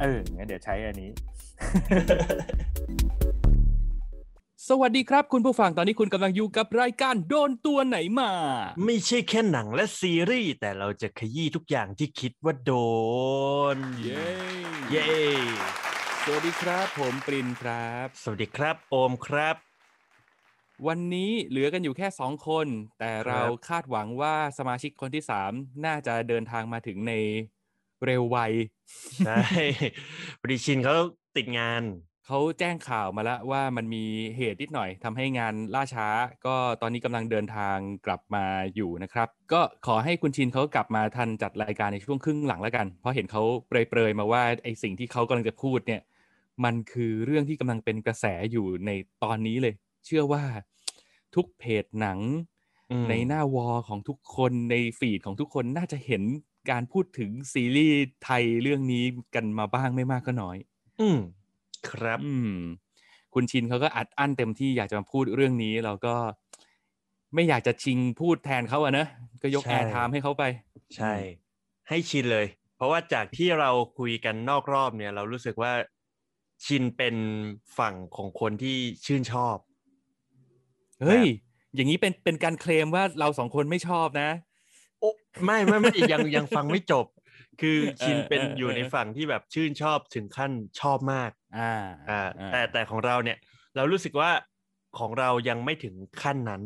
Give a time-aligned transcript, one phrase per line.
[0.00, 1.10] เอองั้นเดี๋ยวใช้อันนี้
[4.68, 8.30] สวัสดีครับคุณผู้ฟังตอนนี้คุณกำลังอยู่กับรายการโดนตัวไหนมา
[8.84, 12.72] ไม่ใช่แค่หนังและซีรีส์ แต่เราจะขยี้ทุกอย่างที่คิดว่าโด
[13.76, 14.26] น เย้
[14.90, 15.08] เย้
[16.24, 19.56] สวัสดีครับผมปรินครับ สวัสดีครับโอมครับ
[20.86, 22.66] วันนี้เหลือกันอยู่แค่สองคน
[22.98, 25.52] แต่เราคาดหวังว่าสมาชิกคนที่สาม
[25.84, 27.12] น่าจะเดินทางมาถึงใน
[28.04, 28.52] เร็ววัย
[29.26, 29.38] ใช่
[30.42, 30.94] ปริชินเขา
[31.36, 31.82] ติดงาน
[32.26, 34.04] เขาแจ้งข่าวมาแล้วว่ามันมี
[34.36, 36.08] เหตุนิดหน่อยทำให้งานล่าช้า
[36.46, 46.02] ก็ตอนนี้กำลังเดินทางกลับมาอยู่นะครับ ก็ขอให้คุณชินเขากลับมาทันจัดรายการในช่วงครึ่งหลังแล้วกัน เพราะเห็นเขาเปรยๆมาว่าไอสิ่งที่เขากำลังจะพูดเนี่ย
[46.64, 48.90] มันคือเรื่องที่กำลังเป็นกระแสอยู่ใน
[49.22, 49.74] ตอนนี้เลย
[50.06, 50.42] เชื่อว่า
[51.34, 52.18] ทุกเพจหนัง
[52.90, 56.22] อืมในหน้า wall ของทุกคนใน feed ของทุกคนน่าจะเห็น
[56.70, 60.56] การพูดถึงซีรีส์ไทยเรื่องนี้กันมาบ้างไม่มากก็น้อย
[61.00, 61.18] อืม
[61.88, 62.58] ครับ อืม
[63.34, 66.14] คุณชินเขาก็อัดอั้นเต็มที่อยากจะมาพูดเรื่องนี้เราก็
[67.34, 69.06] ไม่อยากจะชิงพูดแทนเขาอะนะ
[69.42, 70.44] ก็ยกใช่ airtime ให้เขาไป
[70.96, 71.12] ใช่
[71.88, 75.72] ให้ชินเลย เพราะว่าจากที่เราคุยกันนอกรอบเนี่ย เรารู้สึกว่า
[76.64, 77.16] ชินเป็น
[77.78, 79.56] ฝั่งของคนที่ชื่นชอบ
[81.02, 81.24] เฮ้ย
[81.74, 84.53] อย่างนี้เป็นเป็นการเคลมว่าเราสองคนไม่ชอบนะโอ้
[85.44, 87.06] ไม่ไม่ไม่ยังยังฟังไม่จบ
[87.60, 91.72] คือชินเออเป็นเออออยู่ในฝั่งที่แบบชื่นชอบถึงขั้นชอบมาก อ่า
[92.08, 92.20] อ่า
[92.50, 93.38] แต่แต่ของเราเนี่ย
[93.76, 94.30] เรารู้สึกว่า
[94.98, 96.62] ของเรายังไม่ถึงขั้นนั้น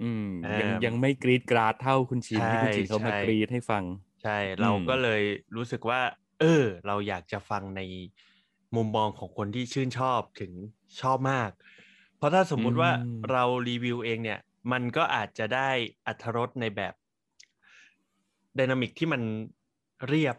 [0.00, 3.84] อืมเอ่อยังยังไม่กรีดกราดเท่าคุณชินใช่ที่คุณชินเขามาใช่กรีดให้ฟัง
[4.22, 5.22] ใช่ เราอืมก็เลย
[5.56, 6.00] รู้สึกว่า
[6.40, 7.80] เออ เราอยากจะฟังใน
[8.76, 10.52] มุมมองของคนที่ชื่นชอบถึง
[11.00, 11.50] ชอบมาก
[12.16, 12.90] เพราะถ้าสมมุติว่า
[13.30, 14.40] เรารีวิวเองเนี่ย
[14.72, 15.70] มันก็อาจจะได้
[16.06, 16.94] อัธรสในแบบ
[18.58, 19.22] ดินามิกที่มัน
[20.08, 20.36] เรียบ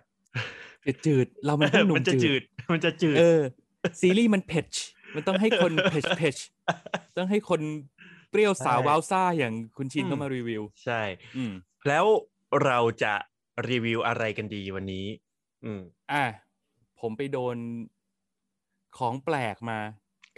[1.05, 2.41] จืดๆเรามันต้องหนุ่มัมจะจืจืดด
[2.71, 3.41] มันจะจืด เออ
[4.01, 4.67] ซีรีส์มันเผ็ด
[5.15, 6.35] มันต้องให้คนเผ็ดเผ็ด
[7.17, 7.61] ต้องให้คน
[8.29, 11.01] เปรี้ยวสาวใช่ว้าวซ่าอย่างคุณชินอืมเข้ามารีวิว ใช่
[11.37, 11.51] อืม
[11.87, 12.05] แล้ว
[12.63, 13.13] เราจะ
[13.69, 15.05] รีวิวอะไรกันดีวันนี้
[15.65, 16.23] อืม อะ
[16.99, 17.57] ผมไปโดน
[18.97, 19.79] ของแปลกมา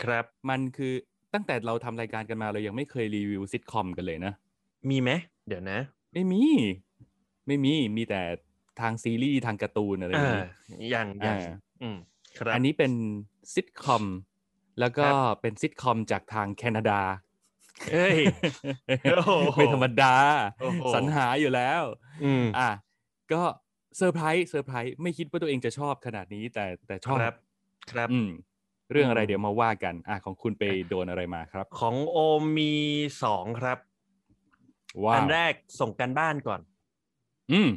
[0.04, 0.94] ครับ มันคือ
[1.34, 4.34] ตั้งแต่เราทำรายการกันมาเรายังไม่เคยรีวิวซิทคอมกันเลยนะ
[4.90, 5.12] มีไหม
[5.48, 5.80] เดี๋ยวนะ
[6.14, 6.44] ไม่มี
[7.48, 8.22] ไม่มีมีแต่
[8.82, 10.44] ทางซีรีส์ทางการ์ตูนอะไรอย่างอ่า
[10.82, 11.48] นี้อย่างอย่างอ่า
[11.82, 11.98] อืม
[12.38, 12.92] ครับอันนี้เป็น
[13.54, 14.06] ซิทคอม
[14.80, 17.00] แล้วก็ครับเป็นซิทคอมจากทางแคนาดา
[17.94, 18.18] เอ้ย
[19.16, 20.16] โอ้โหไม่ธรรมดา
[20.62, 21.82] โอ้โหสรรหาอยู่แล้ว
[22.24, 22.70] อืมอะ
[23.34, 23.42] ก็
[23.98, 27.34] เซอร์ไพรส์เซอร์ไพรส์ไม่คิดว่าตัวเองจะชอบขนาดนี้แต่แต่ชอบครับ
[27.92, 28.30] ครับอืม
[28.92, 32.74] เรื่องอะไรอืมเดี๋ยวมาว่ากัน อะของคุณไปโดนอะไรมาครับ ของโอมมี
[33.24, 33.78] สองครับ
[35.04, 36.62] ว้าอันแรกส่งการบ้านก่อน
[37.52, 37.70] อืม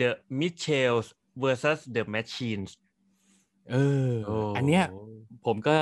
[0.00, 0.10] The
[0.40, 1.06] Mitchells
[1.42, 2.70] versus The Machines
[3.70, 3.76] เอ
[4.10, 4.84] อโอ้อันเนี้ย
[5.46, 5.74] ผมก็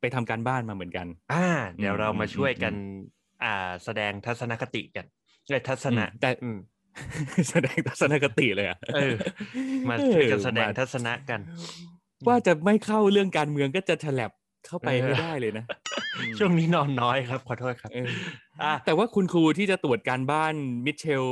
[0.00, 1.46] ไปทำการบ้านมาเหมือนกัน อ่า
[1.78, 2.78] เดี๋ยวอืมเรามาอืมช่วยกันอื
[3.44, 5.06] อ่า แสดงทัศนคติกัน
[5.46, 6.58] เอ้ยทัศนะอืมแต่อืม
[7.50, 9.14] แสดงทัศนคติเลยอะเออ
[9.90, 11.40] มาช่วยกันเออแสดงมาทัศนะกัน
[12.28, 14.30] ว่าจะไม่เข้าเรื่องการเมืองก็จะฉลับ
[14.66, 15.64] เข้าไปเออให้ได้เลยนะ
[16.18, 18.14] อืมช่วงนี้นอนน้อยครับ ขอโทษครับเอออะ
[18.84, 20.54] แต่ว่าคุณครูที่จะตรวจการบ้าน
[20.86, 21.24] มิเชล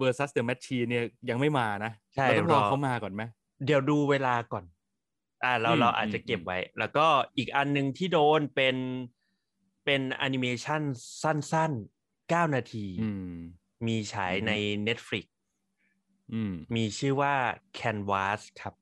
[0.00, 3.22] versus the machine เนี่ยยังไม่มานะใช่เราต้องรอรอเขามาก่อนไหม
[3.66, 4.64] เดี๋ยวดูเวลาก่อน
[5.44, 8.76] อ่าเราอืมเราอาจจะอืมเก็บไว้ แล้วก็อีกอันหนึ่งที่โดนเป็น
[9.84, 10.82] เป็นแอนิเมชัน
[11.22, 13.34] สั้นๆ9นาทีอืม
[13.86, 14.52] มีฉายอืมใน
[14.86, 15.24] Netflix
[16.32, 17.34] อืมมีชื่อว่า
[17.78, 18.74] Canvas ครับ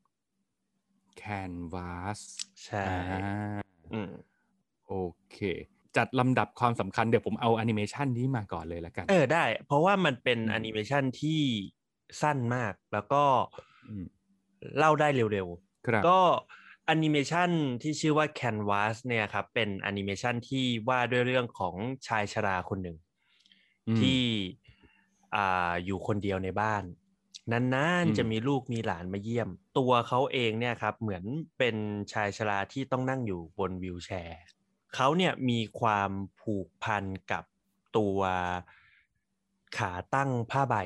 [1.22, 2.20] canvas
[2.64, 2.99] ใช่อ่า
[3.93, 4.12] อืม
[4.87, 4.94] โอ
[5.31, 5.38] เค
[5.96, 11.40] จัดลำดับความสำคัญเดี๋ยวผมเอาแอนิเมชันนี้มาก่อนเลยแล้วกัน เออได้ เพราะว่ามันเป็นอืมแอนิเมชันที่
[12.22, 13.24] สั้นมาก แล้วก็
[13.88, 14.04] อืม
[14.78, 15.48] เล่าได้เร็ว
[15.86, 16.20] ครับๆก็
[16.86, 17.50] แอนิเมชัน
[17.82, 21.74] ที่ชื่อว่า Canvas เนี่ยครับ เป็นแอนิเมชันที่ว่าด้วยเรื่องของ
[22.06, 22.96] ชายชราคนหนึ่ง
[23.88, 24.20] อืมที่
[25.34, 26.84] อ่าอยู่คนเดียวในบ้าน
[27.52, 29.48] นานอืมๆจะมีลูกมีหลานมาเยี่ยม
[29.78, 31.24] ตัวเขาเองเนี่ยครับ เหมือน
[31.58, 31.76] เป็น
[32.12, 34.42] ชายชราที่ต้องนั่งอยู่บนวิวแชร์
[34.94, 36.10] เขาเนี่ยมีความ
[36.40, 37.44] ผูกพันกับ
[37.96, 38.20] ตัว
[39.78, 40.76] ขาตั้งผ้าใบ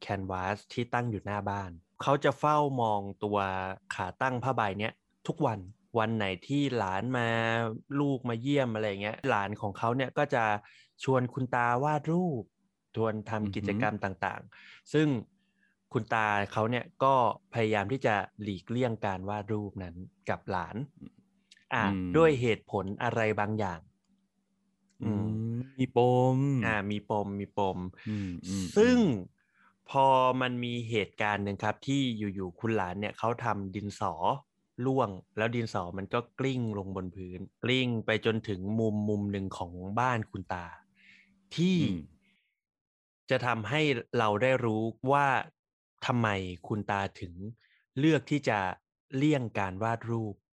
[0.00, 1.70] แคนวาสที่ตั้งอยู่หน้าบ้าน
[2.02, 3.38] เขาจะเฝ้ามองตัว
[3.94, 4.92] ขาตั้งผ้าใบเนี้ย
[5.26, 5.58] ทุกวัน
[5.98, 7.28] วันไหนที่หลานมา
[8.00, 10.44] ลูกมาเยี่ยมอะไรเงี้ยหลานของเขาเนี่ยก็จะ
[11.04, 12.44] ชวนคุณตาวาดรูป
[12.96, 15.08] ชวนทำกิจกรรมต่างๆ ซึ่ง
[15.92, 17.14] คุณตาเขาเนี่ยก็
[17.54, 19.96] พยายามที่จะหลีกเลี่ยงการวาดรูปนั้น
[20.28, 20.76] กับหลาน
[21.74, 23.80] อ่าอืมด้วยเหตุผลอะไรบางอย่าง
[25.02, 25.24] อืม
[25.78, 25.98] มีป
[26.36, 28.96] มอ่ามีปมมีปมอืมอืมซึ่ง
[29.90, 30.06] พอ
[30.40, 32.00] มันมีเหตุการณ์หนึ่งครับ ที่
[32.34, 34.14] อยู่ๆคุณหลานเนี่ยเขาทำดินสอ
[34.86, 40.66] ล่วง แล้วดินสอมันก็กลิ้งลงบนพื้น กลิ้งไปจนถึงมุมมุมหนึ่งของบ้านคุณตา
[41.56, 41.96] ที่อืม
[43.30, 43.80] จะทำให้
[44.18, 44.82] เราได้รู้
[45.12, 45.26] ว่า
[46.06, 46.28] ทำไม
[46.68, 47.34] คุณตาถึง
[47.98, 48.58] เลือกที่จะ
[49.16, 50.45] เลี่ยงการวาดรูปอืม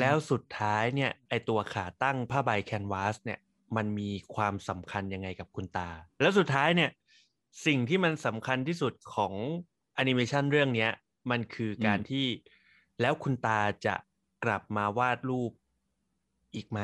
[0.00, 3.40] แล้วสุดท้ายเนี่ยไอตัวขาตั้งผ้าใบแคนวาสเนี่ย
[3.76, 6.90] มันมีความสำคัญยังไงกับคุณตา แล้วสุดท้ายเนี่ย
[7.66, 9.34] สิ่งที่มันสำคัญที่สุดของ
[9.94, 10.90] แอนิเมชันเรื่องเนี้ย
[11.30, 12.26] มันคือการที่
[13.00, 13.94] แล้วคุณตาจะ
[14.44, 15.52] กลับมาวาดรูป
[16.54, 16.80] อีกไหม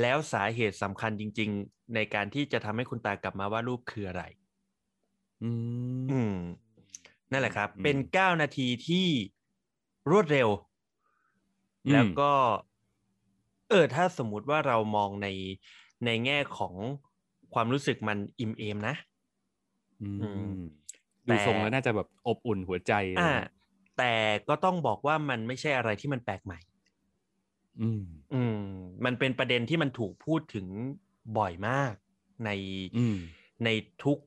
[0.00, 4.22] แล้วสาเหตุสำคัญจริง ๆ ในการที่จะทำให้คุณตากลับมาวาดรูปคืออะไร
[5.42, 5.50] อื
[6.06, 6.32] มอืม
[7.30, 9.06] นั่นแหละครับอืมเป็นเก้านาทีที่
[10.10, 10.71] รวดเร็วอืม
[11.90, 12.30] แล้วก็
[13.68, 15.28] เออ ถ้าสมมุติว่าเรามองใน
[16.04, 16.74] ในแง่ของ
[17.54, 18.94] ความรู้สึกมันอิ่มเอมนะ
[20.00, 20.56] อือืมม
[21.26, 23.46] แต่ดูทรงแล้วน่าจะแบบอบอุ่นหัวใจเลยอ่านะ
[23.96, 24.12] แต่
[24.48, 26.58] ก็ต้องบอกว่ามันไม่ใช่อะไรที่มันแปลกใหม่
[27.80, 28.02] อืม
[28.32, 28.58] อืม
[29.04, 30.66] มันเป็นประเด็นที่มันถูกพูดถึง
[31.36, 31.94] บ่อยมาก
[32.44, 32.50] ใน
[32.94, 33.16] อืม
[33.64, 33.68] ใน
[34.02, 34.18] ทุก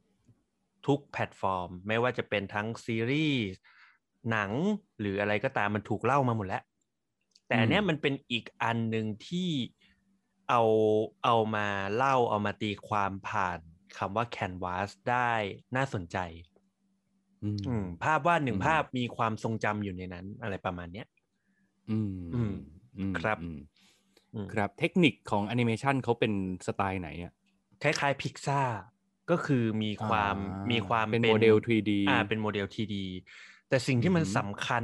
[0.88, 3.42] ทุกแพลตฟอร์ม ไม่ว่าจะเป็นทั้งซีรีส์
[4.32, 4.52] หนัง
[5.00, 6.64] หรืออะไรก็ตามมันถูกเล่ามาหมดแล้ว
[7.48, 9.50] แต่อันเนี้ยอืมมันเป็นอีกอันหนึ่งที่
[10.50, 10.62] เอา
[11.24, 13.60] เอามาเล่าเอามาตีความผ่าน
[13.98, 15.32] คำว่า canvas ได้
[15.76, 16.18] น่าสนใจ
[17.44, 21.08] อืมอืมภาพวาดหนึ่งอืมภาพมีความทรงจำอยู่ในนั้น อะไรประมาณเนี้ย
[21.90, 22.54] อืมอืม
[22.98, 23.58] อืมครับอืม
[24.36, 26.34] อืมครับเทคนิคของแอนิเมชันเขาเป็น
[26.68, 27.34] สไตล์ไหนอะ
[27.84, 28.62] คล้ายๆพิกซ่า
[29.32, 33.04] ก็คือมีความอ่ามีความเป็นโมเดล 3D อ่าเป็นโมเดล 3D
[33.70, 34.84] แต่สิ่งที่มันอือหือสำคัญ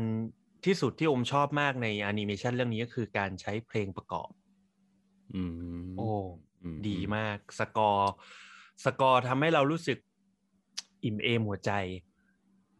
[0.65, 4.31] ที่สุดที่โอมชอบมากในแอนิเมชันเรื่องนี้ก็คือการใช้เพลงประกอบ
[5.35, 6.09] อืมโอ้
[6.63, 8.11] อืมดีมาก สกอร์
[8.85, 9.97] สกอร์ทำให้เรารู้สึก
[11.03, 11.71] อิ่มเอมหัวใจ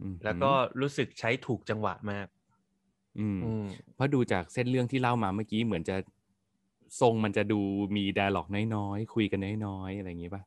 [0.01, 0.51] อืมแล้วก็
[0.81, 2.27] รู้สึกใช้ถูกจังหวะมาก
[3.19, 5.95] อืมอืมเพราะดูจากเส้นเรื่องที่เล่ามาเมื่อกี้เหมือนจะ
[7.01, 7.59] ทรงมันจะดู
[7.95, 10.43] มีด a l ล็อกน้อยๆ คุยกันน้อยๆ อะไรอย่างงี้ป่ะ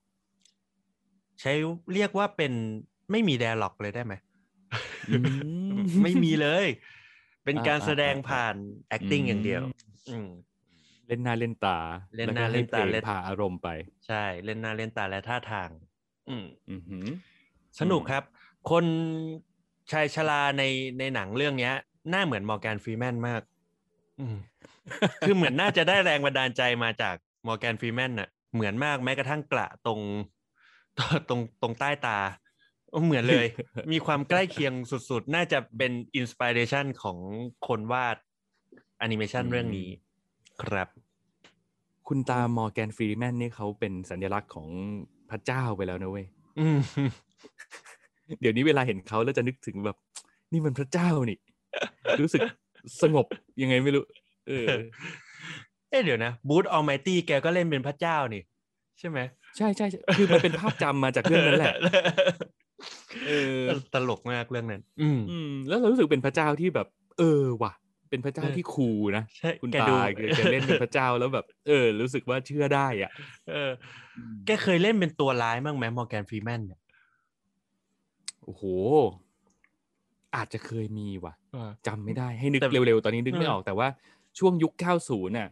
[1.40, 1.52] ใช้
[1.94, 2.52] เรียกว่าเป็น
[3.10, 4.14] ไม่มี d ด a ล็อกเลยได้ไหม
[5.10, 5.18] อื
[5.76, 6.66] มไม่มีเลย
[7.44, 8.54] เป็นอ่าการแสดงอ่าอ่าผ่าน
[8.96, 9.62] acting อืมอย่างเดียว
[10.10, 10.28] อืม
[11.06, 11.78] เล่นหน้าเล่นตา
[12.16, 13.68] เล่นหน้าเล่นตาให้เพลงนำพาอารมณ์ไป
[14.06, 15.70] ใช่ เล่นหน้าเล่นตาและท่าทาง
[16.28, 17.06] อืมอือหือ
[17.80, 18.22] สนุกอืมครับ
[18.70, 18.84] คน
[19.92, 20.62] ชายชราใน
[20.98, 21.74] ในหนังเรื่องเนี้ย
[22.10, 23.42] หน้าเหมือนมอร์แกนฟรีแมนมาก
[24.20, 24.36] อืม
[25.26, 30.00] คือเหมือนน่าจะได้แรงบันดาลใจมาจากมอร์แกนฟรีแมนน่ะ เหมือนมากแม้กระทั่งกระตรง
[31.28, 32.18] ตรงตรงใต้ตา
[33.02, 33.46] เหมือนเลย
[33.92, 37.18] มีความใกล้เคียงสุดๆ น่าจะเป็น inspiration ของ
[37.66, 38.16] คนวาด
[38.98, 39.88] แอนิเมชันอืมเรื่องนี้
[40.62, 40.88] ครับ
[42.08, 44.66] คุณตามอร์แกนฟรีแมนนี่เขาเป็นสัญลักษณ์ของ
[45.30, 46.26] พระเจ้าไปแล้วนะเว้ย
[46.58, 46.78] อืม
[48.40, 49.96] เดี๋ยวนี้เวลาเห็นเขาแล้วจะนึกถึงแบบ
[50.52, 51.38] นี่มันพระเจ้านี่
[52.20, 52.40] รู้สึก
[53.02, 53.26] สงบ
[53.62, 54.04] ยังไงไม่รู้
[54.48, 54.66] เออ
[55.90, 58.42] เอ๊ะเดี๋ยวนะบูธออลไมตี้แกก็เล่นเป็นพระเจ้านี่
[58.98, 59.18] ใช่ไหม
[59.56, 62.30] ใช่ใช่ใช่คือมันเป็นภาพจำมาจากเรื่องนั้นแหละเออ
[63.94, 66.86] ตลกมากเรื่องนั้นอืมอืมแล้วเรารู้สึกเป็นพระเจ้าที่แบบ
[67.18, 67.72] เออว่ะ
[68.10, 73.10] เป็นพระเจ้าเออที่คูลนะใช่คุณแกตาดูแกแกเล่นเป็นพระเจ้าแล้วแบบ เออ รู้สึกว่าเชื่อได้อะ
[73.50, 73.70] เออ
[74.46, 76.80] แกเคยเล่นเป็นตัวร้ายบ้างไหมมอร์แกนฟรีแมนเนี่ย
[78.44, 78.64] โอ้โห
[80.36, 83.88] อาจจะเคยมีว่ะเออจำไม่ได้ให้นึกแต่เร็วๆ ตอนนี้นึกไม่เออออกแต่ว่า
[84.38, 84.72] ช่วงยุค
[85.06, 85.48] 90 น่ะ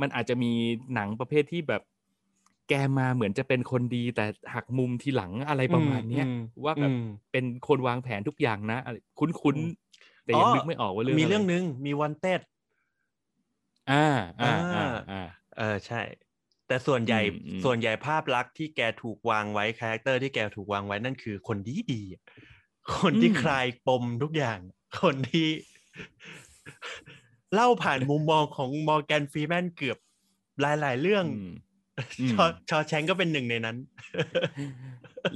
[0.00, 0.52] มันอาจจะมี
[0.94, 1.82] หนังประเภทที่แบบ
[2.70, 4.24] แกมาเหมือนจะเป็นคนดีแต่
[4.54, 12.40] หักมุมทีหลังอะไรประมาณเนี้ยอืมว่าแบบอืมเป็นคนวางแผนทุกอย่างนะอะไรคุ้นอืมๆแต่ยังนึกไม่ออกว่าเรื่องมีะไเรื่องนึงมีวันเต็ด
[13.90, 14.04] อ่า
[14.40, 15.16] อ่าอ่าอ่าอ่า
[15.56, 16.00] เออใช่
[16.66, 22.22] แต่ส่วนใหญ่อืมอืมส่วนใหญ่ภาพลักษณ์ที่แกถูกวางไว้คาแรคเตอร์ที่แกถูกวางไว้นั่นคือคนดีดีๆอะ
[22.96, 24.58] คนที่คลายปมทุกอย่าง
[25.02, 25.48] คนที่
[27.54, 29.98] เล่าผ่านมุมมองของมอร์แกนฟรีแมนเกือบ
[30.60, 31.50] หลาย ๆ เรื่องอืมอืม
[32.32, 33.76] ชอชอแชงก็เป็นหนึ่งในนั้น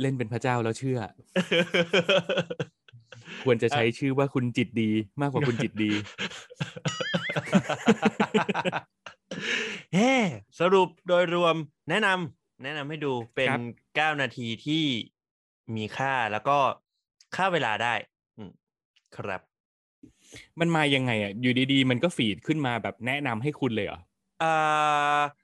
[0.01, 0.99] เล่นเป็นพระเจ้าแล้วเชื่อ
[3.45, 4.91] ควรจะใช้ชื่อว่าคุณจิตดี
[5.21, 5.91] มากกว่าคุณจิตดี
[9.95, 10.13] เฮ้
[10.61, 11.57] สรุปโดยรวม
[11.91, 13.61] แนะนำแนะนำให้ดูเป็นครับ
[13.97, 14.85] เก้านาทีที่
[15.77, 16.59] มีค่าแล้วก็
[17.37, 17.95] ค่าเวลาได้
[18.37, 18.51] อืม
[19.17, 19.41] ครับ
[20.61, 24.01] มันมายังไงอะ อยู่ดีๆ มันก็ feed ขึ้นมาแบบแนะนำให้คุณเลยเหรอ
[24.43, 25.21] อ่า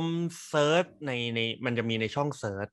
[0.00, 0.02] ม
[0.48, 2.68] search ในในมันจะมีในช่อง search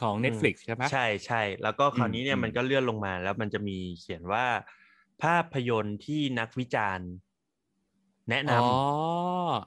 [0.00, 4.46] ของ Netflix ใช่ไหมใช่ใช่แล้วก็คราวนี้เนี่อืยมมันก็เลื่อนลงมาแล้วมันจะมีเขียนว่า
[5.22, 7.08] ภาพยนตร์ที่นักวิจารณ์
[8.30, 8.54] แนะนอ๋อ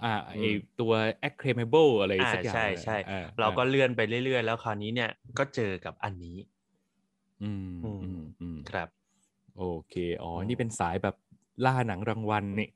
[0.04, 0.32] อ่าไอ
[0.80, 0.92] ตัว
[1.28, 6.38] acclaimable อะไรำอ่าสักอย่างใช่ใช่อ่เราก็เลื่อนไปเรื่อยๆ แล้วคราวนี้เนี่ยก็เจอกับอันนี้
[7.42, 8.88] อืมอืมอืมอืมครับ
[9.58, 11.16] โอเค อ๋ออืมนี่เป็นสายแบบ
[11.66, 12.68] ล่าหนังรางวัลนี่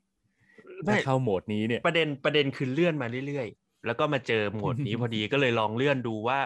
[0.84, 6.38] ไม่ถ้าเข้าโหมดนี้เนี่ยประเด็นประเด็นคือเลื่อนมาเรื่อยๆ แล้วก็มาเจอหมวดนี้พอดีก็เลยลองเลื่อนดูว่า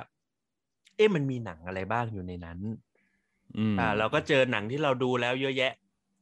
[0.97, 2.59] เอ๊ะมันมีหนังอะไรบ้างอยู่ในนั้น
[3.57, 5.73] อืมอ่า เราก็เจอหนังที่เราดูแล้วเยอะแยะ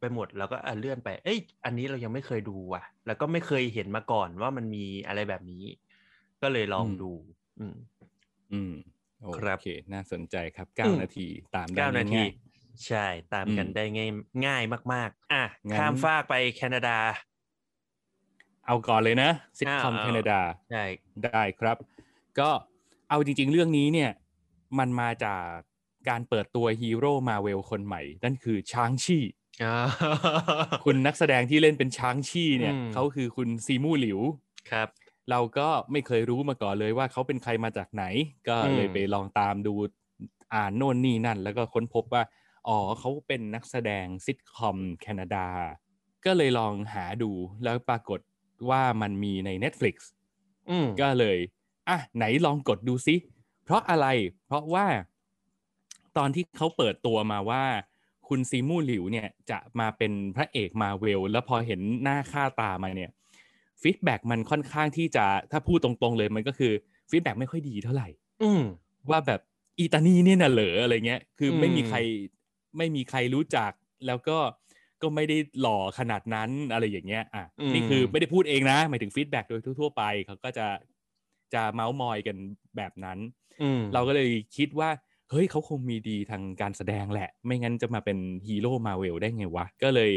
[0.01, 5.65] ไปหมดแล้วก็อะเลื่อนไป เอ้ย อันนี้เรายังไม่เคยดูว่ะ แล้วก็ไม่เคยเห็นมาก่อนว่ามันมีอะไรแบบนี้
[6.43, 7.13] ก็เลยลองดู
[7.59, 7.77] อืม
[8.53, 8.73] อืม
[9.25, 12.29] โอครับเคน่าสนใจครับอืเก้ามนาทีตามได้เก้านาทีง่าย
[12.87, 14.11] ใช่ตามกันอืมได้ง่าย
[14.47, 14.63] ง่าย
[14.95, 17.38] มาก ๆ อะงั้นข้ามฟากไปแคนาดาๆ
[18.69, 20.85] เอาก่อนเลยนะซิทคอมเอาแคนาดาใช่
[21.25, 21.77] ได้ครับ
[22.39, 22.51] ก็
[23.09, 24.11] เอาจริง ๆ เรื่องนี้เนี่ย
[24.79, 25.45] มันมาจาก
[26.09, 29.23] การเปิดตัวฮีโร่มาเวลคนใหม่ นั่นคือช้างชี่
[29.63, 29.77] อ่า
[30.85, 34.21] คุณนักแสดงที่เล่นเป็นช้างชี่เนี่ยอืมเขาคือคุณซีมูหลิว
[34.71, 34.89] ครับ
[35.31, 38.05] เราก็ไม่เคยรู้มาก่อนเลยว่าเขาเป็นใครมาจากไหน
[38.49, 39.75] ก็อืมเลยไปลองตามดู
[40.55, 42.23] อ่านโน่นนี่นั่น แล้วก็ค้นพบว่า
[42.69, 45.47] อ๋อเขาเป็นนักแสดงซิทคอมแคนาดา
[46.25, 47.31] ก็เลยลองหาดู
[47.65, 48.21] แล้วปรากฏ
[48.71, 49.97] ว่ามันมีใน Netflix
[50.71, 51.39] อืมก็เลย
[51.89, 53.17] อะ ไหนลองกดดูซิ
[53.65, 54.07] เพราะอะไร
[54.47, 54.87] เพราะว่า
[56.17, 57.65] ตอนที่เขาเปิดตัวมาว่า
[58.29, 63.11] คุณซีมูหลิวเนี่ยจะมาเป็นพระเอกมาเวล แล้วพอเห็นหน้าค่าตามาเนี่ย
[63.83, 66.73] feedback มันค่อนข้างที่จะถ้าพูดตรงๆเลยมันก็คือ
[67.11, 68.09] feedback ไม่ค่อยดีเท่าไหร่
[68.43, 68.63] อืม
[69.11, 69.41] ว่าแบบ
[69.79, 71.99] อีตานี่เนี่ยน่ะเหรออะไรเงี้ย คืออืมไม่มีใคร
[72.77, 73.73] ไม่มีใครรู้จัก
[74.07, 74.39] แล้วก็
[75.03, 80.67] ก็ไม่ได้หล่อขนาดนั้นอะไรอย่างเงี้ยอะนี่คือไม่ได้พูดเองนะหมายถึง feedback โดยทั่ว ๆ ไปเขาก็จะ
[81.55, 82.37] จะเมาส์มอยกัน
[82.77, 83.19] แบบนั้น
[83.63, 84.91] อืมเราก็เลยคิดว่า
[85.31, 90.13] เฮ้ยเขาคงมีดีทางการแสดงแหละ ไม่งั้นจะมาเป็นฮีโร่มาเวลได้ไงวะ ก็เลย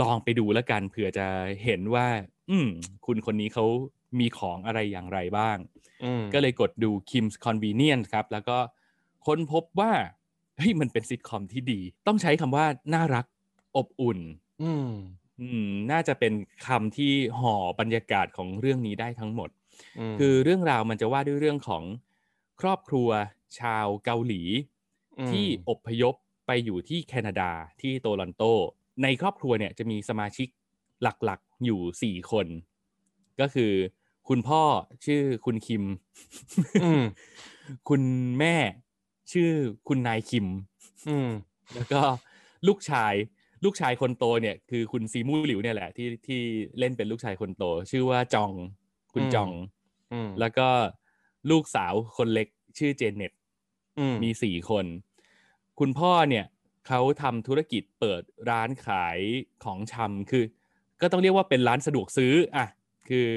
[0.00, 1.26] ลองไปดูแล้วกันเผื่อจะ
[1.64, 2.06] เห็นว่า
[2.50, 2.68] อืม
[3.06, 3.64] คุณคนนี้เขา
[4.20, 5.56] มีของอะไรอย่างไรบ้าง
[6.04, 8.58] อืมก็เลยกดดู Kim's Convenience ครับ แล้วก็
[9.26, 9.92] ค้นพบว่า
[10.58, 13.26] เฮ้ย มันเป็นซิทคอมที่ดี ต้องใช้คำว่าน่ารัก
[13.78, 14.18] อบอุ่น
[14.62, 14.90] อืม
[15.40, 16.32] อืมน่าจะเป็น
[16.66, 19.50] คำที่ห่อบรรยากาศของเรื่องนี้ได้ทั้งหมด
[20.14, 21.82] มคือเรื่องราวมันจะว่าด้วยเรื่องของ
[22.60, 23.08] ครอบครัว
[23.60, 24.42] ชาวเกาหลี
[25.26, 26.14] มที่อพยพ
[26.46, 28.42] ไปอยู่ที่แคนาดาที่โตลอนโต
[29.02, 30.48] ในครอบครัวเนี่ยจะมีสมาชิก
[31.02, 32.46] หลักๆอยู่สี่คน
[33.40, 33.72] ก็คือ
[34.28, 34.62] คุณพ่อ
[35.06, 35.84] ชื่อคุณคิม
[36.84, 37.02] อืม
[37.88, 38.02] คุณ
[38.38, 38.56] แม่
[39.32, 39.50] ชื่อ
[39.88, 40.46] คุณนายคิม
[41.08, 41.28] อืม
[41.74, 42.00] แล้วก็
[42.66, 43.14] ลูกชาย
[43.64, 46.40] ลูกชายคนโตเนี่ยคือคุณซีมูหลิวเนี่ยแหละที่ที่
[46.78, 48.52] เล่นเป็นลูกชายคนโต ชื่อว่าจอง
[49.14, 49.52] คุณอืมจอง
[50.12, 50.68] อืมแล้วก็
[51.50, 52.48] ลูกสาวคนเล็ก
[52.78, 53.32] ชื่อเจเน็ต
[53.98, 54.84] อืมมีสี่คน
[55.80, 56.44] คุณพ่อเนี่ย
[56.86, 59.18] เขาทำธุรกิจเปิดร้านขาย
[59.64, 60.44] ของชำคือ
[61.00, 62.66] ก็ต้องเรียกว่าเป็นร้านสะดวกซื้ออะ
[63.08, 63.28] คือ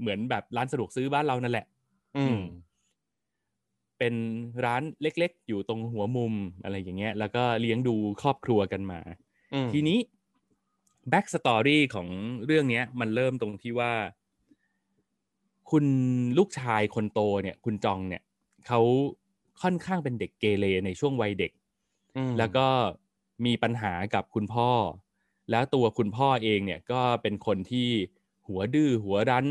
[0.00, 1.66] เหมือนแบบร้านสะดวกซื้อบ้านเรานั่นแหละ
[2.16, 2.38] อืม
[3.98, 4.14] เป็น
[4.64, 9.29] ร้านเล็กๆ อยู่ตรงหัวมุมอะไรอย่างเงี้ย แล้วก็เลี้ยงดูครอบครัวกันมาอืม
[9.72, 9.98] ทีนี้
[11.10, 12.08] แบ็กสตอรี่ของ
[12.46, 13.92] เรื่องเนี้ย มันเริ่มตรงที่ว่า
[15.70, 15.84] คุณ
[16.38, 18.22] ลูกชายคนโตเนี่ย คุณจองเนี่ย
[18.66, 18.80] เขา
[19.62, 21.52] ค่อนข้างเป็นเด็กเกเรในช่วงวัยเด็ก
[22.16, 22.66] อืมแล้วก็
[23.46, 24.70] มีปัญหากับคุณพ่อ
[25.50, 27.88] แล้วตัวคุณพ่อเองเนี่ยก็เป็นคนที่
[28.46, 29.46] หัวดื้อหัวรั้น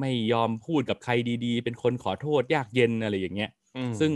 [0.00, 1.12] ไม่ยอมพูดกับใคร
[1.44, 4.12] ดีๆ เป็นคนขอโทษยากเย็นอะไรอย่างเงี้ยอืมซึ่ง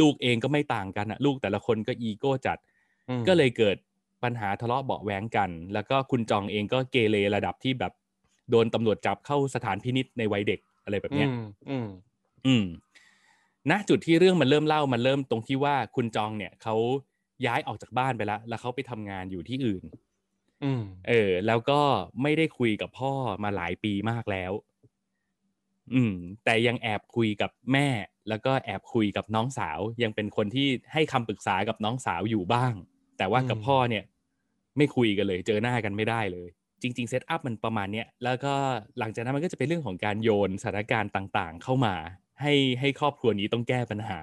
[0.00, 2.58] ลูกเองก็ไม่ต่างกันอะลูกแต่ละคนก็อีโก้จัด
[3.08, 3.76] อืมก็เลยเกิด
[4.24, 7.92] ปัญหาทะเลาะเบาะแว้งกัน แล้วก็คุณจองเองก็เกเรระดับที่แบบ
[8.50, 11.88] โดนตำรวจจับเข้าสถานพินิษในวัยเด็กอะไรแบบเนี้ยอืมอืม
[12.46, 12.64] อืม
[13.70, 16.74] ณจุดที่เรื่องมันเริ่มเล่ามันเริ่มตรงที่ว่าคุณจองเนี่ยเขา
[17.46, 19.84] ย้ายออกจากบ้านไปแล้ว แล้วเขาไปทำงานอยู่ที่อื่น
[20.64, 21.80] อืม เออ แล้วก็
[22.22, 23.12] ไม่ได้คุยกับพ่อ
[23.42, 24.52] มาหลายปีมากแล้ว
[25.94, 26.14] อืม
[26.44, 27.88] แต่ยังแอบคุยกับแม่
[28.28, 32.72] แล้วก็แอบคุยกับน้องสาว ยังเป็นคนที่ให้คำปรึกษากับน้องสาวอยู่บ้าง
[33.18, 34.04] แต่ว่ากับพ่อเนี่ย
[34.76, 36.48] ไม่คุยกันเลย เจอหน้ากันไม่ได้เลย
[36.82, 38.54] จริง ๆ setup มันประมาณเนี้ยแล้วก็
[38.98, 41.94] หลังจากนั้นมันก็จะเป็นเรื่องของการโยนสถานการณ์ต่างๆ เข้ามา
[42.40, 44.20] ให้ให้ครอบครัวนี้ต้องแก้ปัญหา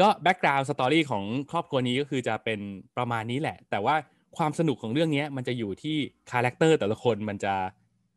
[0.00, 2.60] ก็ background story ของครอบครัวนี้ก็คือจะเป็น
[2.96, 3.96] ประมาณนี้แหละ แต่ว่า
[4.36, 5.96] ความสนุกของเรื่องเนี้ยมันจะอยู่ที่
[6.30, 7.54] character แต่ละคนมันจะ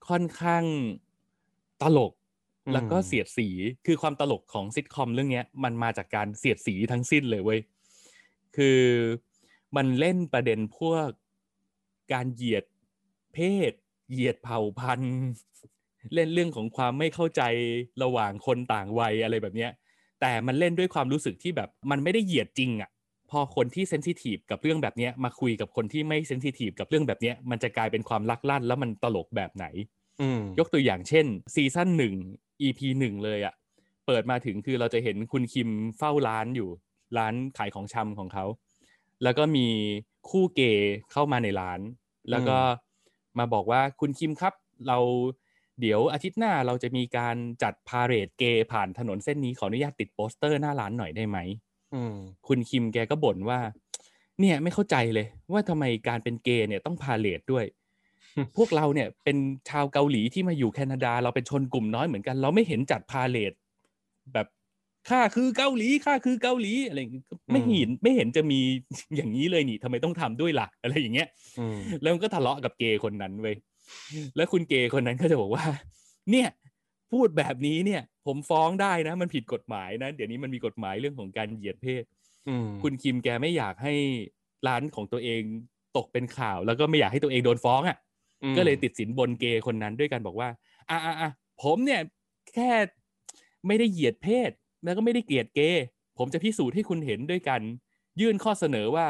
[0.10, 0.64] ค่อนข้าง
[1.82, 2.14] ตลก
[2.66, 3.50] อืมแล้วก็เสียดสี
[3.86, 7.60] คือความตลกของซิทคอมเรื่องเนี้ยมันมาจากการเสียดสีทั้งสิ้นเลยเว้ย
[8.56, 8.82] คือ
[9.76, 11.08] มันเล่นประเด็นพวก
[12.14, 12.64] การเหยียด
[13.34, 13.74] เพศ
[14.12, 15.20] เหยียดเผ่าพันธุ์
[16.14, 17.42] เล่นเรื่องของความไม่เข้าใจ
[18.04, 19.72] ระหว่างคนต่างวัยอะไรแบบเนี้ย
[20.22, 22.90] แต่มันเล่นด้วยความรู้สึกที่แบบมันไม่ได้เหยียดจริงอะ่ะ
[23.32, 29.66] พอคนที่เซนซิทีฟกับเรื่องแบบเนี้ยมาคุยกับคนที่ไม่เซนซิทีฟกับเรื่องแบบเนี้ยมันจะกลายเป็นความลักลั่นแล้วมันตลกแบบไหน
[30.22, 32.14] อืมยกตัวอย่างเช่นซีซั่นหนึ่ง
[32.62, 33.54] EP หนึ่งเลยอะ่ะ
[34.06, 36.70] เปิดมาถึงคือเราจะเห็นคุณคิมเฝ้าร้านอยู่
[37.18, 38.46] ร้านขายของชำของเขา
[39.24, 39.68] แล้วก็มี
[40.32, 41.80] คู่เกย์เข้ามาในร้าน
[42.30, 42.58] แล้วก็
[43.40, 44.54] มาบอกว่าคุณคิมครับ
[44.88, 44.98] เรา
[45.82, 51.38] เดี๋ยวอาทิตย์หน้าเราจะมีการจัดพาเหรดเกย์ผ่านถนนเส้นนี้ขออนุญาตติดโปสเตอร์หน้าร้านหน่อยได้ไหม
[51.94, 52.16] อืม
[52.48, 53.60] คุณคิมแกก็บ่นว่า
[54.40, 57.66] เนี่ยไม่เข้าใจเลย ว่าทำไมการเป็นเกย์เนี่ยต้องพาเหรดด้วย
[58.58, 59.38] พวกเราเนี่ยเป็น
[59.70, 63.54] ชาวเกาหลีที่มาอยู่แคนาดา เราเป็นชนกลุ่มน้อยเหมือนกัน เราไม่เห็นจัดพาเลท
[64.34, 64.48] แบบ
[65.10, 68.60] ข้าคือเกาหลีข้าคือเกาหลีอะไรอย่างเงี้ยก็ไม่เห็นไม่เห็นจะมี
[69.16, 71.28] อย่างนี้เลยนี่ทำไมต้องทำด้วยล่ะอะไรอย่างเงี้ย
[71.60, 73.56] อืมแล้วมันก็ทะเลาะกับเกย์คนนั้นเว้ย
[74.36, 75.64] แล้วคุณเกย์คนนั้นก็จะบอกว่า
[76.32, 76.48] เนี่ย
[77.12, 82.04] พูดแบบนี้เนี่ย ผมฟ้องได้นะ มันผิดกฎหมายนะ เดี๋ยวนี้มันมีกฎหมายเรื่องของการเหยียดเพศ
[82.48, 83.94] อืมคุณคิมแกไม่อยากให้
[84.68, 85.42] ร้านของตัวเอง
[85.98, 87.98] ตกเป็นข่าว แล้วก็ไม่อยากให้ตัวเองโดนฟ้องอะ
[88.44, 90.50] อืมก็เลยติดสินบนเกย์คนนั้นด้วยกันบอกว่า
[90.90, 91.32] อะอะอะ
[91.64, 92.02] ผมเนี่ย
[92.56, 92.72] แค่
[93.68, 94.52] ไม่ได้เหยียดเพศ
[94.88, 95.84] แล้วก็ไม่ได้เกลียดเกย์
[96.18, 97.62] ผมจะพิสูจน์ให้คุณเห็นด้วยกัน
[98.20, 99.08] ยื่นข้อเสนอว่า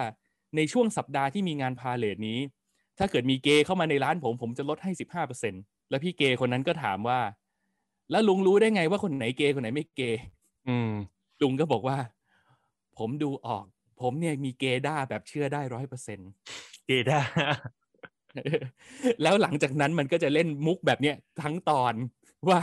[0.55, 2.39] ในช่วงสัปดาห์ที่มีงานพาเลทนี้
[2.98, 5.53] ถ้าเกิดมีเกย์เข้ามาในร้านผมผมจะลดให้สิบห้าเปอร์เซ็น
[5.89, 7.19] แล้วพี่เกย์คนนั้นก็ถามว่า
[8.12, 10.22] แล้วลุงรู้ได้ไงว่าคนไหนเกย์คนไหนไม่เกย์
[10.67, 10.91] อืม
[11.41, 11.98] ลุงก็บอกว่า
[12.98, 13.65] ผมดูออก
[14.01, 16.19] ผมเนี่ยมีเกย์ด้าแบบเชื่อได้ร้อยเปอร์เซ็น
[16.86, 17.19] เกด้า
[19.22, 21.93] แล้วหลังจากนั้นมันก็จะเล่นมุกแบบเนี้ยทั้งตอน
[22.50, 22.60] ว่า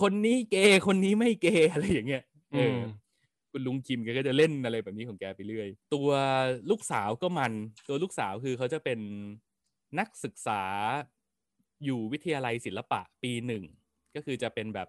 [0.00, 2.78] คนนี้เกย์คนนี้ไม่เกย์อะไรอย่างเงี้ยเออือมอ
[3.50, 6.10] คุณลุงคิมแกก็จะเล่นอะไรแบบนี้ของแกไปเรื่อย ตัว
[6.70, 7.52] ลูกสาวก็มัน
[7.88, 9.00] ตัวลูกสาวคือเขาจะเป็น
[9.98, 10.62] นักศึกษา
[11.84, 13.64] อยู่วิทยาลัยศิลปะปีหนึ่ง
[14.14, 14.88] ก็คือจะเป็นแบบ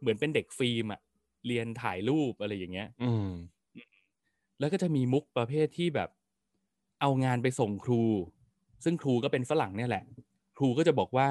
[0.00, 1.00] เหมือนเป็นเด็กฟิล์มอะ
[1.46, 3.26] เรียนถ่ายรูปอะไรอย่างเงี้ย อืม
[4.58, 6.10] แล้วก็จะมีมุกประเภทที่แบบ
[7.00, 8.02] เอางานไปส่งครู
[8.84, 10.04] ซึ่งครูก็เป็นฝรั่งเนี่ยแหละ
[10.56, 11.28] ครูก็จะบอกว่า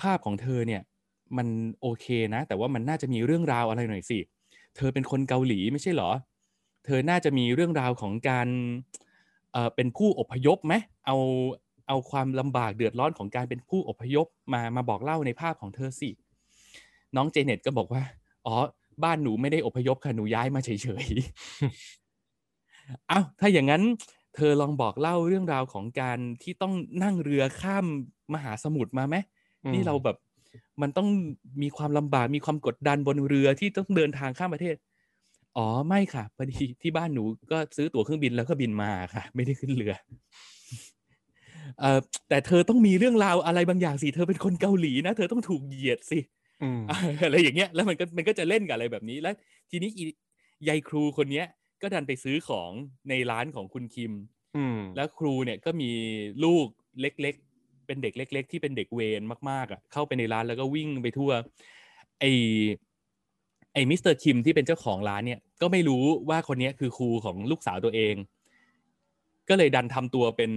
[0.00, 0.82] ภาพของเธอเนี่ย
[1.36, 1.48] มัน
[1.80, 4.18] โอเคนะ แต่ว่ามันน่าจะมีเรื่องราวอะไรหน่อยสิ
[4.76, 6.10] เธอเป็นคนเกาหลีไม่ใช่เหรอ
[6.84, 8.48] เธอน่าจะมีเรื่องราวของการ
[9.52, 10.74] เอ่อเป็นผู้อพยพไหม
[11.06, 11.16] เอา
[11.88, 16.10] เอาความลำบากเดือดร้อนของการเป็นผู้อพยพมามาบอกเล่าในภาพของเธอสิ
[17.16, 18.02] น้องเจเน็ตก็บอกว่า
[18.46, 18.54] อ๋อ
[19.04, 23.82] บ้านหนูไม่ได้อพยพค่ะ หนูย้ายมาเฉยๆ เอ้า ถ้าอย่างนั้น
[24.34, 27.86] เธอลองบอกเล่าเรื่องราวของการที่ต้องนั่งเรือข้าม
[28.34, 29.16] มหาสมุทรมาไหม
[29.64, 30.16] อืมนี่เราแบบ
[30.82, 31.08] มันต้อง
[31.62, 34.76] มีความลำบากมีความกดดันบนเรือที่ต้องเดินทางข้ามประเทศ
[35.56, 39.94] อ๋อไม่ค่ะพอดีที่บ้านหนูก็ซื้อตั๋วเครื่องบินแล้วก็บินมาค่ะ ไม่ได้ขึ้นเรือ
[41.80, 46.18] เอ่อแต่เธอต้องมีเรื่องราวอะไรบางอย่างสิ เธอเป็นคนเกาหลีนะ เธอต้องถูกเหยียดสิ
[46.62, 46.80] อืม
[47.24, 49.34] อะไรอย่างเงี้ย แล้วมันก็มันก็จะเล่นกับอะไรแบบนี้ แล้ว
[49.70, 50.04] ทีนี้อี
[50.68, 51.46] ยายครูคนเนี้ย
[51.82, 52.70] ก็ดันไปซื้อของ
[53.08, 54.12] ในร้านของคุณคิม
[54.56, 55.90] อืมแล้วครูเนี่ยก็มี
[56.44, 56.66] ลูก
[57.00, 57.53] เล็กๆ
[57.86, 61.30] เป็นเด็กเล็ก ๆ ที่เป็นเด็กเวรมากๆอะเข้าไปในร้านแล้วก็วิ่งไปทั่ว
[62.20, 62.24] ไอ
[63.72, 68.14] ไอ Mister Kim ที่เป็นเจ้าของร้านเนี่ยก็ไม่รู้ว่าคนเนี้ยคือครูของลูกสาวตัวเอง
[69.48, 70.50] ก็เลยดันทำตัวเป็น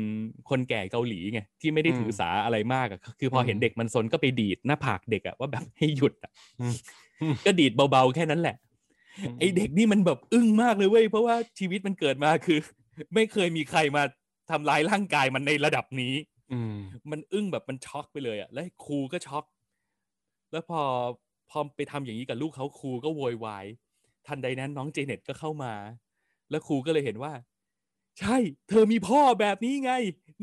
[0.49, 6.75] คนแก่เกาหลีไงที่ไม่ได้ถือสาอะไรมากอะคือพอเห็นเด็กมันซนก็ไปดีดหน้าผากเด็กอะว่าแบบให้หยุดอะอืม
[7.45, 8.55] ก็ดีดเบาๆแค่นั้นแหละ
[9.39, 12.59] ไอเด็กนี่มันแบบอึ้งมากเลยเว้ยเพราะว่าชีวิตมันเกิดมาคือ
[13.13, 14.03] ไม่เคยมีใครมา
[14.49, 16.36] ทำร้ายร่างกายมันในระดับนี้อื
[16.73, 16.77] ม
[17.11, 19.45] มันอึ้งแบบมันช็อกไปเลยอะแล้วครูก็ช็อก
[20.51, 20.81] แล้วพอ
[21.49, 23.65] พอไปทำอย่างนี้กับลูกเขาครูก็โวยวาย
[24.27, 25.73] ทันใดนั้นน้องเจเน็ตก็เข้ามา
[26.49, 27.33] แล้วครูก็เลยเห็นว่า
[28.19, 28.37] ใช่
[28.69, 29.91] เธอมีพ่อแบบนี้ไง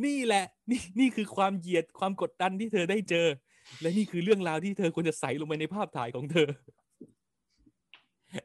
[0.05, 3.27] นี่แหละ นี่นี่คือความเหยียดความกดดันที่เธอได้เจอ
[3.81, 6.49] และนี่คือเรื่องราวที่เธอควรจะใส่ลงไปในภาพถ่ายของเธอ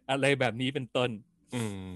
[0.10, 1.10] อะไรแบบนี้เป็นต้น
[1.56, 1.88] อืม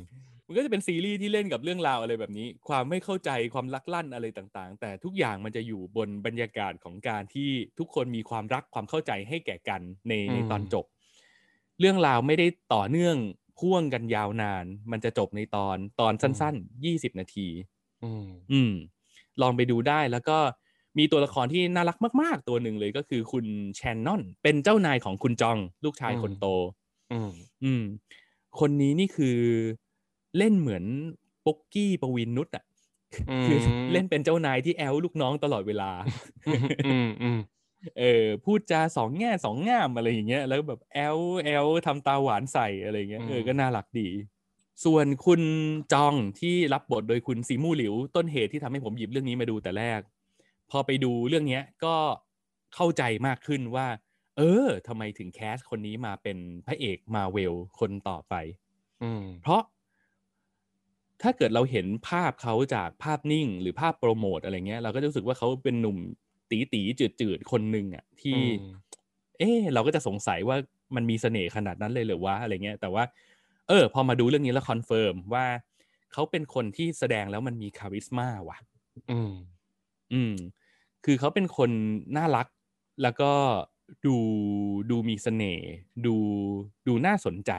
[0.48, 10.86] มันก็จะเป็นซีรีส์ที่เล่นกับเรื่องราวอะไรแบบนี้ ความไม่เข้าใจความลักลั่นอะไรต่างๆ แต่ทุกอย่างมันจะอยู่บนบรรยากาศของการที่ทุกคนมีความรักความเข้าใจให้แก่กันในในอืมตอนจบ
[11.80, 13.16] เรื่องราวไม่ได้ต่อเนื่อง
[13.60, 17.48] พ่วงกันยาวนาน มันจะจบในตอนตอนสั้นๆยี่สิบนาที
[18.04, 18.74] อืมอืม
[19.42, 20.38] ลองไปดูได้แล้วก็
[20.98, 26.46] มีตัวละครที่น่ารักมาก ๆ ตัวหนึ่งเลยก็คือคุณแชนนอน เป็นเจ้านายของคุณจอง ลูกชายคนโต
[27.12, 27.32] อืม
[27.64, 27.84] อืม
[28.60, 29.38] คนนี้นี่คือ
[30.38, 30.84] เล่นเหมือน
[31.46, 32.66] ป๊กกี้ปวินนุชอะ
[33.32, 33.60] อืมคือ
[33.92, 35.92] เล่นเป็นเจ้านายที่แอลลูกน้องตลอดเวลา
[36.48, 37.40] อืมอืมอืม
[38.00, 44.10] เออพูดจาสองแง่สองง่ามอะไรอย่างเงี้ยแล้วแบบแอบแอบทำตาหวานใส่อะไรอย่างเงี้ยเออก็น่ารักดี
[44.86, 45.42] ส่วนคุณ
[45.94, 50.02] จองที่รับบทโดยคุณ Simu Liu ต้นเหตุที่ทำให้ผมหยิบเรื่องนี้มาดูแต่แรก
[50.72, 51.96] พอไปดูเรื่องเนี้ยก็
[52.76, 53.88] เข้าใจมากขึ้นว่า
[54.38, 58.34] เออทำไมถึง cast คนนี้มาเป็นพระเอกมาเวลคนต่อไป
[59.04, 59.62] อืมเพราะ
[61.24, 65.98] ถ้าเกิดเราเห็นภาพเขาจากภาพนิ่งหรือภาพโปรโมทอะไรเงี้ย เราก็จะรู้สึกว่าเขาเป็นหนุ่ม
[66.50, 68.60] ตี๋ตี๋จืดจืดๆคนหนึ่งอะที่อืม
[69.40, 70.58] เออเราก็จะสงสัยว่า
[70.96, 73.04] มันมีเสน่ห์ขนาดนั้นเลยเหรือวะอะไรเงี้ย แต่ว่า
[73.68, 75.46] เออ พอมาดูเรื่องนี้แล้ว confirm ว่า
[76.14, 78.58] เขาเป็นคนที่แสดงแล้วมันมี charisma ว่ะ
[79.10, 79.30] อืม
[80.14, 80.34] อืม
[81.06, 81.70] คือเขาเป็นคน
[82.18, 82.48] น่ารัก
[83.04, 83.32] แล้วก็
[84.06, 84.16] ดู
[84.92, 85.68] ดูมีเสน่ห์
[86.06, 86.16] ดู
[86.88, 87.52] ดูน่าสนใจ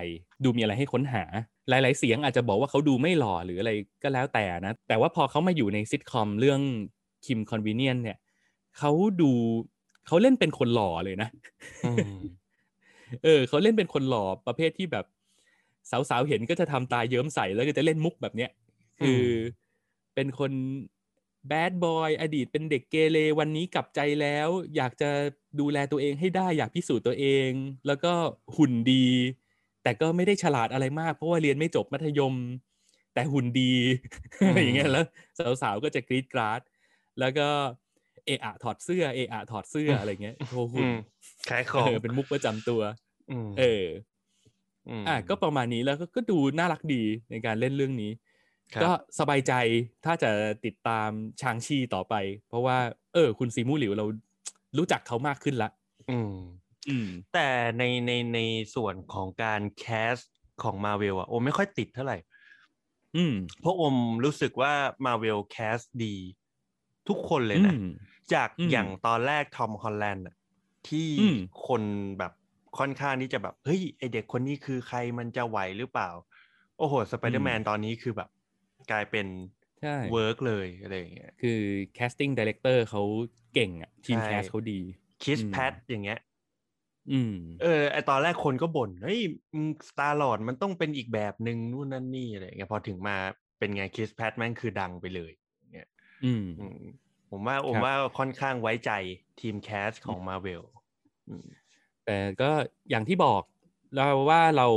[0.45, 1.25] ดูมีอะไรให้ค้นหา
[1.69, 3.71] หลาย ๆ เสียงอาจจะบอกว่าเขาดูไม่หล่อหรืออะไร
[4.03, 6.61] ก็แล้วแต่นะ แต่ว่าพอเขามาอยู่ในซิทคอมเรื่อง
[7.27, 8.19] คิมคอนเวเนียนเนี่ย
[8.79, 9.31] เขาดู
[10.07, 11.29] เขาเล่นเป็นคนหล่อเลยนะ
[11.85, 12.19] อืม
[13.25, 15.05] เออเขาเล่นเป็นคนหล่อประเภทที่แบบ
[15.91, 18.51] สาวๆเห็นก็จะทำตาเยิ้มใส่แล้วก็จะเล่นมุกแบบเนี้ย
[19.01, 19.27] คืออ
[20.15, 20.53] เป็นคน
[21.49, 25.11] แบดบอยอดีตเป็นเด็กเกเรวันนี้กลับใจแล้ว อยากจะ
[25.61, 27.51] ดูแลตัวเองให้ได้อยากพิสูจน์ตัวเอง
[27.87, 28.13] แล้วก็
[28.57, 29.07] หุ่นดี
[29.85, 32.35] แต่ก็ไม่ได้ฉลาดอะไรมาก เพราะว่าเรียนไม่จบมัธยม
[33.15, 33.73] แต่หุ่นดี
[34.47, 35.05] อะไรอย่างเงี้ยแล้ว
[35.63, 36.61] สาวๆก็จะกรี๊ดกราด
[37.21, 37.49] แล้วก็
[38.27, 40.93] เอะอะถอดเสื้อเอะอะถอดเสื้ออะไรเงี้ยโชว์อืหุ่นม
[41.49, 42.81] ขายของเออเป็นมุกประจำตัว
[43.29, 43.85] อืมเออ
[44.89, 48.11] มอะก็ประมาณนี้แล้วก็ก็ดูน่ารักดีในการเล่นเรื่องนี้
[48.77, 49.53] ครับก็สบายใจ
[50.05, 50.31] ถ้าจะ
[50.65, 52.15] ติดตามชางชีต่อไป
[52.49, 52.79] เพราะว่า
[53.15, 54.07] เออ คุณซีมูหลิวเรา
[54.79, 55.71] รู้จักเขามากขึ้นละ
[56.09, 56.31] อืมอืม
[57.33, 58.41] แต่ในในใน
[58.75, 60.17] ส่วนของการ cast
[60.63, 62.17] ของมาเวลอะโอมไม่ค่อยติดเท่าไหร่
[63.15, 64.73] อืมเพราะโอมรู้สึกว่า
[65.05, 66.15] Marvel cast ดี
[67.09, 67.83] ทุกคนเลยนะอืม
[68.33, 70.37] จากอืมอย่างตอนแรก Tom Holland อะ
[70.89, 71.83] ที่อืมคน
[72.19, 72.33] แบบ
[72.79, 76.11] ค่อนข้างที่จะแบบเฮ้ยไอเด็กคนนี้คือใครมันจะไหวหรือเปล่า
[76.79, 78.29] โอ้โหสไปเดอร์แมนตอนนี้คือแบบ
[78.91, 79.27] กลายเป็น
[79.79, 81.59] ใช่ work เลยอะไรอย่างเงี้ยคือ
[81.99, 83.03] casting director เขา
[83.55, 84.81] เก่งอะ ทีมใช่แคสเขาดี
[85.23, 86.19] คิสอืมแพทอย่างเงี้ย
[87.13, 89.21] อืมเออไอตอนแรกคนก็บ่นเฮ้ย
[89.89, 93.17] Star-Lord มันต้องเป็นอีกแบบหนึ่งนู่นนั่นนี่อะไรอย่างเงี้ยพอถึงมา
[93.59, 95.33] เป็นไง Chris Pratt แม่งคือดังไปเลย
[95.75, 95.89] เงี้ย
[96.25, 96.83] อืมอืม
[97.31, 98.91] ผมว่าผมครับว่าค่อนข้างไว้ใจ
[99.41, 100.63] ทีม cast ของมาเวล
[102.07, 102.51] แต่ก็
[102.91, 103.43] อย่างที่บอก
[103.97, 104.69] เราว่าเรา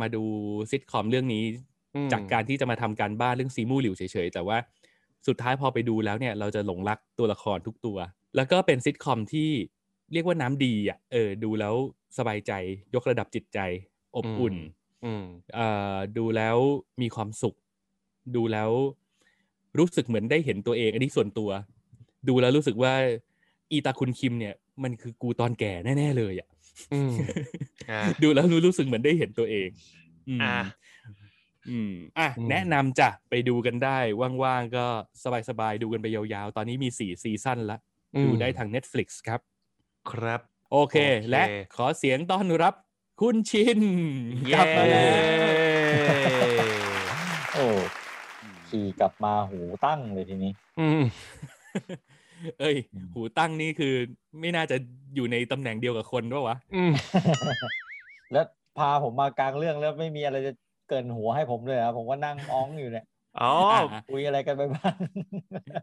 [0.00, 0.24] มาดู
[0.70, 1.44] ซิทคอมเรื่องนี้
[1.94, 4.58] อืมจากการที่จะมาทำการบ้านเรื่องซีมูหลิวเฉยๆ แต่ว่า
[5.26, 7.98] สุดท้ายพอไปดูแล้วเนี่ยเราจะหลงรักตัวละครทุกตัว
[8.36, 9.50] แล้วก็เป็นซิทคอมที่
[10.12, 11.74] เรียกว่าน้ำดีอะเออดูแล้ว
[12.18, 12.52] สบายใจ
[12.94, 13.58] ยกระดับจิตใจ
[14.16, 14.54] อบอุ่น
[15.04, 16.56] อืมเอ่อดูแล้ว
[17.02, 17.56] มีความสุข
[18.36, 18.70] ดูแล้ว
[19.78, 21.50] รู้สึกเหมือนได้เห็นตัวเอง อันนี้ส่วนตัว
[22.28, 22.94] ดูแล้วรู้สึกว่า
[23.72, 26.48] อีตาคุณคิมเนี่ย มันคือกูตอนแก่แน่ๆเลยอะ
[26.92, 27.14] อืม
[27.90, 29.68] อ่าดูแล้วรู้สึกเหมือนได้เห็นตัวเอง
[30.28, 30.54] อืมอ่า
[31.68, 33.98] อืมอะอืมแนะนำจ้ะไปดูกันได้
[34.44, 34.86] ว่างๆก็
[35.48, 37.78] สบายๆ ดูกันไปยาวๆ ตอนนี้มีสี่ซีซั่นละ
[38.24, 39.40] ดูได้ทาง Netflix ครับ
[40.10, 40.40] ครับ
[40.72, 41.44] โอเคโอเค และ
[41.76, 42.74] ขอเสียงต้อนรับ
[43.20, 45.14] คุณชินกเย้ลับมาแล้ว
[47.54, 47.66] โอ้
[48.68, 51.02] ขี่กลับมาหูตั้งเลยทีนี้อืม
[52.60, 53.94] เอ้ยอืมหูตั้งนี่คือ
[54.40, 54.76] ไม่น่าจะ
[55.14, 56.92] อยู่ในตำแหน่งเดียวกับคนด้วยวะอืม
[58.32, 58.46] แล้ว
[58.78, 60.52] พาผมมากลางเรื่องแล้วไม่มีอะไรจะ
[60.88, 63.04] เกินหัวให้ผมเลยครับผมก็นั่งอ้องอยู่เนี่ย
[63.40, 63.52] อ๋อ
[63.92, 64.94] อะคุยอะไรกันไปบ้าง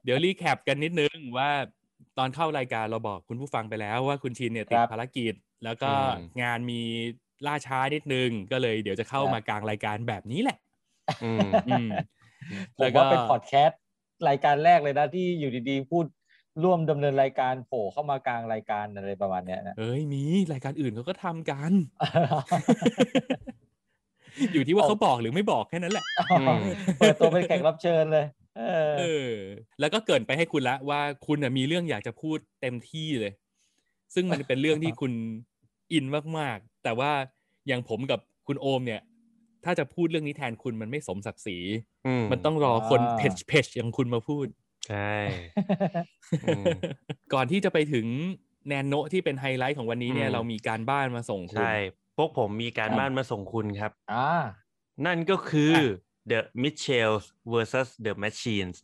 [0.06, 1.50] เดี๋ยวรีแคปกันนิดนึงว่า
[2.18, 5.34] ตอนเข้ารายการเราบอกคุณผู้ฟังไปแล้วว่าคุณชินเนี่ยติดครับภารกิจ
[5.64, 6.82] แล้วก็อืมงานมี
[7.48, 10.58] ล่าช้านิดนึง ก็เลยเดี๋ยวจะเข้าครับมากลางรายการแบบนี้แหละ
[11.24, 11.88] อืมอืม
[12.78, 13.80] ผแล้มวก็ว่าเป็นพอดแคสต์
[14.30, 16.06] รายการแรกเลยนะที่อยู่ดีๆ พูด
[16.64, 20.22] ร่วมดำเนินรายการโผล่เข้ามากลางรายการอะไรประมาณเนี้ยนะเอ้ยมี
[20.54, 21.72] รายการอื่นเขาก็ทำกัน
[24.54, 26.06] อยู่ที่ว่าเขาบอกหรือไม่บอกแค่นั้นแหละ
[26.40, 26.62] อืม
[27.00, 28.26] เปิดตัวเป็นแขกรับเชิญเลย
[28.60, 28.64] เอ
[28.98, 29.34] อเออ
[29.80, 33.34] แล้วก็เกรินไปให้คุณละว่าคุณน่ะมีเรื่องอยากจะพูดเต็มที่เลย
[34.14, 35.14] ซึ่งมันเป็นเรื่องที่คุณ
[35.94, 36.06] อิน
[36.38, 37.12] มากๆ แต่ว่า
[37.68, 39.02] อย่างผมกับคุณโอมเนี่ย
[39.66, 41.58] ถ้าจะพูดเรื่องนี้แทนคุณมันไม่สมศักดิ์ศรี
[42.06, 44.48] อืมมันต้องรอคนอ่าเพจเพจอย่างคุณมาพูด
[44.86, 44.96] ใช่
[46.44, 46.70] อืม
[47.34, 48.06] ก่อนที่จะไปถึง
[48.68, 51.72] แนนโนะที่เป็นไฮไลท์ของวันนี้เนี่ยอืมเรามีการบ้านมาส่งคุณ ใช่
[52.18, 54.28] พวกผมมีการครับบ้านมาส่งคุณครับ อ่า
[55.06, 55.82] นั่นก็คืออะ
[56.32, 58.78] The Mitchells versus The Machines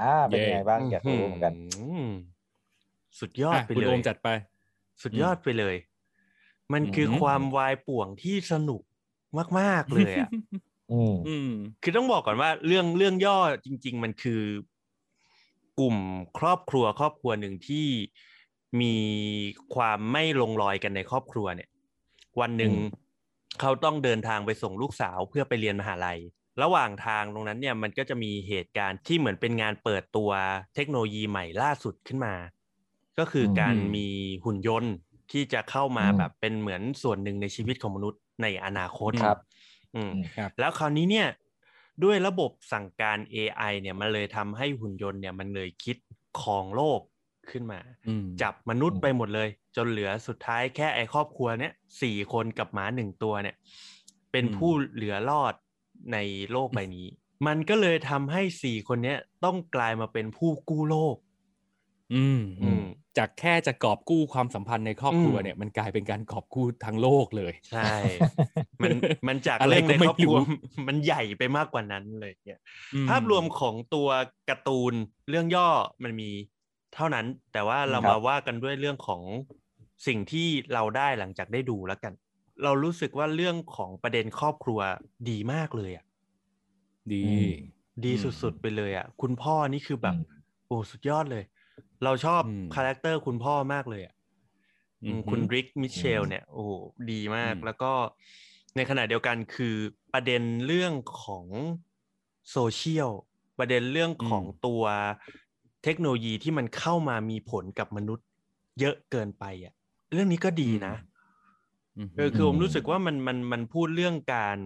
[0.00, 2.08] อ่าเป็นยังไงบ้างอยากรู้เหมือนกันอืม
[3.20, 4.28] สุดยอดอะไปคุณเลโอยมจัดไป
[5.02, 5.74] สุดยอดไปเลย
[6.72, 8.82] มันอืมคือความวายป่วงที่สนุก
[9.60, 10.28] มาก ๆ เลยอะ
[10.92, 11.50] อืมอืม
[11.82, 14.42] คือต้องบอกก่อนว่าเรื่องเรื่องย่อจริง ๆ มันคือ
[15.78, 15.96] กลุ่ม
[16.38, 17.86] ครอบครัวครอบครัวหนึ่งที่
[18.80, 18.94] มี
[19.74, 21.68] ความไม่ลงรอยกันในครอบครัวเนี่ย
[22.40, 22.98] วันหนึ่งอืม
[23.60, 26.18] เขาต้องเดินทางไปส่งลูกสาวเพื่อไปเรียนมหาลัย
[26.62, 30.30] ระหว่างทางตรงนั้นเนี่ยมันก็จะมีเหตุการณ์ที่เหมือนเป็นงานเปิดตัว
[30.74, 32.34] เทคโนโลยีใหม่ล่าสุดขึ้นมา
[33.18, 34.06] ก็คืออมการมี
[34.44, 34.94] หุ่นยนต์
[35.32, 39.36] ที่จะเข้ามาอืมแบบเป็นเหมือนส่วนหนึ่งในชีวิตของมนุษย์ในอนาคตครับ
[39.96, 41.28] อืมอืมครับแล้วคราวนี้เนี่ย
[42.04, 45.96] ด้วยระบบสั่งการ AI เนี่ยมันเลยทำให้หุ่นยนต์เนี่ยมันเลยคิด
[46.40, 47.00] ครองโลก
[47.50, 53.56] ขึ้นมาอืมจับมนุษย์อืมไปหมดเลย จนเหลือสุดท้ายแค่ไอ้ครอบครัวเนี่ยสี่คนกับหมาหนึ่งตัวเนี่ย
[54.32, 55.54] เป็นอืมผู้เหลือรอด
[56.12, 56.18] ใน
[56.52, 57.06] โลกใบนี้
[57.46, 61.16] มันก็เลยทำให้สี่คนเนี้ยต้องกลายมาเป็นผู้กู้โลก
[62.14, 62.84] อืมอืม
[63.18, 67.94] จากแค่จะกอบกู้ความสัมพันธ์ในครอบครัวอืมเนี่ย มันกลายเป็นการกอบกู้ทั้งโลกเลย ใช่
[68.82, 68.90] มัน
[69.28, 70.44] มันจากอะไรเรื่องก็ในไม่ครอบครัวรู้
[70.88, 72.60] มันใหญ่ไปมากกว่านั้นเลยเนี่ย
[72.94, 74.08] อืภาพรวมของตัว
[74.48, 74.94] การ์ตูน
[75.28, 75.68] เรื่องย่อ
[76.04, 76.30] มันมี
[76.94, 79.22] เท่านั้น แต่ว่าเราครับมาว่ากันด้วยเรื่องของ
[80.06, 82.12] สิ่งที่เราได้หลังจากได้ดูแล้วกัน
[82.62, 84.80] เรารู้สึกว่าเรื่องของประเด็นครอบครัว
[85.28, 86.04] ดีมากเลยอะ
[87.14, 87.44] ดีอืม
[88.04, 90.20] ดีอืมสุดๆไปเลยอะ คุณพ่อนี่คือแบบอืม
[90.66, 91.44] โอ้สุดยอดเลย
[92.04, 94.14] เราชอบอืม character คุณพ่อมากเลยอะ
[95.02, 96.70] อืมคุณริกมิเชลอืมเนี่ย โอ้โห
[97.10, 97.92] ดีมากอืมแล้วก็
[98.76, 99.76] ในขณะเดียวกันคือ
[100.12, 100.92] ประเด็นเรื่อง
[101.22, 101.46] ของ
[102.50, 103.10] โซเชียล
[103.58, 104.82] ประเด็นเรื่องของตัว
[105.84, 108.26] เทคโนโลยีที่มันเข้ามามีผลกับมนุษย์
[108.80, 109.72] เยอะเกินไปอะ
[110.12, 111.07] เรื่องนี้ก็ดีนะม
[112.16, 114.58] เออคือผมอืมรู้สึกว่ามันมันมันพูดเรื่องการ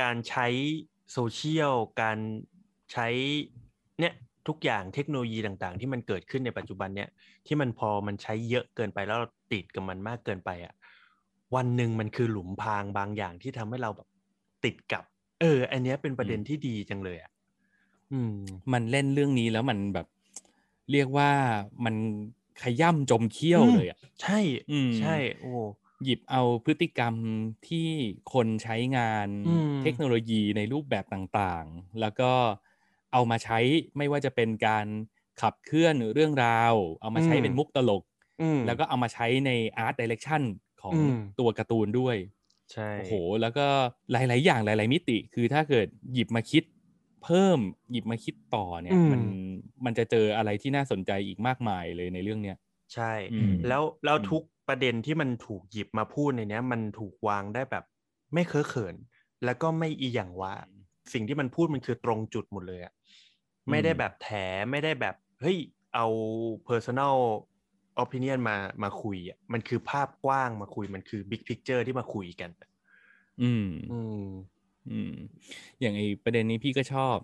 [0.00, 0.46] การใช้
[1.12, 2.18] โซเชียลการ
[2.92, 3.08] ใช้
[4.00, 4.14] เนี่ย
[4.48, 7.08] ทุกอย่างเทคโนโลยีต่างๆ ที่มันเกิดขึ้นในปัจจุบันเนี่ย
[7.46, 10.74] ที่มันพอมันใช้เยอะเกินไปแล้วเราติดกับมันมากเกินไปอะ
[11.54, 14.08] วันหนึ่งมันคือหลุมพรางบางอย่างที่ทำให้เราแบบ
[14.64, 15.04] ติดกับ
[15.40, 17.32] เออ อันเนี้ยเป็นประเด็นที่ดีจังเลยอะ
[18.12, 18.34] อืม
[18.72, 20.06] มันเล่นเรื่องนี้แล้วมันแบบ
[20.92, 21.30] เรียกว่า
[21.84, 21.94] มัน
[22.62, 24.38] ขย่ำจมเขี้ยวอืมเลยอะใช่
[24.70, 25.48] อืมใช่ โอ้
[26.04, 27.14] หยิบเอาพฤติกรรม
[27.68, 27.88] ที่
[28.32, 32.32] คนใช้งานอืมเทคโนโลยีในรูปแบบต่างๆ แล้วก็
[33.12, 33.58] เอามาใช้
[33.96, 34.86] ไม่ว่าจะเป็นการ
[35.40, 38.02] ขับเคลื่อนเรื่องราว เอามาใช้เป็นมุกตลก
[38.40, 40.42] อืมแล้วก็เอามาใช้ในอาร์ตดิเรกชัน
[40.82, 42.16] ของอืมตัวการ์ตูนด้วย
[42.72, 43.66] ใช่ โอ้โห แล้วก็
[44.12, 46.64] หลาย ๆ อย่างหลาย ๆ มิติ คือถ้าเกิดหยิบมาคิด
[47.24, 47.58] เพิ่ม
[47.90, 49.20] หยิบมาคิดต่อเนี่ยอืมมัน
[49.84, 52.56] มันจะเจออะไรที่น่าสนใจอีกมากมายเลยในเรื่องเนี้ย
[52.94, 57.84] ใช่อืมแล้วแล้วอืมทุก ประเด็นที่มันถูกหยิบมาพูดในเนี้ย มันถูกวางได้แบบ
[58.34, 58.96] ไม่เคอะเขิน
[59.44, 60.54] แล้วก็ไม่อีหยังว่า
[61.12, 62.92] สิ่งที่มันพูดมันคือตรงจุดหมดเลยอะ
[63.70, 64.28] ไม่ได้แบบแถ
[64.70, 65.58] ไม่ได้แบบเฮ้ย
[65.94, 66.06] เอา
[66.68, 67.16] personal
[68.02, 72.50] opinion มามาคุยอะมันคือภาพกว้างมาคุยมันคือ big picture ที่มาคุยกัน
[73.40, 74.22] อืมอืม
[74.88, 75.12] อืม
[75.80, 77.18] อย่างไอประเด็นนี้พี่ก็ชอบ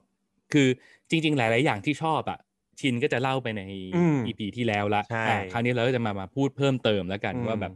[0.53, 0.69] คือ
[1.11, 2.39] จริง ๆ หลาย ๆ อย่างที่ชอบอะ
[2.81, 7.73] ชินก็จะเล่าไปในอืมอีพีที่แล้วละใช่อะคราวนี้เราก็จะมามาพูดเพิ่มเติมแล้วกันอืมว่าแบบ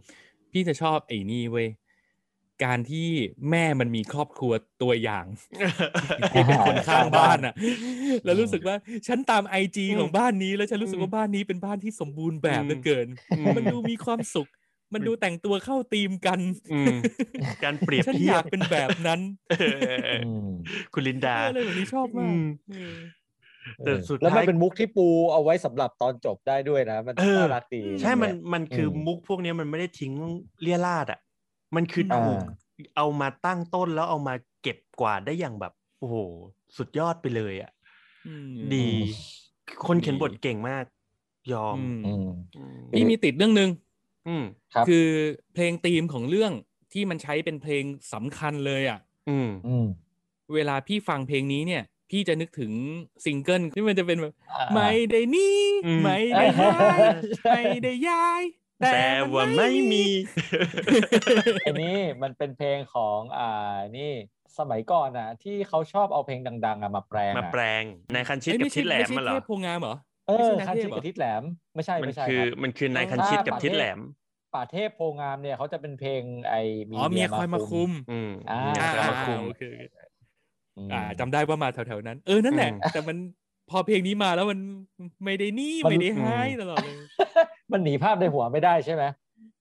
[0.53, 1.69] พี่จะชอบไอ้นี่เว้ย
[2.65, 3.09] การที่
[3.51, 5.27] แม่มันมีครอบครัวตัวอย่าง
[6.33, 7.55] ที่เป็นคนข้างบ้านอะ
[8.25, 14.49] แล้วรู้สึกว่าฉันตามไอจีอืมของบ้านนี้แล้วฉันรู้สึกอืมว่าบ้านนี้เป็นบ้านที่สมบูรณ์แบบเหลือเกินอืมมันดูมีความสุข
[14.95, 16.93] มันดูแต่งตัวเข้าธีมกันอืม
[17.63, 19.21] การเปรียบฉันเทีอยยาบกเป็นแบบนั้น
[19.59, 20.41] เออเออเอออืม
[20.93, 22.95] คุณลินดาเอออะไรแบบนี้ชอบมากอืมเออ
[23.85, 30.13] แต่สุดแล้วมันท้ายเป็นมุกที่ปูเอาไว้สำหรับตอนจบได้ด้วยนะ มันเออน่ารักดีใช่มันเยมันคืออมมุกพวกเนี้ยมันไม่ได้ทิ้ง
[30.63, 31.21] เลี่ยราดอะ
[31.77, 32.41] มันคืออ่าถูก
[32.97, 36.17] เอามาตั้งต้นแล้วเอามาเก็บกวาดได้อย่างแบบโอ้โห
[36.77, 37.71] สุดยอดไปเลยอะ
[38.27, 38.89] อืมดี
[39.87, 40.85] คนเขียนดีบทเก่งมาก
[41.53, 43.71] ยอมอืมอืมอืมพี่มีติดเรื่องหนึ่ง
[44.29, 45.07] อืมครับคือ
[45.55, 46.53] เพลงธีมของเรื่อง
[46.93, 49.87] ที่มันใช้เป็นเพลงสำคัญเลยอะอืมอืม
[50.55, 52.73] เวลาพี่ฟังเพลงนี้เนี่ย พี่จะนึกถึง
[53.25, 56.99] ซิงเกิลที่มันจะเป็นแบบอ่าไม่ได้หนี่อืมไม่ได้ย้าย
[57.51, 58.43] ไม่ได้ย้าย
[58.93, 60.05] แต่ว่าไม่มี
[61.65, 64.13] อันนี้มันเป็นเพลงของอ่านี่
[64.59, 69.95] สมัยก่อนอะ ที่เขาชอบเอาเพลงดัง ๆอะมาแปลงมาอะแปลงในคันชิดเอ้ยกับไม่ใช่ทิศแหลมไม่มาใช่เหรอเทพโพงามเหรอ
[70.29, 71.43] เอไม่อใช่นาคันเทชิพดเหรกับอทิศแหลม
[71.75, 73.99] ไม่ใช่มันไม่ใช่คือครับมันคือนายคันชิดกับถ้าทิศแหลม
[74.55, 83.17] ป่าเทพโพงามเนี่ยเขาจะเป็นเพลงไอ้มีอ๋อเมียคอยมาคุม อืมอ่ามีอ่าใครมาคุมโอเคโอเคอืมอ่าจำได้ว่ามาแถวๆนั้น เออนั่นแหละอืมแต่มัน
[83.71, 84.59] พอเพลงนี้มาแล้วมัน
[85.25, 87.01] ไม่ได้หนี่มันไม่ได้หายอืมตลอดเลย
[87.73, 89.05] มันหนีภาพในหัวไม่ได้ใช่ไหม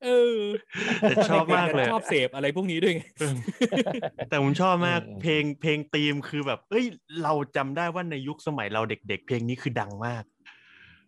[0.03, 0.37] เออ
[1.05, 3.35] แต่ชอบมากเลยชอบเสพอะไรพวกนี้ด้วยไงเออ
[4.29, 6.85] แต่ผมชอบมากอืมเพลงเพลงธีมคือแบบ เอ้ย
[7.23, 10.23] เราจำได้ว่าในยุคสมัยเราเด็ก ๆ เพลงนี้คือดังมาก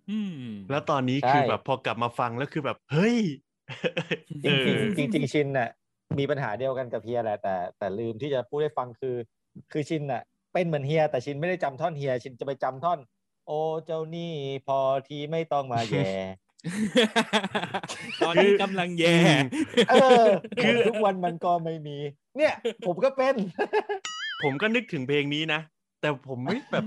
[0.10, 0.36] อืม
[0.70, 3.18] แล้วตอนนี้ใช่คือแบบพอกลับมาฟังแล้วคือแบบ เฮ้ย
[4.28, 5.70] จริงเออๆจริงๆจริงๆชินน่ะ
[6.20, 9.16] มีปัญหาเดียวกันกับเฮียแหละแต่ แต่ลืมที่จะพูดให้ฟังคือ
[9.72, 13.00] คือชินน่ะเป็นเหมือนเฮียแต่ชินไม่ได้จำท่อนเฮีย ชินจะไปจำท่อน
[13.48, 14.34] โอ้เจ้านี่
[14.68, 16.10] พอทีไม่ต้องมาแย่
[18.26, 19.18] ตอนนี้กำลังแย่
[19.90, 20.24] เออ
[20.64, 21.98] คือทุกวันมันก็ไม่มี
[22.38, 22.54] เนี่ย
[22.88, 23.36] ผมก็เป็น
[24.44, 25.62] ผมก็นึกถึงเพลงนี้นะ
[26.02, 26.84] แต่ผมไม่แบบ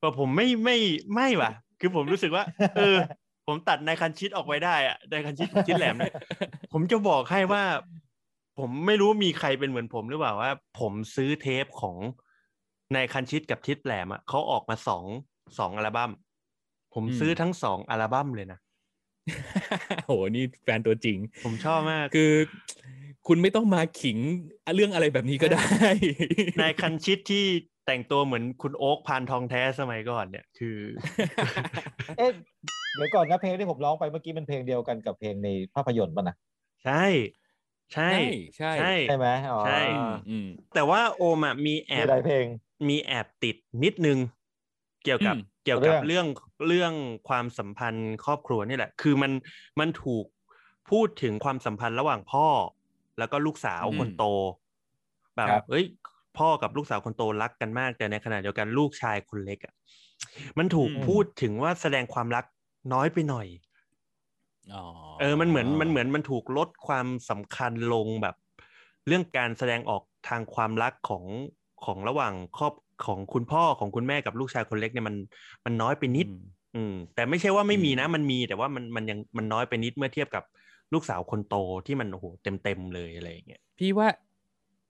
[0.00, 0.76] แบบผมไม่ไม่
[1.14, 2.44] ไม่ว่ะ คือผมรู้สึกว่า
[2.76, 2.96] เออ
[3.46, 6.14] ผมตัดนายคันชิดออกไปได้อะนายคันชิดชิดแหลมเนี่ย
[6.72, 7.62] ผมจะบอกให้ว่า
[8.58, 11.96] ผมไม่รู้มีใครเป็นเหมือนผมหรือเปล่าว่า ผมซื้อเทปของ
[12.94, 15.04] นายคันชิดกับทิดแหลมอะเขาออกมาสอง
[15.58, 16.10] สองอัลบั้ม
[16.94, 18.58] ผมอืมซื้อทั้งสองอัลบั้มเลยนะ
[20.06, 22.32] โหนี่แฟนตัวจริง ผมชอบมาก คือ
[23.26, 24.18] คุณไม่ต้องมาขิง
[24.74, 25.66] เรื่องอะไรแบบนี้ก็ได้
[26.60, 27.44] นายคันชิดที่
[27.86, 30.78] แต่งตัวเหมือนคุณโอ๊คพานทองแท้สมัยก่อนเนี่ยคือ
[32.18, 32.30] เอ๊ะ
[32.96, 36.36] เดี๋ยวก่อนนะเพลงที่ผมร้องไปเมื่อกี้เป็นเพลงเดียวกันกับเพลงในภาพยนตร์ป่ะนะ
[36.84, 37.04] ใช่
[37.92, 38.04] ใช่
[38.56, 42.46] ใช่ใช่ใช่ไหมอ๋อใช่อืมอืมแต่ว่าโอมอะมีแอมีบหลายเพลง
[42.88, 44.18] มีแอบติดนิดนึง
[45.04, 46.26] เกี่ยวกับอืมเกี่ยวกับเรื่เรื่อองง
[46.66, 46.92] เรื่อง
[47.28, 49.32] ความสัมพันธ์ครอบครัวนี่แหละ คือมัน
[49.80, 50.24] มันถูก
[50.90, 52.46] พูดถึงความสัมพันธ์ระหว่างพ่อ
[53.18, 54.24] แล้วก็ลูกสาวอืมคนโต
[55.36, 55.84] แบบครับเอ้ย
[56.38, 59.74] พ่อกับลูกสาวคนโตรักกันมากแต่ในขณะเดียวกันลูกชายคนเล็กอะ
[60.58, 62.44] มันถูกอืมพูดถึงว่าแสดงความรัก
[62.92, 63.67] น้อยไปหน่อยอ๋อ
[65.20, 68.36] เออมันเหมือนมันเหมือนมันถูกลดความสำคัญลงแบบ
[69.06, 71.24] เรื่องการแสดงออกทางความรักของ
[71.84, 72.74] ของระหว่างครอบ
[73.06, 75.16] ของคุณพ่อของคุณแม่กับลูกชายคนเล็กเนี่ยมัน
[75.64, 76.40] มันน้อยไปนิด อืม
[76.76, 80.44] อืมแต่ไม่ใช่ว่าไม่มีอืมนะ มันมีแต่ว่ามันมันยังมันน้อยไปนิดเมื่อเทียบกับ
[80.92, 84.08] ลูกสาวคนโตที่มันโอ้โหเต็มเต็มๆเลยอะไรอย่างเงี้ยพี่ว่า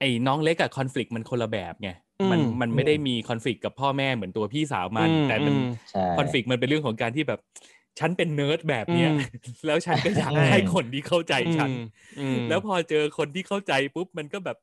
[0.00, 1.90] ไอ้น้องเล็กอะคอน FLICT มันคนละแบบไง
[2.30, 7.40] มันอืมมันไม่ได้มี conflict กับพ่อแม่เหมือนตัวพี่สาวมันอืมแต่มันอืมใช่ conflict มันเป็นเรื่องของการที่แบบ
[7.98, 9.20] ฉันเป็นเนิร์ดแบบเนี้ยอืม
[9.66, 11.82] แล้วฉันก็อยากใช่ให้คนที่เข้าใจฉันอืม
[12.20, 14.56] อืมแล้วพอเจอคนที่เข้าใจปุ๊บมันก็แบบ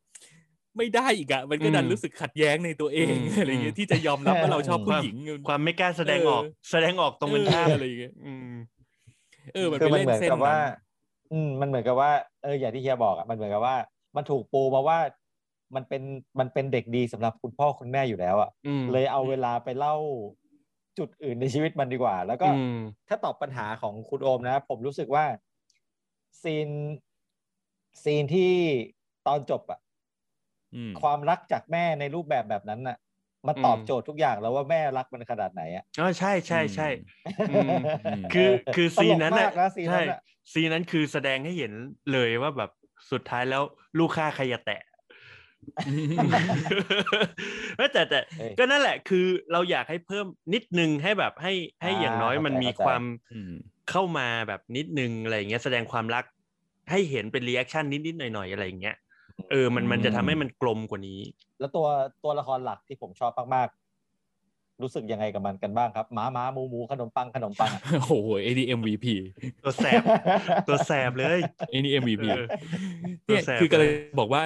[0.78, 5.16] ไม่ได้อีกอะมันก็ดันอืมรู้สึกขัดแย้งในตัวเองอืมอะไรเงี้ยที่จะยอมรับว่าเราชอบผู้หญิง
[5.48, 8.54] ความไม่กล้าแสดงออกเออแสดงออกตรงกันข้ามเอออะไรอย่างเงี้ยอืม
[9.54, 10.60] เออมันคืไปอมันเล่นเหมือนเส้นกับว่านั้น
[11.32, 12.12] อืมมันเหมือนกับว่า
[12.44, 13.76] เอออย่างที่เฮียบอกอะมันเหมือนกับว่า
[14.16, 14.98] มันถูกปูมาว่า
[15.76, 16.02] มันเป็น
[16.40, 19.96] มันเป็นเด็กดีสำหรับคุณพ่อคุณแม่อยู่แล้วอะอืมเลยเอาเวลาไปเล่า
[20.98, 22.78] จุดอื่นในชีวิตมันดีกว่า แล้วก็อืม
[23.08, 25.26] ถ้าตอบปัญหาของคุณโอมนะ ผมรู้สึกว่า
[26.42, 26.70] ซีน
[28.04, 28.54] ซีนที่
[29.28, 29.80] ตอนจบอะ
[30.76, 32.98] อืมความรักจากแม่ในรูปแบบแบบนั้นน่ะ
[33.48, 36.88] มันตอบอืมโจทย์ทุกอย่างแล้วว่าแม่รักมันขนาดไหนอะอ๋อใช่ใช่ใช่
[37.52, 40.20] อืมอืมคือคือตลกซีนนั้นมากนะซีนนั้นใช่อะ
[40.54, 41.74] ซีนนั้นคือแสดงให้เห็น
[42.14, 42.72] เลยว่าแบบ
[43.12, 43.64] สุดท้ายแล้ว
[43.98, 44.82] ลูกฆ่าใครอย่าแตะ
[47.78, 53.52] ไม่แต่แต่เอ้ยก็นั่นแหละคือเราอยากให้เพิ่มนิดนึงให้แบบให้ให้อ่าอย่างน้อยเข้าใจมันมีเข้าใจความอืม
[53.90, 56.24] เข้ามาแบบนิดนึงอะไรอย่างเงี้ยแสดงความรัก
[56.92, 58.96] ให้เห็นเป็น reaction นิดๆหน่อยๆอะไรอย่างเงี้ย
[59.52, 61.20] เออมันมันจะทำให้มันกลมกว่านี้
[61.60, 61.88] แล้วตัว
[62.24, 69.06] ตัวละครหลักที่ผมชอบมากๆ รู้สึกยังไงกับมันกันบ้างครับหมาหมาหมูหมูขนมปังขนมปังอะโอ้โหไอ้นี่ MVP
[69.64, 70.02] ตัวแสบ
[70.68, 72.46] ตัวแสบเลยไอ้นี่ MVP เออ
[73.26, 74.42] เนี่ยตัวแสบคือก็เลยเลยบอกว่า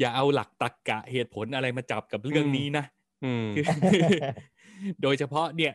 [0.00, 2.84] อย่าเอาหลักตรรกะเหตุผลอะไรมาจับกับเรื่องนี้นะ
[3.24, 3.46] อืม
[3.92, 4.02] คือ
[5.02, 5.72] โดยเฉพาะเนี่ย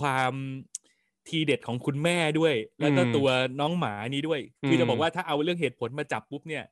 [0.00, 0.32] ความ
[1.28, 3.28] ทีเด็ดของคุณแม่ด้วย แล้วก็อืมตัว
[3.60, 6.64] น้องหมานี้ด้วย คือมจะบอกว่าถ้าเอาเรื่องเหตุผลมาจับปุ๊บเนี่ย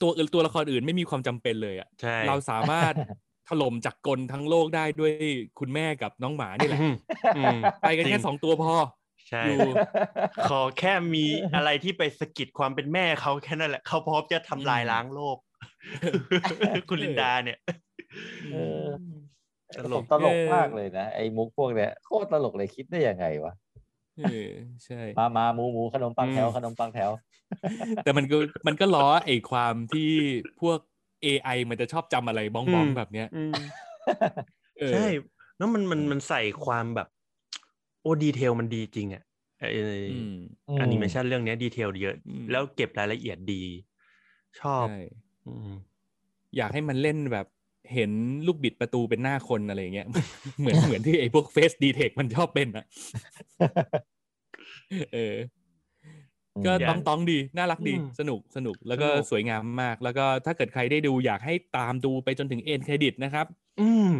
[0.00, 2.92] ตัวตัวละครอื่นไม่มีความจำเป็นเลยอะใช่เราสามารถ
[3.48, 5.12] ถล่มจากกลทั้งโลกได้ด้วย
[5.58, 6.94] คุณแม่กับน้องหมานี่แหละอืม
[7.36, 8.74] อืมไปกันจริแค่งสองตัวพอ
[9.28, 9.70] ใช่อยู่
[10.48, 15.38] ขอแค่มีอะไรที่ไปสะกิดความเป็นแม่เขาแค่นั้นแหละเขาพร้อมจะทำลายอืมล้างโลก
[16.88, 17.58] คุณลินดาเนี่ย
[18.52, 18.86] เออ
[19.84, 23.52] ตลผกมตลกมากเลยนะไอ้มุกพวกเนี้ยโคตรตลกเลยคิดได้ยังไงวะ
[24.18, 24.50] เออ
[24.84, 27.10] ใช่มามาหมูหมูขนมปังแถวอืมขนมปังแถว
[28.04, 30.10] แต่มันก็มันก็ล้อไอ้ความที่
[30.60, 30.78] พวก
[31.24, 33.56] AI มันจะชอบจำอะไรบ้องอืๆมแบบเนี้ยอืม
[34.78, 35.04] เออใช่
[35.56, 37.08] แล้วมันมันมันใส่ความแบบ
[38.02, 39.22] โอ้ detail มันดีจริงอะ
[39.58, 39.64] ไอ
[40.10, 40.32] อืม
[40.68, 43.62] อืมแอนิเมชันเรื่องเนี้ย detail เยอะอืมแล้วเก็บรายละเอียดดี
[44.60, 44.98] ชอบใช่
[45.46, 45.70] อืม
[46.56, 47.46] อยากให้มันเล่นแบบ
[47.94, 48.10] เห็น
[48.46, 50.06] ลูกบิดประตูเป็นหน้าคนอะไรอย่างเงี้ย
[50.60, 52.84] เหมือนเหมือนที่ไอ้พวก face detect มันชอบเป็นอะ
[55.14, 55.36] เออ
[56.66, 63.46] ก็อย่าต้องต้องดี น่ารักดีอืมสนุกสนุก แล้วก็สนุกสวยงามมาก แล้วก็ถ้าเกิดใครได้ดูอยากให้ตามดูไปจนถึง end credit นะครับ
[63.80, 64.12] อืม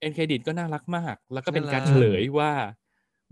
[0.00, 2.50] end credit ก็น่ารักมาก แล้วก็เป็นการน่ารักเฉลยว่า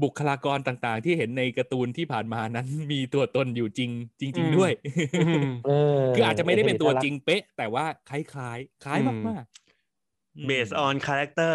[0.02, 3.90] บุคลากรต่างๆ ที่เห็นในการ์ตูนที่ผ่านมานั้น มีตัวตนอยู่จริง
[4.20, 4.70] จริง ๆ ด้วย
[5.16, 5.70] อืมเออ
[6.14, 11.54] คืออาจจะไม่ได้เป็นตัวจริงเป๊ะ แต่ว่าคล้ายๆคล้ายคล้ายอืมมากๆอืม based on character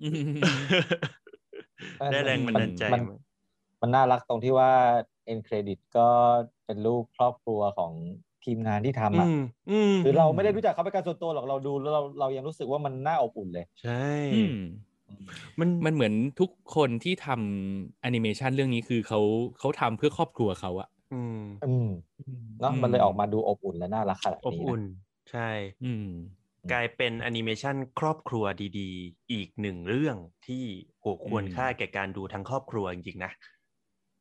[0.00, 0.06] อื
[0.38, 0.80] ม
[2.10, 3.14] ได้แรงบันดาลใจมันมา
[3.80, 4.70] มันน่ารักตรงที่ว่า
[5.26, 6.08] end credit ก็
[6.66, 7.92] เป็นรูปครอบครัวของ
[8.44, 9.34] ทีมงานที่ทำอือะม
[9.68, 13.92] อืมคือเราไม่ได้รู้จักเขาเป็นการส่วนตัวหรอกเราดูแล้วเราเรายังรู้สึกว่ามันน่าอบอุ่นเลย ใช่
[14.32, 14.40] อื
[15.10, 15.16] ม
[15.60, 19.20] มันมันเหมือนทุกคนที่ทำแอนิเมชันเรื่องนี้คือเขา
[19.58, 21.86] เขาทำเพื่อครอบครัวเขาอะอืมอืม
[22.60, 24.78] เนาะมันเลยออกมาดูอบอุ่นและน่ารักขนาดอบนี้อุ่นนะ
[25.30, 25.48] ใช่
[25.82, 26.06] อืม
[26.72, 28.44] กลายเป็นแอนิเมชันครอบครัว
[28.78, 30.64] ดีๆ อีกหนึ่งเรื่องที่
[31.00, 33.32] โหควรค่าแก่การดูทั้งครอบครัวจริงๆนะ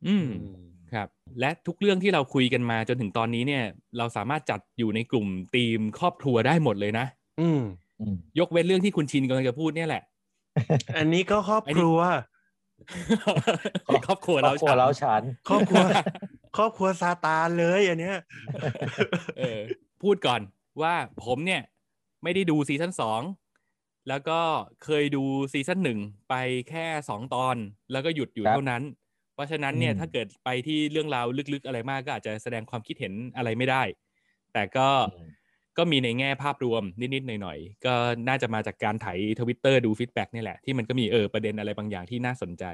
[0.05, 0.55] อืมอืม
[0.93, 1.07] ครับ
[1.39, 3.63] และทุกเรื่องที่เราคุยกันมาจนถึงตอนนี้เนี่ย
[3.97, 7.05] เราสามารถจัดอยู่ในกลุ่มทีมครอบครัวได้หมดเลยนะ
[7.39, 7.59] อืม
[7.99, 10.03] อืมยกเว้นเรื่องที่คุณชินกำลังจะพูดเนี่ยแหละ
[10.97, 11.99] อันนี้ก็ครอบครัว
[14.07, 15.83] ครอบครัวครเราอบครัวเราฉัน ครอบครัว
[16.57, 18.17] ครอบครัวซาตานเลยอันเนี้ย
[19.37, 19.61] เออ
[20.03, 20.41] พูดก่อน
[20.81, 20.93] ว่า
[21.25, 21.61] ผมเนี่ย
[22.23, 23.21] ไม่ได้ดูซีซั่นสอง
[24.09, 24.39] แล้วก็
[24.83, 25.99] เคยดูseason หนึ่ง
[26.29, 26.35] ไป
[26.69, 27.55] แค่สองตอน
[27.91, 28.83] แล้วก็หยุดอยู่ครับเท่านั้น
[29.33, 33.83] เพราะฉะนั้นเนี่ยอืมถ้าเกิดไปที่เรื่องราวลึกๆอะไรมากก็อาจจะแสดงความคิดเห็นอะไรไม่ได้
[34.53, 35.38] แต่ก็อืม
[35.79, 37.95] ก็มีในแง่ภาพรวมนิด ๆ หน่อย ๆ ก็
[38.27, 39.07] น่าจะมาจากการไถ
[39.39, 42.65] ทวิตเตอร์ดู feedback นี่แหละ ที่มันก็มีเออประเด็นอะไรบางอย่างที่น่าสนใจ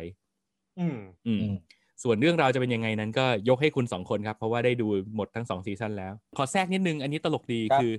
[0.79, 0.97] อืม
[1.27, 1.55] อืมอืม
[2.03, 7.93] ส่วนเรื่องราวจะเป็นยังไงนั้นก็ยกให้คุณสองคนครับ เพราะว่าได้ดูหมดทั้งสอง season แล้ว ขอแทรกนิดนึง อันนี้ตลกดีครับ คือ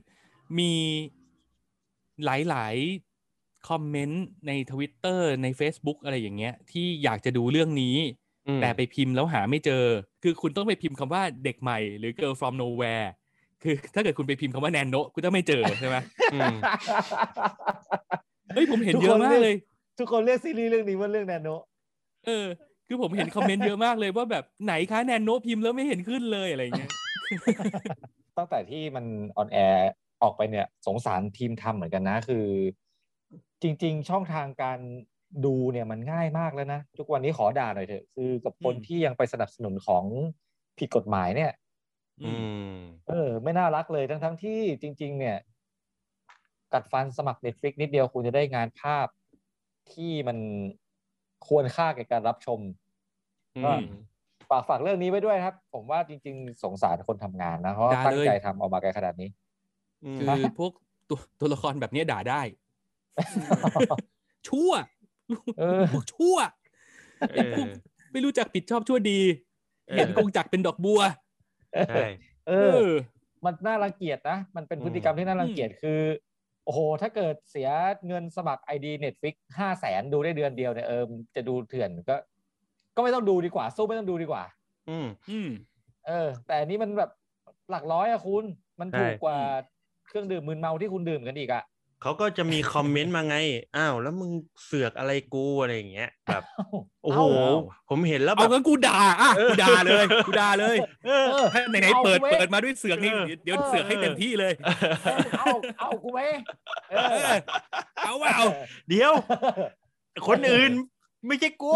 [0.59, 0.73] มี
[2.25, 2.75] หลาย
[3.23, 7.97] ๆ comment ในทวิตเตอร์ใน Facebook อะไรอย่างเงี้ย ที่อยากจะดูเรื่องนี้
[8.49, 9.85] อืมแต่ไปพิมพ์แล้วหาไม่เจอ
[10.23, 13.09] คือคุณต้องไปพิมพ์คำว่าเด็กใหม่หรือ girl from nowhere
[13.63, 15.97] คือ ถ้าเกิดคุณไปพิมพ์คำว่าแนนโนคุณจะไม่เจอใช่ไหม
[16.35, 16.57] อืม
[18.55, 19.57] เฮ้ยผมเห็นทุกคนเรียกเยอะมากเลย
[19.99, 21.49] ทุกคนเรียกซีรีส์เรื่องนี้ว่าเรื่องแนนโน
[22.27, 22.47] เออ
[22.87, 26.91] คือผมเห็น comment เยอะมากเลยว่าแบบไหนคะแนนโนพิมพ์แล้วไม่เห็นขึ้นเลยอะไรเงี้ย
[28.37, 29.05] ตั้งแต่ที่มัน
[29.37, 29.91] on air
[30.23, 32.47] ออกไปเนี่ยสงสารทีมทำเหมือนกันนะ คือ
[33.63, 34.79] จริง ๆ ช่องทางการ
[35.45, 40.05] ดูเนี่ยมันง่ายมากแล้วนะ ทุกวันนี้ขอด่าหน่อยเถอะ คือกับคนอืมที่ยังไปสนับสนุนของ
[40.79, 41.66] ผิดกฎหมายเนี่ยอืม
[43.09, 45.37] เออ ไม่น่ารักเลยทั้งทั้งที่จริง ๆ เนี่ย
[46.73, 49.07] กัดฟันสมัคร Netflix นิดเดียวคุณจะได้งานภาพ
[49.93, 50.39] ที่มัน
[51.47, 52.61] ควรค่าแก่การรับชม
[53.57, 53.81] อืก็ม
[54.51, 59.29] ฝากฝากเรื่องนี้ไว้ด้วยครับ ผมว่าจริง ๆ สงสารคนทำงานนะเพราะว่าด่าตั้งเลยใจทำออกมาไกลขนาดนี้
[60.05, 60.73] อืมคือพวก
[61.09, 62.41] ตัวตัวละครแบบเนี้ยด่าได้
[64.49, 64.71] ชั่ว
[65.59, 66.37] เออพวกชั่ว
[67.33, 67.67] เอไอ้อพวก
[68.13, 69.21] ไม่รู้จักผิดชอบชั่วดี
[69.89, 71.01] เออเห็นกงจักรเป็นดอกบัว
[71.89, 72.05] ใช่
[72.49, 72.93] เอเอออ
[73.45, 76.01] มันน่ารังเกียจนะ มันเป็นพฤติกรรมที่น่ารังเกียจคือ
[76.65, 77.69] โอ้โห ถ้าเกิดเสีย
[78.07, 81.03] เงินสมัคร ID Netflix ห้าแสนดูได้เดือนเดียวเนี่ยเออ
[81.37, 82.17] จะดูเถื่อนก็
[82.97, 84.45] ก็ไม่ต้องดูดีกว่า สู้ไม่ต้องดูดีกว่า
[84.89, 85.51] อืมอืม
[86.07, 87.11] เออ แต่อันนี้มันแบบ
[87.71, 88.45] หลักร้อยอะคุณ
[88.81, 89.39] มันใช่ถูกกว่า
[90.07, 91.63] เครื่องดื่มมึนเมาที่คุณดื่มกันอีกอะ
[92.07, 93.37] เขาก็จะมีคอมเมนต์มาไง
[93.77, 94.31] อ้าว แล้วมึง
[94.65, 96.43] เสือกอะไรกูอะไรอย่างเงี้ยแบบ
[97.03, 97.51] โอ้โหเา
[97.89, 100.77] ผมเห็นแล้วแบเอาบงั้นกูด่าอะเออกูด่าเลยกูด่าเลย
[101.07, 105.47] เออเออถ้าไหนๆเปิดเอาเว้ยเปิดมาด้วยเสือกนี่เออ เดี๋ยวเสือกให้เต็มที่เลยเออเอา
[105.81, 106.21] เอากูไหม
[106.91, 107.31] เอเอออ
[108.05, 108.47] เอาว่าเอา
[108.89, 109.13] เดี๋ยว
[110.29, 110.73] คนอื่น
[111.27, 111.73] ไม่ใช่กู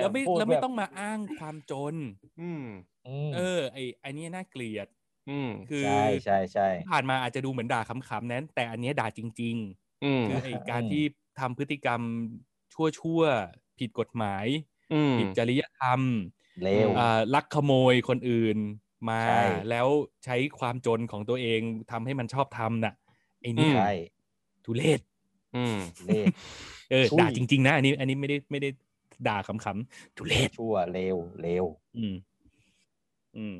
[0.00, 1.94] แล้วไม่พูดแล้วไม่บบต้องมาอ้างความจน
[2.40, 2.64] อืม
[3.06, 4.88] อืมเออไอไอเนี้ยน่าเกลียด
[5.26, 5.90] อืมคือใช่
[6.24, 9.56] ใช่ใช่ที่ผ่านมาอาจจะดูเหมือนด่าขำๆนั้น แต่อันเนี้ยด่าจริง
[10.02, 11.02] อืมๆคือไอการอืมที่
[11.40, 12.00] ทำพฤติกรรม
[12.74, 14.46] ชั่วๆผิดกฎหมาย
[14.90, 16.00] อืมผิดจริยธรรม
[16.62, 18.58] เลวอ่าลักขโมยคนอื่น
[19.10, 19.88] มาใช่แล้ว
[20.24, 21.60] ใช้ความจนของตัวเอง
[21.90, 22.94] ทำให้มันชอบทำน่ะ
[23.40, 23.88] ไอเนี้ยใช่
[24.64, 25.00] ทุเลศ
[25.54, 26.28] อืมเลว
[26.90, 28.68] เออชุยด่าจริง ๆ นะ อันนี้ อันนี้ไม่ได้ไม่ได้
[29.28, 31.64] ด่าขำๆทุเลศชั่วเลวเลว
[31.94, 32.33] อืมอืม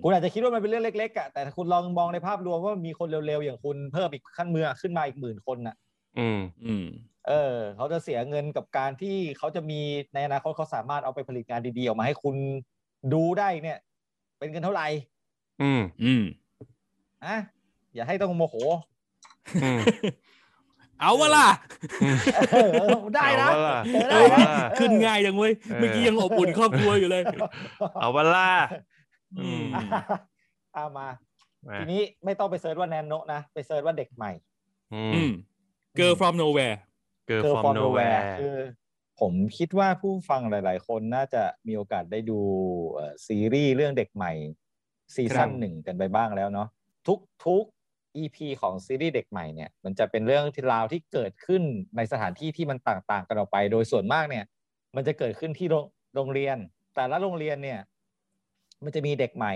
[0.02, 5.76] คุณอาจจะคิดว่ามันเป็นเรื่องเล็กๆอะแต่ถ้าคุณลองมองในภาพรวมว่ามีคนเร็วๆอย่างคุณเพิ่มอีกขั้นเมืองขึ้นมาอีกหมื่นคนน่ะ
[6.18, 6.86] อืมอืม
[7.28, 9.80] เออเขาจะเสียเงินกับการที่เขาจะมี
[10.14, 12.36] ในอนาคตเขาสามารถเอาไปผลิตงานดีๆออกมาให้คุณ
[13.14, 13.78] ดูได้เนี่ย
[14.38, 14.86] เป็นเงินเท่าไหร่
[15.62, 16.22] อืมอืม
[17.24, 17.36] อะ
[17.94, 18.54] อย่าให้ต้องโมโห
[19.62, 19.80] อืม
[21.00, 21.48] เอาวะล่ะ
[22.52, 23.78] เออเออได้นะเอาวะล่ะ
[24.10, 27.22] เออได้เอาวะนะล่ะขึ้นง่ายจังเว้ยเออเมื่อกี้ยังอบอุ่นครอบครัวอยู่เลย
[28.00, 28.93] เอาวะล่ะอืมอืม
[30.74, 31.06] เอามา
[31.68, 34.32] มา ทีนี้ไม่ต้องไปเซิร์ชว่าแนนโนนะ ไปเซิร์ชว่าเด็กใหม่
[34.94, 35.32] อือืมม
[35.98, 36.76] girl from nowhere
[37.26, 38.56] เกิร์เฟอร์มโนแวร์คือ
[39.20, 42.40] ผมคิดว่าผู้ฟังหลาย ๆ คนน่าจะมีโอกาสได้ดู
[42.92, 44.32] เอ่อซีรีส์เรื่องเด็กใหม่
[45.14, 46.68] ซีซั่นครับหนึ่งกันไปบ้างแล้วเนาะ
[47.06, 47.64] ทุกทุก
[48.22, 51.62] EP ของซีรีส์เด็กใหม่เนี่ย มันจะเป็นเรื่องที่ราวที่เกิดขึ้น
[51.96, 54.44] ในสถานที่ที่มันต่าง ๆ กันออกไป โดยส่วนมากเนี่ย
[54.96, 56.56] มันจะเกิดขึ้นที่โรงโรงเรียน
[56.94, 57.80] แต่ละโรงเรียนเนี่ย
[58.84, 59.54] มันจะมีเด็กใหม่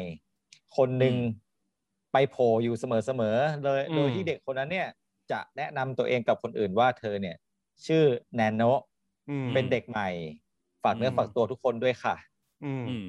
[0.76, 1.14] คนหนึ่ง
[2.12, 4.88] ไปโผล่อยู่เสมอๆเลยอืมโดยที่เด็กคนนั้นเนี่ย
[5.30, 7.36] จะแนะนำตัวเองกับคนอื่นว่าเธอเนี่ย
[7.86, 8.04] ชื่อ
[8.34, 8.62] แนนโน
[9.28, 10.08] อืมเป็นเด็กใหม่
[10.82, 12.16] ฝากเนื้ออืมฝากตัวทุกคนด้วยค่ะ
[12.64, 13.08] อืมอืม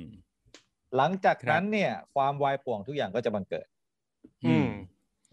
[0.96, 3.68] หลังจากครับนั้นเนี่ย ความวายป่วงทุกอย่างก็จะบังเกิด
[4.46, 4.68] อืม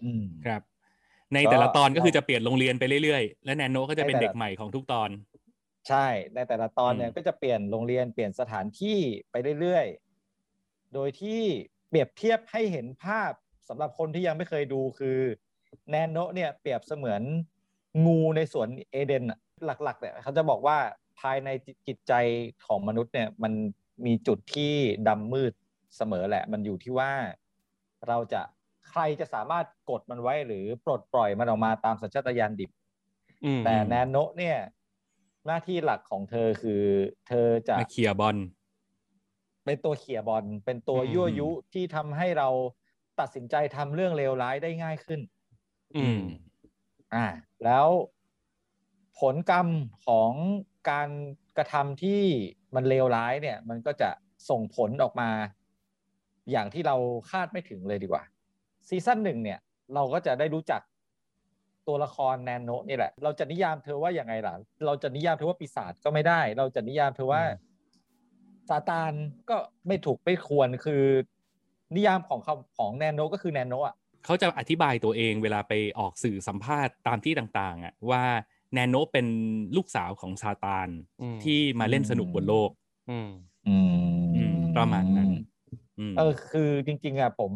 [0.02, 0.62] อืมครับ
[1.34, 5.10] ในก็แต่ละตอนก็คือจะเปลี่ยนโรงเรียนไปเรื่อยๆ และแนนโนก็จะเป็นในแต่ละเด็กใหม่ของทุกตอน
[5.88, 8.98] ใช่ ในแต่ละตอนเนี่ยอืมก็จะเปลี่ยนโรงเรียนเปลี่ยนสถานที่
[9.30, 10.05] ไปเรื่อยๆ
[10.96, 11.40] โดยที่
[11.88, 13.32] เปรียบเทียบให้เห็นภาพ
[13.68, 15.18] สำหรับคนที่ยังไม่เคยดูคือ
[15.90, 17.22] แนนโนเนี่ยเปรียบเสมือน
[18.06, 20.78] งูในสวนเอเดนอะหลักๆเนี่ยเขาจะบอกว่า
[21.20, 21.48] ภายใน
[21.86, 22.12] จิตใจ
[22.66, 23.52] ของมนุษย์เนี่ยมัน
[24.06, 24.74] มีจุดที่
[25.08, 25.52] ดำมืด
[25.96, 27.12] เสมอแหละ มันอยู่ที่ว่า
[28.08, 28.40] เราจะ
[28.90, 32.70] ใครจะสามารถกดมันไว้หรือปลดปล่อยมันออกมาตามสัญชาตญาณดิบ
[33.44, 34.58] อืมแต่แนนโนเนี่ย
[35.46, 36.82] หน้าที่หลักของเธอคือ
[37.28, 38.36] เธอจะมาเคลียร์บอล
[39.66, 42.48] เป็นตัวเขี่ยบอลเป็นตัวยั่วยุที่ทำให้เรา
[43.20, 45.20] ตัดสินใจทำเรื่องเลวร้ายได้ง่ายขึ้น
[45.96, 46.20] อืม
[47.14, 47.26] อ่า
[47.64, 47.86] แล้ว
[49.20, 49.68] ผลกรรม
[50.06, 50.32] ของ
[50.90, 51.08] การ
[51.56, 52.22] กระทำที่
[52.74, 54.10] มันเลวร้ายเนี่ย มันก็จะ
[54.50, 55.30] ส่งผลออกมา
[56.50, 56.96] อย่างที่เรา
[57.30, 58.22] คาดไม่ถึงเลยดีกว่า
[58.88, 59.58] ซีซั่นหนึ่งเนี่ย
[59.94, 60.80] เราก็จะได้รู้จัก
[61.88, 64.54] ตัวละครแนนโนนี่แหละ เราจะนิยามเธอว่าอย่างไงล่ะ
[64.86, 67.75] เราจะนิยามเธอว่าปีศาจก็ไม่ได้ เราจะนิยามเธอว่าอืม
[68.68, 69.12] ซาตาน
[69.50, 69.56] ก็
[69.86, 71.02] ไม่ถูกไม่ควรคือ
[71.94, 73.94] นิยามของคำของแนนโนก็คือแนนโนอะ
[74.24, 78.22] เขาจะอธิบายตัวเองเวลาไปออกสื่อสัมภาษณ์ตามที่ต่างๆอะว่า
[78.74, 79.26] แนนโนเป็น
[79.76, 80.88] ลูกสาวของซาตาน
[81.22, 82.70] อืมที่มาเล่นสนุกบนโลก
[83.10, 83.30] อืม
[83.68, 83.76] อื
[84.36, 85.30] อืมประมาณนั้น
[85.98, 87.52] อืมเออคือจริง ๆอะผม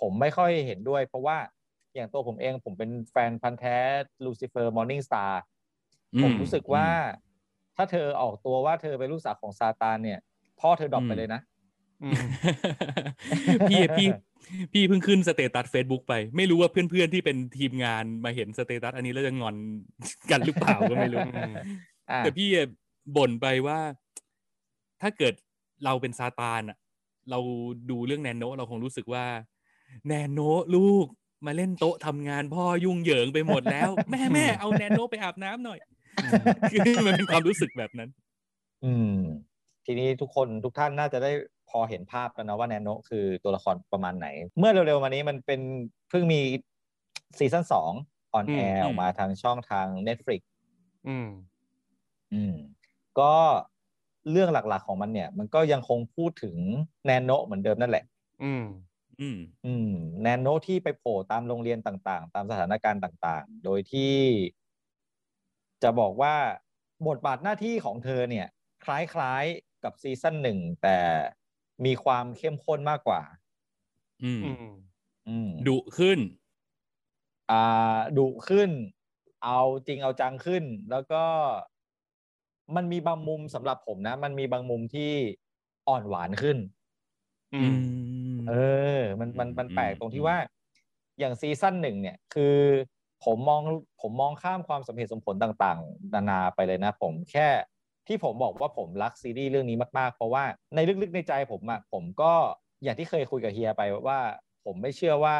[0.00, 1.38] ผมไม่ค่อยเห็นด้วย เพราะว่า
[1.94, 3.76] อย่างตัวผมเองผมเป็นแฟนพันธุ์แท้
[4.24, 5.42] Lucifer Morningstar
[6.14, 6.86] อืมผมรู้สึกว่า
[7.76, 10.20] ถ้าเธอออกตัวว่าเธอเป็นลูกสาวของซาตานเนี่ย
[10.60, 11.40] พ่อเธอ drop ไปเลยนะ
[12.02, 12.22] อืม
[13.70, 14.08] พี่พี่
[14.72, 19.56] พี่เพิ่งขึ้น status Facebook ไป ไม่รู้ว่าเพื่อนๆที่เป็นทีมงานมาเห็น status อันนี้แล้วจะงอน
[20.30, 21.52] กันหรือเปล่าก็ไม่รู้อืม
[22.10, 22.66] อ่าแต่พี่อะ
[23.16, 23.78] บ่นไปว่า
[25.02, 25.34] ถ้าเกิด
[25.84, 26.78] เราเป็นซาตานอะ
[27.30, 27.38] เรา
[27.90, 29.24] ดูเรื่องแนนโนเราคงรู้สึกว่า
[30.06, 30.40] แนนโน
[30.76, 31.06] ลูก
[31.46, 35.78] มาเล่นโต๊ะทำงานพ่อยุ่งเหยิงไปหมดแล้ว แม่แม่เอาแนนโนไปอาบน้ำหน่อย
[36.72, 38.08] คือมันเป็นความรู้สึกแบบนั้น
[38.84, 39.18] อืม
[39.86, 41.32] ทีนี้ทุกคนทุกท่านน่าจะได้
[41.70, 44.26] พอเห็นภาพแล้วนะว่าแนนโนคือตัวละครประมาณไหน
[44.58, 45.60] เมื่อเร็วๆมานี้มันเป็น
[46.10, 46.40] เพิ่งมี
[47.38, 47.92] ซีซั่นสอง
[48.34, 50.40] on air อืมออกมาทางช่องทาง Netflix
[51.08, 51.28] อืม
[52.32, 52.54] อืม
[53.20, 53.34] ก็
[54.30, 56.56] เรื่องหลักๆของมันเนี่ย มันก็ยังคงพูดถึง
[57.04, 58.04] แนนโนเหมือนเดิมนั่นแหละ
[58.44, 58.64] อืม
[59.20, 64.14] อืม อืมแนนโนที่ไปโผล่ตามโรงเรียนต่างๆ ตามสถานการณ์ต่างๆ โดยที่
[65.82, 66.34] จะบอกว่า
[67.08, 68.46] บทบาทหน้าที่ของเธอเนี่ย
[68.84, 70.98] คล้ายๆ กับซีซั่นหนึ่งแต่
[71.84, 73.22] มีความเข้มข้นมากกว่า
[74.22, 74.66] อืมอืม
[75.28, 76.18] อืมดุขึ้น
[77.50, 78.70] อ่าดุขึ้น
[79.44, 81.24] เอาจริงเอาจังขึ้น แล้วก็
[82.76, 85.12] มันมีบางมุมสำหรับผมนะ มันมีบางมุมที่
[85.88, 86.58] อ่อนหวานขึ้น
[87.52, 87.74] อืม
[88.48, 88.54] เอ
[88.98, 90.36] อ มันมันมันอืมแปลกตรงอืที่มว่า
[91.18, 92.56] อย่างซีซั่นหนึ่งเนี่ย คือ
[93.24, 93.60] ผมมอง
[94.00, 97.48] ผมมองข้ามความสมเหตุสมผลต่าง ๆ นานาไปเลยนะ ผมแค่
[98.08, 100.44] ที่ผมบอกว่าผมรักซีรีส์เรื่องนี้มากๆ เพราะว่า
[100.74, 102.32] ในลึกๆในใจผมอะผมก็
[102.82, 104.20] อย่างที่เคยคุยกับเฮียไปว่า
[104.64, 105.36] ผมไม่เชื่อว่า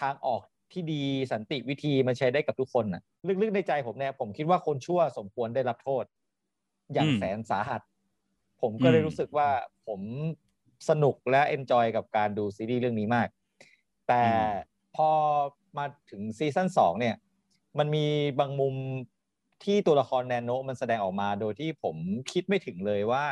[0.00, 0.40] ทางออก
[0.72, 1.02] ที่ดี
[1.32, 3.02] สันติวิธีมันใช้ได้กับทุกคนอะ
[3.42, 6.04] ลึกๆในใจผมเนี่ยผมคิดว่าคนชั่วสมควรได้รับโทษ
[6.94, 7.80] อย่างอืมแสนสาหัส
[8.62, 9.48] ผมก็เลยอืมรู้สึกว่า
[9.86, 10.00] ผม
[10.88, 13.28] สนุกและ enjoy กับการดูซีรีส์เรื่องนี้มาก
[14.08, 14.24] แต่
[14.96, 15.10] พอ
[15.78, 17.16] มาถึงซีซั่นสองเนี่ย
[17.78, 18.06] มันมี
[18.38, 18.74] บางมุม
[19.64, 21.96] ที่ตัวละครแนนโนมันแสดงออกมาโดยที่ผม
[22.32, 23.24] คิดไม่ถึงเลยว่า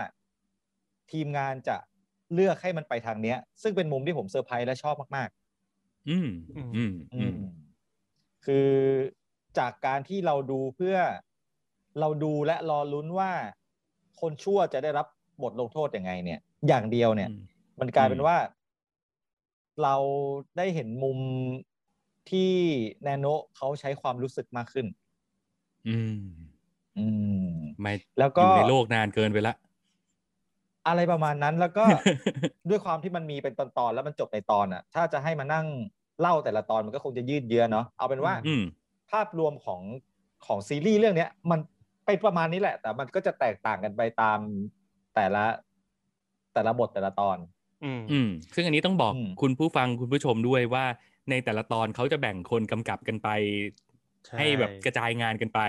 [1.11, 1.77] ทีมงานจะ
[2.35, 5.29] เลือกให้มันไปทางเนี้ย ซึ่งเป็นมุมที่ผมเซอร์ไพรส์และชอบมาก
[6.09, 7.35] อืมอืมอืมๆอืม
[8.45, 8.71] คือ
[9.59, 10.97] จากการที่เราดูเพื่อ
[12.01, 13.33] เราดูและรอลุ้นว่า
[14.21, 15.07] คนชั่วจะได้รับ
[15.43, 17.31] บทลงโทษยังไง เนี่ย อย่างเดียวเนี่ย
[17.81, 18.37] มันกลายเป็นอืมว่า
[19.83, 19.95] เรา
[20.57, 21.19] ได้เห็นมุม
[22.31, 22.53] ที่
[23.03, 24.87] แนโนเขาใช้ความรู้สึกมากขึ้น
[25.89, 26.19] อืม
[26.99, 27.07] อื
[27.47, 27.49] ม
[27.81, 29.55] ไม่แล้วก็อยู่ในโลกนานเกินไปละ
[30.87, 31.85] อะไรประมาณนั้นแล้วก็
[32.71, 35.67] ด้วยความที่มันมีเป็นตอนๆแล้วมันจบในตอนอะ ถ้าจะให้มานั่ง
[36.21, 38.63] เล่าแต่ละตอนมันก็คงจะยืดเยื้อเนาะเอาเป็นว่าอืม
[39.11, 39.81] ภาพรวมของ
[40.47, 41.61] ของซีรีส์เรื่องเนี้ย มัน
[42.07, 44.39] เป็นประมาณนี้แหละ แต่มันก็จะแตกต่างกันไปตาม
[45.15, 45.45] แต่ละ
[46.55, 47.37] แต่ละบทแต่ละตอน
[47.85, 50.85] อืมอืมซึ่งอันนี้ต้องบอกอืมคุณผู้ฟังคุณผู้ชมด้วยว่า
[51.31, 53.29] ในแต่ละตอนเขาจะแบ่งคนกำกับกันไป
[54.27, 55.61] ใช่ให้แบบกระจายงานกันไป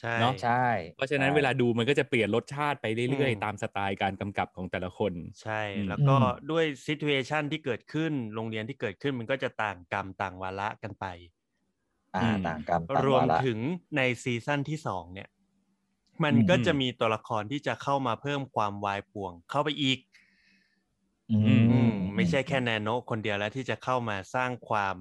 [0.00, 0.52] ใช่เนอะใช่
[0.94, 11.04] เพราะฉะนั้นใช่เวลาดูมันก็จะเปลี่ยนรสชาติไปเรื่อยอืมๆตามสไตล์การกำกับของแต่ละคน ใช่อืมแล้วก็อืมด้วยซิทูเอชันที่เกิดขึ้น โรงเรียนที่เกิดขึ้นมันก็จะต่างกรรมต่างวาระกันไป
[12.14, 13.58] อ่าอืมต่างกรรมต่างรวมวาระถึง
[13.96, 15.28] ในซีซั่นที่สองเนี่ย
[16.24, 19.98] มันอืมก็จะมีตัวละครที่จะเข้ามาเพิ่มความวายป่วงเข้าไปอีก
[21.30, 21.50] อือือื
[21.84, 24.96] มมไม่ใช่แค่แนโนคนเดียวแล้วที่จะเข้ามาสร้างความ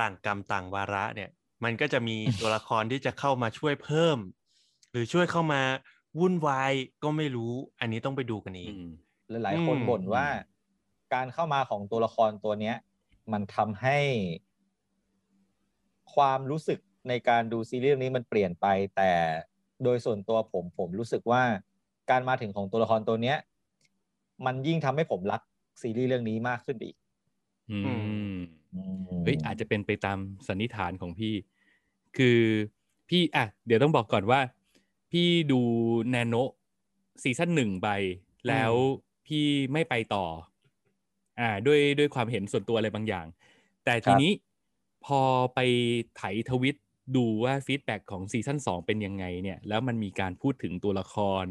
[0.00, 1.30] ต่างกรรมต่างวาระเนี่ย
[1.64, 4.18] มันก็จะมีตัวละครที่จะเข้ามาช่วยเพิ่ม
[4.90, 5.62] หรือช่วยเข้ามา
[6.18, 8.88] วุ่นวายก็ไม่รู้อันนี้ต้องไปดูกันเองอืม
[9.44, 10.26] หลายๆคนอืมบ่นว่า
[11.14, 12.76] การเข้ามาของตัวละครตัวเนี้ย
[13.32, 13.98] มันทำให้
[16.14, 19.12] ความรู้สึกในการดูซีรีส์เรื่องนี้มันเปลี่ยนไป แต่
[19.84, 21.42] โดยส่วนตัวผมผมรู้สึกว่า
[22.10, 23.36] การมาถึงของตัวละครตัวเนี้ย
[24.46, 25.42] มันยิ่งทำให้ผมรัก
[25.82, 26.98] ซีรีส์เรื่องนี้มากขึ้นไปอีก
[27.70, 28.36] อืม
[28.74, 28.82] อื
[29.18, 31.34] มเฮ้ยอาจจะเป็นไปตามสันนิษฐานของพี่
[32.16, 32.38] คือ
[33.08, 34.40] พี่อะเดี๋ยวต้องบอกก่อนว่า
[35.12, 35.60] พี่ดู
[36.10, 36.34] แนโน
[37.22, 37.88] ซีซั่นหนึ่งไป
[38.48, 38.72] แล้ว
[39.26, 40.26] พี่ไม่ไปต่อ
[41.40, 43.26] อ่า ด้วยด้วยความเห็นส่วนตัวอะไรบางอย่าง
[43.84, 44.30] แต่ทีนี้
[45.06, 45.20] พอ
[45.54, 45.60] ไป
[46.16, 46.76] ไถทวิต
[47.16, 51.44] ดูว่า feedback ของซีซั่นสองเป็นยังไงเนี่ย แล้วมันมีการพูดถึงตัวละคร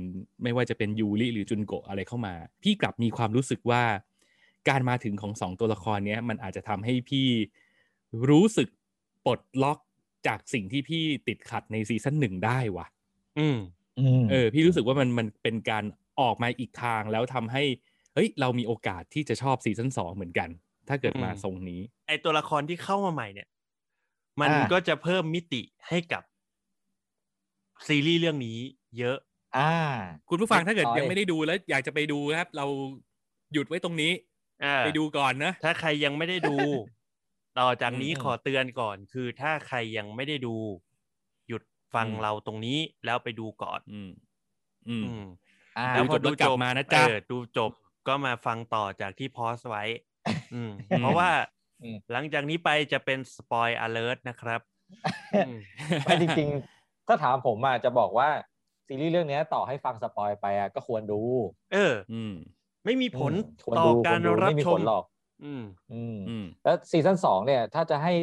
[0.43, 2.33] ไม่ว่าจะเป็นยูริหรือจุนโกะอะไรเข้ามา
[2.63, 3.83] พี่กลับมีความรู้สึกว่า
[4.69, 7.27] การมาถึงของสองตัวละครเนี้ยมันอาจจะทำให้พี่
[8.29, 8.67] รู้สึก
[9.25, 9.79] ปลดล็อก
[10.27, 12.87] จากสิ่งที่พี่ติดขัดในซีซั่นหนึ่งได้ว่ะ
[13.37, 13.57] อืม
[13.99, 15.83] อืมเออ พี่รู้สึกว่ามันมันเป็นการ
[16.21, 17.63] ออกมาอีกทางแล้วทำให้
[18.13, 20.49] เฮ้ย เรามีโอกาสที่จะชอบซีซั่นสองเหมือนกัน
[20.89, 23.47] ถ้าเกิดมาอืมทรงนี้ ไอตัวละครที่เข้ามาใหม่เนี่ย
[24.41, 26.23] มันอ่าก็จะเพิ่มมิติให้กับ
[27.87, 28.57] ซีรีส์เรื่องนี้
[28.97, 29.17] เยอะ
[29.57, 29.71] อ่า
[30.29, 32.65] คุณผู้ฟังถ้าเกิดต่อยังเลยไม่ได้ดูแล้ว อยากจะไปดูนะครับ เรา
[33.53, 34.11] หยุดไว้ตรงนี้
[34.63, 36.55] อ่าไปดูก่อนนะ ถ้าใครยังไม่ได้ดู
[37.59, 40.55] ต่อจากนี้อืมขอเตือนก่อน คือถ้าใครยังไม่ได้ดู
[41.47, 44.09] หยุดฟังอืมเราตรงนี้แล้วไปดูก่อน อืม
[44.87, 45.21] อืมอืม
[45.77, 47.71] อ่าแล้วพอดูจบมานะจ๊ะเออดูจบ
[48.07, 49.83] ก็มาฟังต่อจากที่ pause ไว้
[50.53, 51.29] อืมอืมเพราะว่า
[51.81, 54.61] อืมหลังจากนี้ไปจะเป็นสปอยอ l เล r t นะครับ
[55.43, 55.59] อืม
[56.03, 58.29] ไม่จริงๆ ถ้าถามผมอะจะบอกว่า
[58.87, 61.21] ซีรีส์เรื่องเนี้ยต่อให้ฟังสปอยไปอะก็ควรดู
[61.71, 62.33] เออ อืม
[62.85, 65.03] ไม่มีผลอืมควรดู ควรดูรับไม่มีผลต่อการรับชมหรอก
[65.43, 68.13] อืมอืมอืมแล้วซีซั่นสองเนี่ย ถ้าจะให้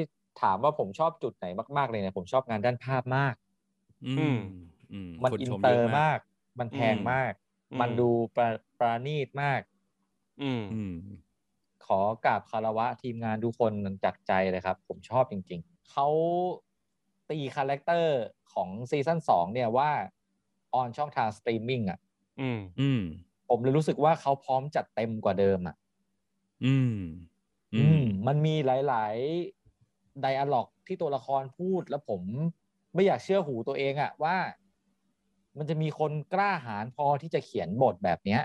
[0.43, 1.47] ถามว่าผมชอบจุดไหน
[1.77, 3.35] มากๆเลยเนี่ยผมชอบงานด้านภาพมาก
[4.07, 4.39] อือืมม
[4.93, 6.19] อืมคนชมเยอะร์มาก
[6.59, 7.33] มันแพงมาก
[7.73, 8.49] อืมมันดูประ
[8.79, 9.61] ปราณีตมาก
[10.41, 10.93] อืมอืม
[11.87, 13.73] ขอกราบคารวะทีมงานทุกคน
[14.05, 16.07] จากใจเลยครับ ผมชอบจริง ๆ เขา
[17.31, 18.19] ตีคาแรคเตอร์
[18.53, 19.91] ของซีซั่นสองเนี่ยว่า
[20.75, 21.99] on ช่องทางสตรีมมิ่งอะ
[22.41, 23.03] อืม อืม
[23.49, 25.77] ผมเลยรู้สึกว่าเขาพร้อมจัดเต็มกว่าเดิมอะ
[26.65, 26.97] อืม
[27.75, 29.15] อืม มันมีหลาย
[29.69, 32.23] ๆ dialogue ที่ตัวละครพูดแล้วผม
[32.95, 34.37] ไม่อยากเชื่อหูตัวเองอะว่า
[35.59, 38.43] มันจะมีคนกล้าหาญพอที่จะเขียนบทแบบเนี้ย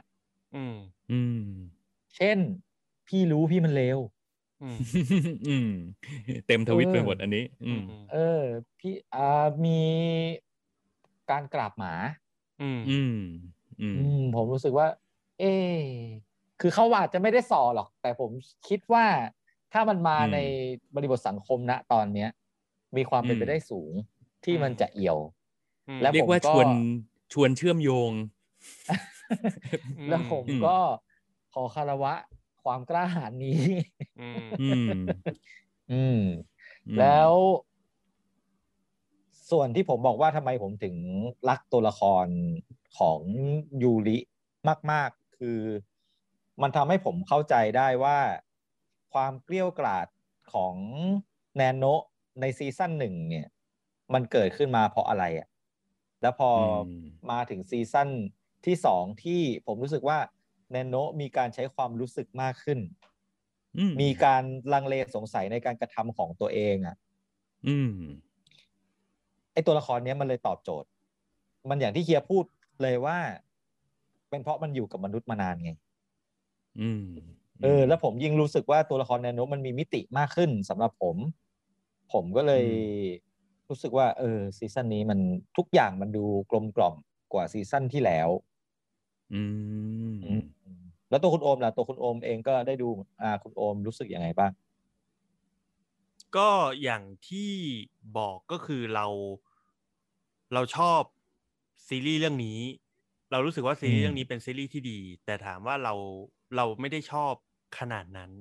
[0.56, 0.76] อืม
[1.12, 1.48] อืม
[2.16, 2.38] เช่น
[3.08, 4.00] พี่รู้พี่มันเลว
[4.62, 4.78] อืม
[5.48, 5.70] อืม
[6.48, 7.84] เต็มทวิตเออไปหมดอันนี้ อืม
[8.14, 8.42] เออ
[8.80, 9.80] พี่อ่ามี
[11.32, 11.94] การกราบหมา
[12.62, 13.16] อืม อืม
[13.82, 14.88] อืมอืมผมรู้สึกว่า
[15.40, 15.44] เอ
[15.76, 15.80] อ
[16.66, 18.32] คือเขาอาจจะไม่ได้สอหรอก แต่ผม
[18.68, 19.06] คิดว่า
[19.74, 20.38] ถ้ามันมาอืมใน
[20.96, 22.30] บริบทสังคมณตอนเนี้ย
[22.98, 23.92] มีความเป็นอืมไปได้สูง
[24.46, 25.20] ที่มันจะเอี่ยว
[25.88, 26.68] อืมและเรียกว่าผมก็ชวน
[27.34, 28.12] ชวนเชื่อมโยง
[30.10, 30.78] แล้วผมอืมก็
[31.54, 32.14] ขอคารวะ
[32.64, 33.62] ความกล้าหาญนี้
[34.22, 34.94] อืมอืม
[35.92, 36.20] อืม
[36.88, 37.32] อืมแล้ว
[39.52, 40.96] ส่วนที่ผมบอกว่าทำไมผมถึง
[41.50, 42.28] รักตัวละคร
[42.98, 43.22] ของ
[43.84, 44.18] ยูริ
[44.92, 45.60] มาก ๆ คือ
[46.62, 48.18] มันทำให้ผมเข้าใจได้ว่า
[49.14, 50.08] ความเกลี้ยวกล่อด
[50.54, 50.76] ของ
[51.56, 52.04] แนนโนะ
[52.42, 53.48] ในซีซั่นหนึ่งเนี่ย
[54.14, 55.48] มันเกิดขึ้นมาเพราะอะไรอะ่ะ
[56.22, 56.88] แล้วพออม
[57.32, 58.10] มาถึงซีซั่น
[58.66, 60.18] ที่สองที่ผมรู้สึกว่า
[60.72, 62.80] แนนโนะมีการใช้ความรู้สึกมากขึ้น
[63.78, 64.44] อืมีการ
[64.74, 66.96] ลังเลสงสัยในการกระทำของตัวเองอะ
[67.68, 67.94] อืม
[69.54, 70.90] ไอตัวละครเนี้ยมันเลยตอบโจทย์
[71.70, 72.46] มันอย่างที่เฮียพูด
[72.82, 73.18] เลยว่า
[74.30, 75.83] เป็นเพราะมันอยู่กับมนุษย์มานานไงอืม
[77.64, 81.18] เออ แล้วผมยิ่งรู้สึกว่าตัวละครแนนโนมันมีมิติมากขึ้นสำหรับผม
[82.14, 82.66] ผมก็เลย
[83.70, 85.20] รู้สึกว่า เออ ซีซั่นนี้มัน
[85.58, 86.96] ทุกอย่างมันดูกลมกล่อม
[87.34, 88.30] กว่าซีซั่นที่แล้ว
[89.34, 89.42] อื
[90.12, 90.44] มอืม
[91.10, 92.88] แล้วตัวคุณโอมล่ะ ตัวคุณโอมเองก็ได้ดู
[93.22, 94.52] อ่า คุณโอมรู้สึกยังไงบ้าง
[96.36, 96.50] ก็
[96.84, 97.52] อย่างที่
[98.18, 99.06] บอกก็คือเรา
[100.54, 101.02] เราชอบ
[101.88, 102.60] ซีรีส์เรื่องนี้
[103.32, 105.94] เรารู้สึกว่าซีรีส์เรื่องนี้เป็นซีรีส์ที่ดี แต่ถามว่าเรา
[106.56, 107.34] เราไม่ได้ชอบ
[107.80, 108.32] ขนาดนั้น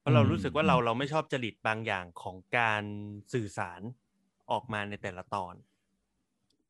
[0.00, 2.82] เพราะเรารู้สึกว่าเราเราไม่ชอบจริตบางอย่างของการ
[3.32, 3.80] สื่อสาร
[4.50, 5.54] ออกมาในแต่ละตอน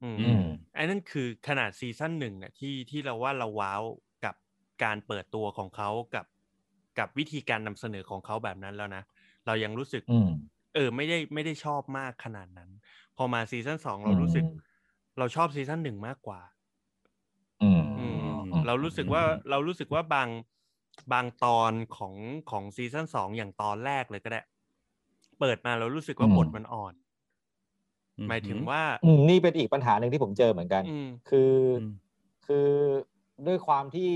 [0.02, 0.40] อืมอืม
[0.74, 3.82] ไอ้นั่นคือขนาดซีซั่นหนึ่งเนี่ยที่ที่เราว่าเราว้าว
[4.24, 4.34] กับ
[4.82, 6.26] การเปิดตัวของเขากับ
[6.98, 9.02] กับวิธีการนำเสนอของเขาแบบนั้นแล้วนะ
[9.46, 10.28] เรายังรู้สึกอืม
[10.74, 12.70] เออ ไม่ได้ไม่ได้ชอบมากขนาดนั้น
[13.16, 14.44] พอมาซีซั่นสองเราอืมรู้สึก
[15.18, 16.53] เราชอบซีซั่นหนึ่งมากกว่าอืมอืมอืม
[18.66, 20.28] เรารู้สึกว่าเรารู้สึกว่าบาง
[21.12, 22.14] บางตอนของ
[22.50, 24.40] ของซีซั่นสองอย่างตอนแรกเลยก็ได้
[25.40, 26.94] เปิดมาเรารู้สึกว่าบทมันอ่อน
[28.28, 31.92] หมายถึงว่าอืมนี่เป็นอีกปัญหาหนึ่งที่ผมเจอเหมือนกันอืมคือออืม
[32.46, 32.68] คือ
[33.46, 34.10] ด้วยความที่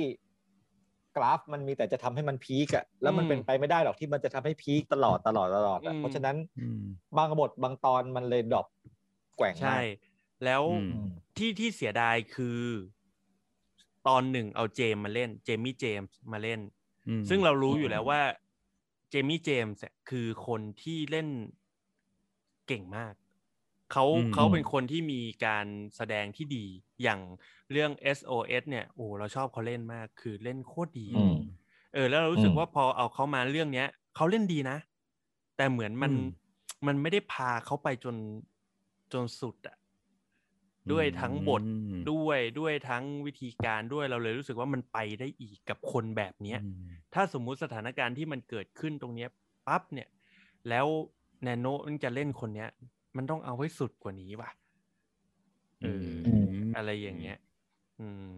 [1.17, 6.83] กราฟมันมีแต่จะทำให้มันพีกอะแล้วมันเป็นไปไม่ได้หรอกที่มันจะทำให้พีกตลอดตลอดตลอดอะเพราะฉะนั้นอืม
[7.17, 8.67] บางบทบางตอนมันเลยดรอป
[9.37, 9.83] แกว่งใช่มาก
[10.45, 12.61] แล้วอืมอืมที่ที่เสียดายคือ
[14.09, 16.61] ตอนหนึ่งเอาเจมส์มาเล่น เจมี่เจมส์มาเล่น
[17.09, 18.21] อืมซึ่งเรารู้อยู่แล้วว่า
[19.11, 21.29] เจมี่เจมส์เนี่ยคือคนที่เล่น
[22.67, 23.15] เก่งมาก
[23.93, 26.65] เขาอืมเขาเป็นคนที่มีการแสดงที่ดี
[27.03, 27.21] อย่าง
[27.73, 31.35] เรื่อง SOS เนี่ยโอ้เราชอบเขาเล่นมาก คือเล่นโคตรดีอืม
[31.95, 34.79] เออ แล้วเรารู้สึกอืมว่าพอเอาเขามาเรื่องเนี้ยเขาเล่นดีนะ
[35.57, 36.23] แต่เหมือนมันอืม
[36.87, 38.17] มันไม่ได้พาเขาไปจน
[39.13, 39.77] จนสุดอะ
[40.93, 49.29] ด้วยทั้งบทอืมด้วยด้วยทั้งวิธีการด้วยเราเลยรู้สึกว่ามันไปได้อีกกับคนแบบเนี้ยอืมถ้าสมมุติสถานการณ์ที่มันเกิดขึ้นตรงเนี้ย
[49.67, 50.09] ปั๊บเนี่ย
[50.69, 50.87] แล้ว
[51.45, 52.69] แนโนมันจะเล่นคนเนี้ย
[53.17, 54.51] มันต้องเอาไว้สุดกว่านี้ว่ะ
[55.83, 56.29] เอออ
[56.63, 57.39] มอะไรอย่างเงี้ย
[58.01, 58.31] อืม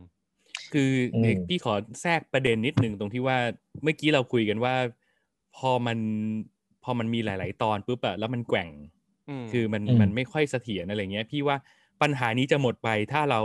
[0.73, 3.39] คืออมเดี๋ยวพี่ขอแทรกประเด็นนิดหนึ่งตรงที่ว่า
[3.83, 4.75] เมื่อกี้เราคุยกันว่า
[5.57, 5.99] พอมัน
[6.85, 8.71] พอมันมีหลาย ๆ ตอนปุ๊บอะแล้วมันแกว่ง
[9.29, 11.57] อืมคือมันอืมมันไม่ค่อยเสถียรอะไรเงี้ย พี่ว่า
[12.03, 13.41] ปัญหานี้จะหมดไปถ้าเรา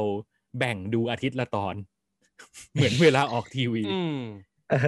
[0.60, 1.76] แบ่งดูอาทิตย์ละตอน
[2.74, 4.20] เหมือนเวลาออกทีวีอืม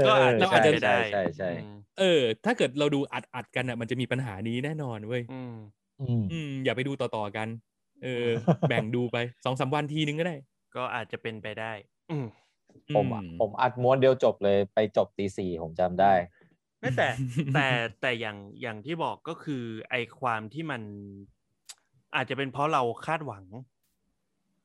[0.08, 5.54] ก็อาจเราอาจจะเป็นไปได้ใช่ใช่อืมเออ ถ้าเกิดเราดูอัดอัดๆกันอะมันจะมีปัญหานี้แน่นอนเว้ยอืม
[6.02, 7.48] อืมอืมอย่าไปดูต่อๆกัน
[8.04, 8.28] เออ
[8.70, 10.36] แบ่งดูไปสองสามวันทีนึงก็ได้
[10.76, 11.72] ก็อาจจะเป็นไปได้
[12.12, 12.26] อืม
[12.96, 16.14] ผมอืผมอัดม้วนเดียวจบเลยไปจบตีสี่ผมจำได้
[16.80, 17.08] ไม่แต่
[17.54, 17.68] แต่
[18.02, 20.82] แต่อย่างอย่างที่บอกก็คือไอความที่มัน
[22.18, 23.46] อาจจะเป็นเพราะเราคาดหวัง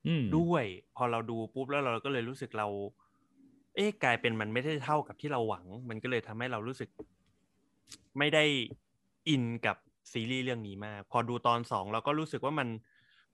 [0.06, 0.64] อืมด้วย
[0.96, 2.66] พอเราดูปุ๊บแล้วเราก็เลยรู้สึกเรา
[3.74, 6.88] เอ๊ะกลายเป็นมันไม่ได้เท่ากับที่เราหวัง มันก็เลยทำให้เรารู้สึก
[8.18, 8.44] ไม่ได้
[9.28, 9.76] อินกับ
[10.12, 12.68] ซีรีส์เรื่องนี้มาก พอดูตอนสองเราก็รู้สึกว่ามัน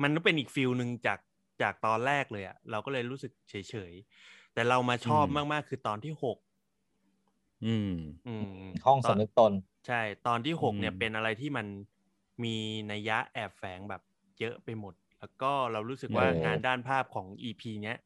[0.02, 1.18] มันเป็นอีกฟิลหนึ่งจาก
[1.62, 6.38] จากตอนแรกเลยอะเราก็เลยรู้สึกเฉยๆ แต่เรามาชอบอืมมากๆ คือตอนที่หก
[7.62, 8.44] อืม
[8.86, 9.52] ห้องตนสำนึกตน
[9.86, 11.66] ใช่ ตอนที่หกเนี่ยอืมเป็นอะไรที่มัน
[12.44, 12.56] มี
[12.90, 14.02] นัยยะแอบแฝงแบบ
[14.40, 17.98] เยอะไปหมด แล้วก็เรารู้สึกว่าเอองานด้านภาพของ EP เนี้ย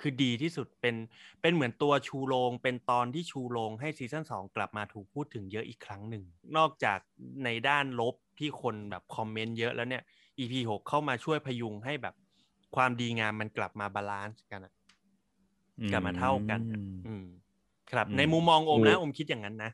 [0.00, 0.96] คือดีที่สุดเป็น
[1.40, 6.24] เป็นเหมือนตัวชูโรงเป็นตอนที่ชูโรงให้ซีซั่นสองกลับมาถูกพูดถึงเยอะอีกครั้งหนึ่ง
[6.56, 6.98] นอกจาก
[7.44, 10.02] ในด้านลบที่คนแบบคอมเมนต์เยอะแล้วเนี่ย
[10.38, 12.14] EP หกเข้ามาช่วยพยุงให้แบบ
[12.76, 14.72] ความดีงามมันกลับมา balance กันอะ
[15.92, 17.24] กลับมาเท่ากันอะอืมอืม
[17.90, 19.70] ครับอืมในมุมมองโอมคือนะโอมคิดอย่างนั้นนะ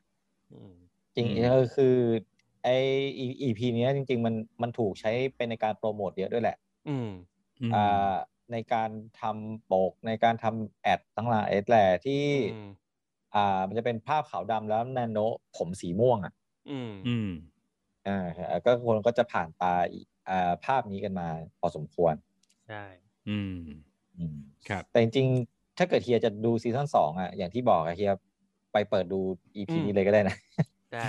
[0.53, 0.73] อืม
[1.17, 1.97] จริงอืมเออคือ
[2.63, 2.69] ไอ
[3.43, 6.57] อีพีนี้ยจริง ๆ มันมันถูกใช้เป็นในการโปรโมทเยอะด้วยแหละ
[6.89, 7.09] อืม
[7.61, 8.13] อืมอ่า
[8.53, 8.91] ในการ
[9.21, 12.23] ทำโปกในการทำแอดทั้งหลายแหละที่
[12.55, 12.69] อืม
[13.35, 15.19] อ่า มันจะเป็นภาพขาวดำแล้วนาโน
[15.57, 16.33] ผมสีม่วงอะ
[16.71, 17.31] อืมอืม
[18.07, 18.27] อ่า
[18.65, 21.29] ก็คนก็จะผ่านตาอีอ่าภาพนี้กันมา
[21.61, 22.15] พอสมควร
[22.69, 22.85] ใช่
[23.29, 23.57] อืม
[24.19, 24.37] อืม
[24.69, 28.13] ครับ แต่จริงๆ ถ้าเกิดเฮียจะดูซีซั่นสองอะ อย่างที่บอกอะเฮีย
[28.73, 29.21] ไปเปิดดู
[29.57, 30.37] อีพีนี้เลยก็ได้นะ
[30.95, 31.09] ได้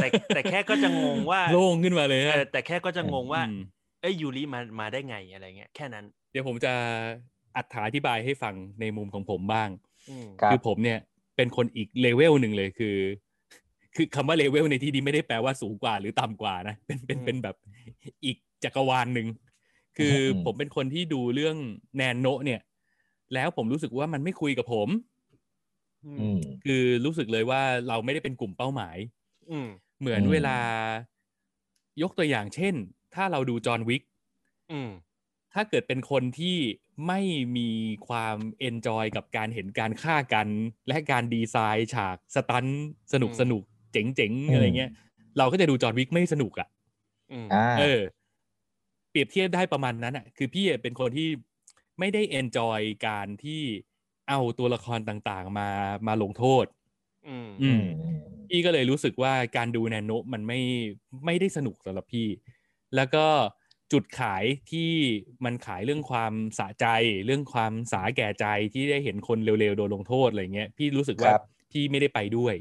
[0.00, 3.58] แต่แต่แค่ก็จะงงว่าโล่งขึ้นมาเลยเอฮะอแต่แค่ก็จะงงว่าอืม
[4.00, 6.72] เอ้ยยูริมามาได้ไงอะไรเงี้ยแค่นั้น เดี๋ยวผมจะ
[7.84, 9.68] อธิบายให้ฟังในมุมของผมบ้าง
[10.08, 10.98] อืมครับคือผมเนี่ย
[11.36, 12.96] เป็นคนอีกเลเวลหนึ่งเลยคือ
[13.96, 17.56] คือคำว่าเลเวลในที่นี้ไม่ได้แปลว่าสูงกว่าหรือต่ำกว่านะเป็นเป็นอืมเป็นแบบ
[18.24, 19.26] อีกจักรวาลหนึ่ง
[19.98, 21.56] คืออมผมเป็นคนที่ดูเรื่อง
[21.96, 22.60] แนนโนเนี่ย
[23.34, 24.88] แล้วผมรู้สึกว่ามันไม่คุยกับผม
[26.04, 29.15] อืมคือรู้สึกเลยว่าเราไม่ได้เป็นกลุ่มเป้าหมายอืม
[30.00, 30.58] เหมือนอืมเวลา
[32.02, 32.74] ยกตัวอย่างเช่น
[33.14, 34.02] ถ้าเราดู John Wick
[34.70, 34.90] อืม
[35.54, 36.56] ถ้าเกิดเป็นคนที่
[37.06, 37.20] ไม่
[37.56, 37.70] มี
[38.08, 40.48] ความ enjoy กับการเห็นการฆ่ากัน
[40.88, 44.90] และการดีไซน์ฉาก stunt สนุกอืมสนุกเจ๋งๆ อืมอะไรเงี้ย
[45.38, 46.68] เราก็จะดู John Wick ไม่สนุกอะ
[47.30, 48.00] อืมอ่าเออ
[49.10, 51.28] เปรียบเทียบได้ประมาณนั้นอะ คือพี่เป็นคนที่
[51.98, 53.62] ไม่ได้เอนจอยการที่
[54.28, 55.68] เอาตัวละครต่างๆ มา
[56.06, 56.64] มาลงโทษ
[57.28, 58.18] อืมอืมอืม
[58.48, 60.60] พี่ก็เลยรู้สึกว่าการดูแนโนมันไม่
[61.24, 62.28] ไม่ได้สนุกสำหรับพี่
[62.96, 63.26] แล้วก็
[63.92, 64.90] จุดขายที่
[65.44, 66.86] มันขายเรื่องความสะใจ
[67.26, 72.54] เรื่องความสาแก่ใจที่ได้เห็นคนเร็วๆโดนลงโทษอะไรเงี้ยพี่รู้สึกว่าครับพี่ไม่ได้ไปด้วย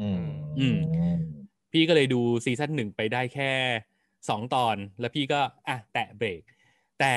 [0.00, 0.22] อืม
[0.58, 0.78] อืม
[1.72, 3.50] พี่ก็เลยดูซีซั่นหนึ่งไปได้แค่
[4.28, 6.42] สองตอน แล้วพี่ก็อะแตะเบรก
[7.00, 7.14] แต่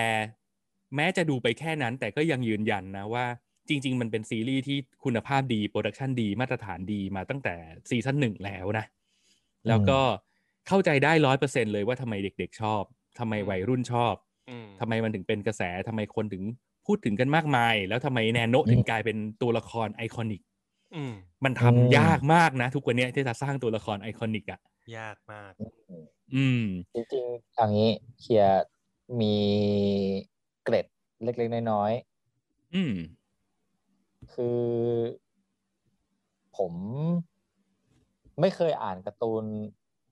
[0.96, 3.26] แม้จะดูไปแค่นั้น แต่ก็ยังยืนยันนะว่า
[3.70, 7.56] จริง ๆ มันเป็นซีรีส์ที่คุณภาพดีโปรดักชันดีมาตรฐานดีมาตั้งแต่
[7.90, 8.86] ซีซั่นหนึ่งแล้วนะ
[9.68, 10.00] แล้วก็
[10.68, 12.84] เข้าใจได้ร้อยเปอร์เซ็นเลยว่าทำไมเด็ก ๆ ชอบ
[13.20, 14.16] ทำไมวัยรุ่นชอบ
[14.48, 16.44] อืมทำไมมันถึงเป็นกระแส ทำไมคนถึง
[16.86, 20.42] พูดถึงกันมากมาย แล้วทำไมแนนโนถึงกลายเป็นตัวละคร iconic
[20.94, 24.60] อืมมันทำอืมยากมากนะ ทุกวันเนี้ยที่จะสร้างตัวละครไอคอนิกอะ
[24.96, 25.54] ยากมาก
[26.34, 27.92] อืม จริงๆเอางี้
[28.22, 28.46] เฮีย
[29.20, 29.36] มี
[30.64, 30.86] เกร็ด
[31.24, 31.92] เล็กๆน้อย
[32.74, 33.23] อืมๆ
[34.34, 34.60] คือ
[36.58, 36.74] ผม
[38.42, 39.44] ไม่เคยอ่านการ์ตูน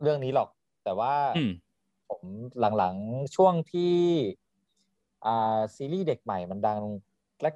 [0.02, 0.50] เรื่องนี้หรอก
[0.84, 1.52] แต่ว่าอืม
[2.10, 2.24] ผม
[2.78, 3.96] หลังๆช่วงที่
[5.26, 6.80] อ่าซีรีส์เด็กใหม่มันดัง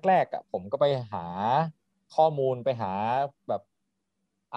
[0.08, 1.26] แรกๆอะผมก็ไปหา
[2.16, 2.92] ข้อมูลไปหา
[3.48, 3.62] แบบ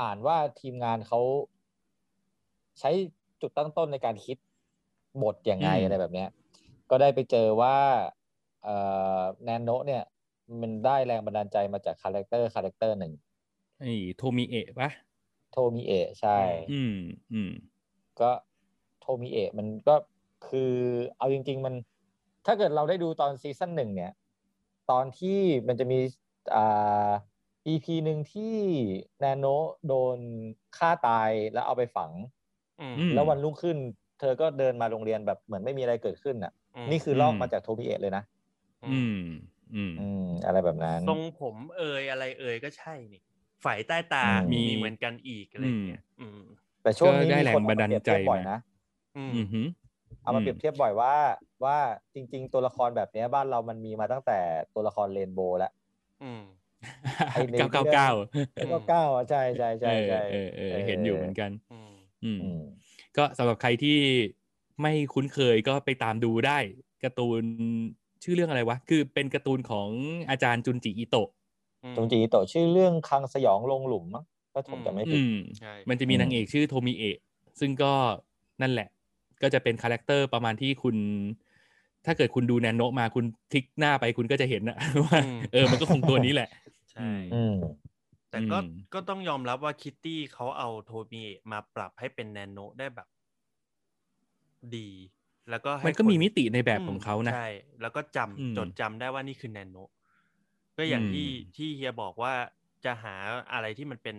[0.01, 1.21] อ่านว่าทีมงานเขา
[2.79, 2.91] ใช้
[3.41, 4.37] จุดตั้งต้นในการคิด
[5.23, 6.29] บทยังไงอืมอะไรแบบเนี้ย
[6.91, 7.77] ก็ได้ไปเจอว่า
[8.63, 8.77] เอ่
[9.19, 10.03] อแนนโนเนี่ย
[10.63, 13.13] มันได้แรงบันดาลใจมาจากคาแรคเตอร์คาแรคเตอร์หนึ่ง
[13.81, 14.91] ไอ้โทมิเอะปะ
[15.51, 16.39] โทมิเอะใช่
[16.73, 16.95] อืม
[17.33, 17.51] อืม
[18.21, 18.31] ก็
[19.01, 19.95] โทมิเอะมันก็
[20.49, 20.73] คือ
[21.19, 21.75] เอาจริง ๆ มัน
[22.47, 24.13] ถ้าเกิดเราได้ดูตอนซีซั่นหนึ่งเนี่ย
[24.91, 25.39] ตอนที่
[25.69, 25.99] มันจะมี
[26.55, 27.11] อ่า
[27.67, 28.55] EP หนึ่งที่
[29.21, 29.47] แนโน
[29.87, 30.19] โดน
[30.77, 32.11] ฆ่าตายแล้วเอาไปฝัง
[32.81, 33.77] อืมอืมแล้ววันรุ่งขึ้น
[34.21, 38.23] เธอก็เดินมาโรงเรียนแบบเหมือนไม่มีอะไรเกิดขึ้นอะอืมนี่คือลอกมาจากโทมิเอะเลยนะ
[38.87, 39.13] อืม
[39.75, 43.23] อืม อืมอะไรแบบนั้น ทรงผมเอ่ยอะไรเอ่ยก็ใช่นี่
[43.65, 46.41] ฝ่ายใต้ตาอืม มีเหมือนกันอีกอะไรอย่างเงี้ยอืม
[46.83, 48.59] แต่ช่วงนี้ก็ได้มีแรงคนบันดาลใจเอมเปรียบเทียบบ่อยมานะ
[49.17, 49.67] อืม อืมหืม
[50.23, 51.15] เอามาอืม เปรียบเทียบบ่อยว่า
[51.65, 51.79] ว่า
[52.15, 54.39] จริง ๆ ตัวละครแบบเนี้ยบ้านเรามันมีมาตั้งแต่
[54.75, 55.73] ตัวละครเรนโบว์แล้ว
[56.23, 56.43] อืม
[57.33, 58.09] ไอ้ในเก้าเก้าเก้า
[58.55, 61.93] แล้วก็เก้าอะใช่ใช่ใช่ใช่ เออเออเออ เห็นอยู่เหมือนกัน อืม
[62.25, 62.63] อืม อืม
[63.17, 63.99] ก็สำหรับใครที่
[64.83, 66.59] ไม่คุ้นเคยก็ไปตามดูได้
[67.03, 67.43] การ์ตูน
[68.23, 69.89] ชื่อเรื่องอะไรวะ คือเป็นการ์ตูนของ
[70.31, 71.29] อาจารย์จุนจิอิโตะ
[71.83, 77.17] อืของจุนจิ อิโตะชื่อเรื่องคลังสยองขวัญลงหลุมมั้งถ้าผมอืมจำไม่ผิดอืมใช่มันจะมีอืมนางเอกชื่อโทมิเอะ
[77.61, 77.93] ซึ่งก็
[78.63, 78.89] นั่นแหละ
[79.43, 80.97] ก็จะเป็นคาแรคเตอร์ประมาณที่คุณ
[82.07, 85.19] ถ้าเกิดคุณดูแนนโนะมาคุณพลิกหน้าไปคุณก็จะเห็นนะว่า
[85.53, 86.49] เออมันก็คงตัวนี้แหละ
[86.93, 87.55] ใช่อืม
[88.31, 88.65] แต่ก็อืม
[88.95, 93.09] ก็ต้องยอมรับว่าคิตตี้เขาเอาโทมิเอะมาปรับให้เป็นแนนโนได้แบบ
[94.77, 94.89] ดี
[95.51, 97.49] แล้วก็ให้มันก็มีมิติในแบบของเขานะใช่
[97.81, 99.77] แล้วก็จำอืมจดจำได้ว่านี่คือแนนโน
[100.77, 102.33] ก็อย่างอืมที่ที่เฮียบอกว่า
[102.85, 103.15] จะหา
[103.53, 104.17] อะไรที่มันเป็น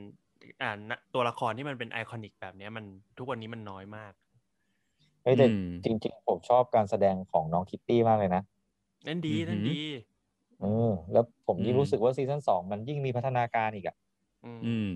[0.61, 2.85] อ่าณตัวละครที่มันเป็น iconic แบบเนี้ยมัน
[3.17, 4.13] ทุกวันนี้มันน้อยมาก
[5.23, 8.41] เฮ้ยแต่อืมจริง ๆ ผมชอบการแสดงของน้องคิตตี้มากเลยนะ
[9.07, 9.81] นั่นดีอือหือนั่นดี
[10.61, 13.95] เออแล้วผมยิ่งอืมรู้สึกว่าซีซั่นสองมันยิ่งมีพัฒนาการอีกอะ
[14.45, 14.89] อืมอืม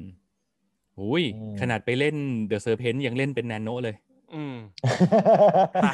[1.01, 2.15] อุ้ยอืมขนาดไปเล่น
[2.47, 3.95] The Serpent ยังเล่นเป็นแนนโนะเลย
[4.35, 4.55] อืม
[5.83, 5.91] ตา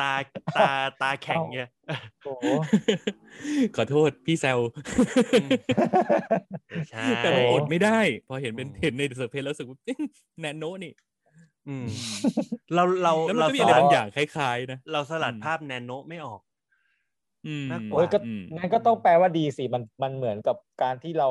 [0.00, 0.12] ตา
[0.56, 0.70] ตา
[1.02, 1.70] ตาแข็งเนี่ย
[2.24, 2.46] โอ้โห
[3.76, 4.58] ขอโทษพี่แซว
[5.32, 5.50] อืม
[6.68, 9.78] ไม่ใช่แต่มันโอ้อดไม่ได้ พอเห็นเป็นอืมเห็นในเดอะเซอร์เพนแล้วรู้สึกว่า
[10.40, 10.92] แนนโนะนี่
[11.68, 11.86] อืม
[12.74, 16.40] เราเราแล้วมันเราก็มีสอะไรลัดบางอย่างคล้าย ๆ นะ เราสลัดอืมภาพแนโนไม่ออก
[17.46, 21.28] อืมมากกโอ้ยว่าก็อืมงั้นก็ต้องแปลว่าดีสิมันมันเหมือนกับการที่เรา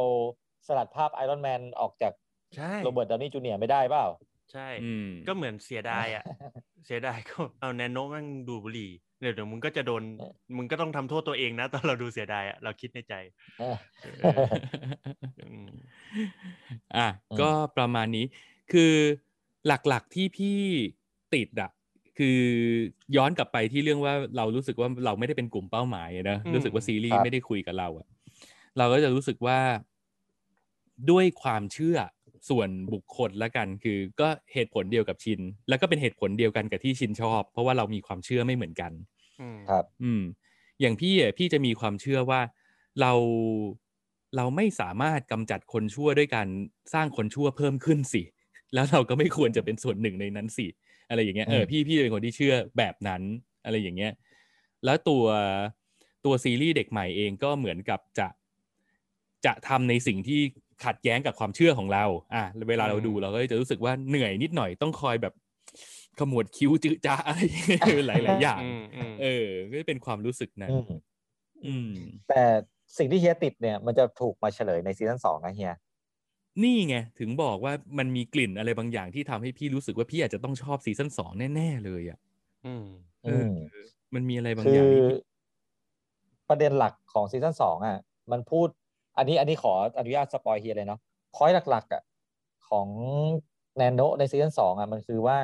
[0.67, 2.13] สลัดภาพไอรอนแมนออกจาก
[2.55, 4.05] ใช่โรเบิร์ตดาวนี่จูเนียร์ไม่ได้เปล่า
[4.51, 6.23] ใช่อืมก็เหมือนเสียดายอะ
[6.85, 8.89] เสียดายก็เอาแนนโนมันดูดบุหรี่
[9.21, 13.13] เดี๋ยวเดี๋ยวมึงก็จะโดนเออมึงก็ต้องทำโทษตัวเองนะ ตอนเราดูเสียดายอะเราคิดในใจ
[13.57, 14.05] เออเอ
[14.39, 14.61] อ
[15.37, 15.71] อืม
[16.95, 18.25] อะอืมก็ประมาณนี้
[18.71, 18.93] คือ
[19.67, 20.57] หลักๆที่พี่
[21.33, 21.71] ติดอะ
[22.17, 22.39] คือ
[23.15, 28.07] ย้อนกลับไปที่เรื่องว่าเรารู้สึกว่าเราไม่ได้เป็นกลุ่มเป้าหมายอะนะอืมรู้สึกว่าซีรีครับไม่ได้คุยกับเราอะ
[28.77, 29.59] เราก็จะรู้สึกว่า
[31.09, 31.97] ด้วยความเชื่อ
[32.49, 38.91] ส่วนบุคคลละกันคือก็เหตุผลเดียวกับชิน แล้วก็เป็นเหตุผลเดียวกันกับที่ชินชอบ เพราะว่าเรามีความเชื่อไม่เหมือนกัน
[39.41, 40.21] อืมครับ อืม
[40.81, 42.41] อย่างพี่อะพี่จะมีความเชื่อว่า
[43.01, 43.13] เรา
[44.35, 46.47] เราไม่สามารถกำจัดคนชั่วด้วยการ
[46.93, 48.23] สร้างคนชั่วเพิ่มขึ้นสิ
[48.73, 50.67] แล้วเราก็ไม่ควรจะเป็นส่วนหนึ่งในนั้นสิ
[51.09, 53.21] อะไรอย่างเงี้ยเอออืมพี่พี่เป็นคนที่เชื่อแบบนั้น
[53.65, 54.13] อะไรอย่างเงี้ย
[54.85, 55.25] แล้วตัว
[56.25, 58.27] ตัวซีรีส์เด็กใหม่เองก็เหมือนกับจะ
[59.45, 60.41] จะทำในสิ่งที่
[60.85, 62.05] ขัดแย้งกับความเชื่อของเรา
[62.35, 65.33] อะเวลาเราดูเราก็จะรู้สึกว่าเหนื่อยนิดหน่อยต้องคอยแบบ
[66.19, 70.83] ขมวดคิ้วจื้อจ้าอะไรอย่างเงี้ยหลายหลาย ๆ อย่างอืมอืมเออ ก็เป็นความรู้สึกนั้นอืม
[71.65, 71.89] อืม
[72.29, 72.43] แต่
[72.97, 75.73] สิ่งที่เฮียติดเนี่ย มันจะถูกมาเฉลยในซีซั่นสองนะเฮีย
[76.63, 82.19] นี่ไง ถึงบอกว่ามันมีกลิ่นอะไรบางอย่างที่ทำให้พี่รู้สึกว่าพี่อาจจะต้องชอบซีซั่นสองแน่ ๆ เลยอะ
[82.65, 82.85] อืม
[83.25, 83.51] เออืม
[84.13, 85.19] มันมีอะไรบางอย่างคือที่พี่
[86.49, 87.97] ประเด็นหลักของซีซั่นสองอะ
[88.31, 88.67] มันพูด
[89.17, 90.99] อันนี้อันนี้ขออนุญาตสปอยเฮียเลยเนาะ
[91.35, 92.01] พอยหลักๆอะ
[92.69, 92.87] ของ
[93.77, 95.37] แนนโนในซีซั่นสองอะมันคือว่า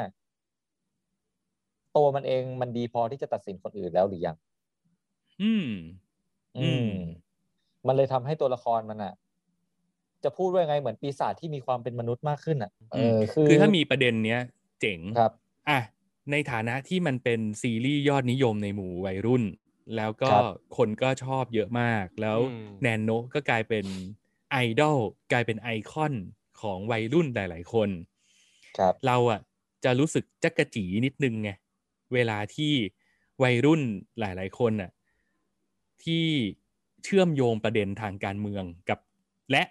[1.96, 4.36] ตัวมันเองมันดีพอที่จะตัดสินคนอื่นแล้วหรือยัง
[5.42, 5.68] อืม
[6.58, 6.92] อืม
[7.88, 9.14] มันเลยทำให้ตัวละครมันอะ
[10.24, 14.40] จะพูดว่ายังไงเหมือนปีศาจที่มีความเป็นมนุษย์มากขึ้นอะเออคือคือถ้ามีประเด็นเนี้ย
[14.82, 15.32] เจ๋งครับ
[15.70, 15.80] อะ
[16.32, 19.44] ในฐานะที่มันเป็นซีรีส์ยอดนิยมในหมู่วัยรุ่น
[19.96, 20.44] แล้วก็ครับ
[20.78, 23.86] คนก็ชอบเยอะมาก แล้วอืมแนนโนก็กลายเป็น
[24.52, 24.98] ไอดอล
[25.32, 26.14] กลายเป็นไอคอน
[26.62, 27.90] ของวัยรุ่นหลาย ๆ คน
[28.78, 29.40] ครับเราอะ
[29.84, 31.50] จะรู้สึกจักกะจีนิดนึงไง
[32.14, 32.74] เวลาที่
[33.44, 33.82] วัยรุ่น
[34.20, 34.92] หลาย ๆ คนอะ
[36.04, 36.26] ที่
[37.04, 39.00] เชื่อมโยงประเด็นทางการเมืองกับ
[39.52, 39.64] และ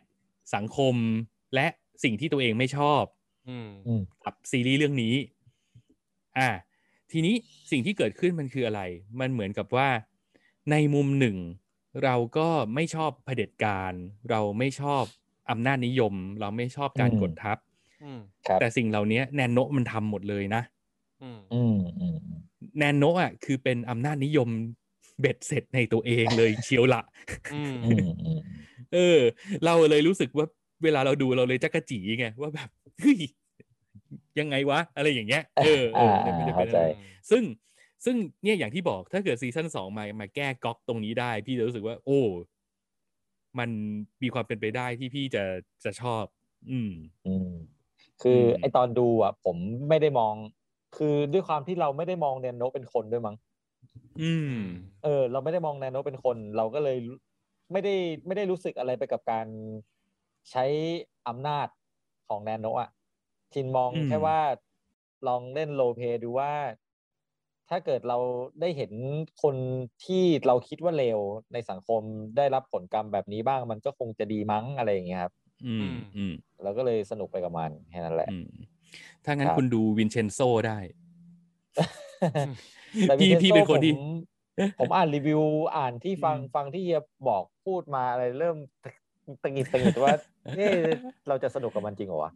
[0.54, 0.94] สังคม
[1.54, 1.66] และ
[2.04, 3.02] สิ่งที่ตัวเองไม่ชอบ
[3.48, 5.14] อืมอืมกับซีรีส์เรื่องนี้
[6.38, 6.48] อ่า
[7.12, 7.34] ทีนี้
[7.70, 8.80] สิ่งที่เกิดขึ้นมันคืออะไร
[9.20, 9.88] มันเหมือนกับว่า
[10.70, 11.36] ในมุมหนึ่ง
[12.04, 13.92] เราก็ไม่ชอบเผด็จการ
[14.30, 15.02] เราไม่ชอบ
[15.50, 17.58] อำนาจนิยม เราไม่ชอบการอืมกดทับ
[18.02, 20.62] อืมครับแต่สิ่งเหล่านี้แนนโนะมันทำหมดเลยนะ
[21.22, 22.16] อืมอืมอืม
[22.78, 24.48] แนนโนะอะ คือเป็นอำนาจนิยม
[25.20, 27.02] เบ็ดเสร็จในตัวเองเลยเชียวละ
[27.54, 28.40] อืมอืมอืม
[28.92, 29.18] เออ
[29.64, 30.46] เราเลยรู้สึกว่า
[30.84, 32.68] เวลาเราดูเราเลยจักกะจีไงว่าแบบ
[33.00, 33.18] เฮ้ย
[34.40, 36.82] ยังไงวะ อะไรอย่างเงี้ยเออเออมันจะเป็นเข้าใจอะไร
[37.30, 37.42] ซึ่ง
[38.04, 42.20] ซึ่งเนี่ยอย่างที่บอกถ้าเกิดซีซั่นสองมามาแก้ก๊อกตรงนี้ได้ พี่จะรู้สึกว่า โอ้
[43.58, 43.70] มัน
[44.22, 45.44] มีความเป็นไปได้ที่พี่จะ
[45.84, 46.24] จะชอบ
[46.70, 46.92] อืม
[47.26, 47.50] อืม
[48.22, 49.56] คืออมไอตอนดูอะ ผม
[49.88, 50.34] ไม่ได้มอง
[50.96, 53.36] คือด้วยความที่เราไม่ได้มองแนนโนเป็นคนด้วยมั้ง
[54.20, 54.56] อืม
[55.04, 56.96] เออ เราไม่ได้มองแนนโนเป็นคน เราก็เลย
[57.72, 57.94] ไม่ได้
[58.26, 59.46] ไม่ได้รู้สึกอะไรไปกับการ
[60.50, 60.64] ใช้
[61.28, 61.68] อำนาจ
[62.28, 62.90] ของแนนโนอะ
[63.54, 64.40] ชินมองอืมแค่ว่า
[65.28, 66.52] ลองเล่นโรลเพลย์ดูว่า
[67.70, 68.18] ถ้าเกิดเรา
[68.60, 68.92] ได้เห็น
[69.42, 69.56] คน
[70.04, 71.18] ที่เราคิดว่าเลว
[71.52, 72.02] ในสังคม
[72.36, 75.32] ได้รับผลกรรมแบบนี้บ้าง มันก็คงจะดีมั้งอะไรอย่างเงี้ยครับ
[75.66, 78.50] อืมอืมเราก็เลยสนุกไปกับมันแค่นั้นแหละอืม
[79.24, 80.78] ถ้างั้นครับคุณดูวินเชนโซได้
[83.02, 84.04] แต่พี่ Vincenzo พี่เป็นคนที่ผม
[84.80, 85.40] ผมอ่านรีวิว
[85.76, 88.56] อ่านที่ฟังอืมฟังที่เฮียบอกพูดมาอะไรเริ่ม
[89.42, 90.14] ตะงิดตะงิดว่า
[90.56, 90.78] เอ๊ะ
[91.28, 92.32] เราจะสนุกกับมันจริงเหรอวะ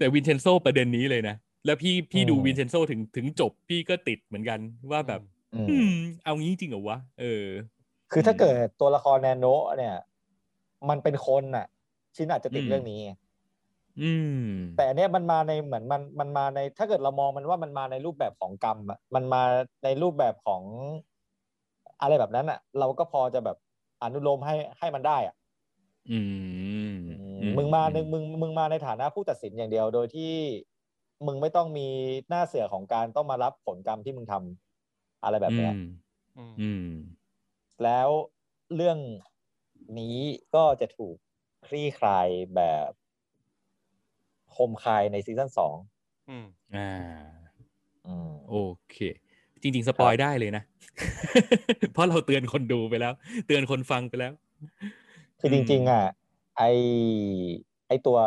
[0.00, 1.36] แต่วินเชนโซประเด็นนี้เลยนะ
[1.66, 5.20] แล้วพี่พี่ดูอืมวินเชนโซถึงถึงจบพี่ก็ติดเหมือนกันว่าแบบ
[5.54, 5.92] อืมอืม
[6.24, 7.44] เอางี้จริงเหรอวะเออ
[8.12, 9.46] คือถ้าเกิดตัวละครแนนโน
[9.78, 9.96] เนี่ย
[10.88, 11.66] มันเป็นคนน่ะ
[12.16, 13.12] ชินอาจจะติดอืมเรื่องนี้ไง
[14.00, 14.10] อื
[14.44, 19.42] ม แต่อันเนี้ยมันมาในเหมือนมันมันมาใน ถ้าเกิดเรามองมันว่ามันมาในรูปแบบของกรรมอะมันมา
[19.84, 20.62] ในรูปแบบของ
[22.00, 23.56] อะไรแบบนั้นอะ เราก็พอจะแบบ
[24.02, 25.34] อนุโลมให้ให้มันได้อะ
[26.10, 26.18] อื
[26.94, 26.96] ม
[27.56, 30.34] มึงมาหนึ่งมึงมึงมาในฐานะผู้ตัดสินอย่างเดียว โดยที่
[31.26, 31.88] มึงไม่ต้องมี
[32.28, 35.84] หน้าเสือของการต้องมารับผลกรรมที่มึงทำอะไรแบบเนี้ยอืม
[36.38, 36.90] อืมอืม
[37.84, 38.08] แล้ว
[38.74, 38.98] เรื่อง
[39.98, 40.16] นี้
[40.54, 41.16] ก็จะถูก
[41.66, 42.90] คลี่คลายแบบ
[44.56, 45.74] คมคายในซีซั่นสอง
[46.28, 46.90] อืมอ่า
[48.06, 48.54] อืมโอ
[48.90, 48.96] เค
[49.62, 50.62] จริง ๆ สปอยได้เลยนะ
[51.92, 53.12] เพราะเราเตือนคนดูไปแล้ว
[53.46, 54.32] เตือนคนฟังไปแล้ว
[55.40, 56.04] คือจริง ๆ อะ
[56.60, 56.64] ไอ
[57.88, 58.18] ไอตัว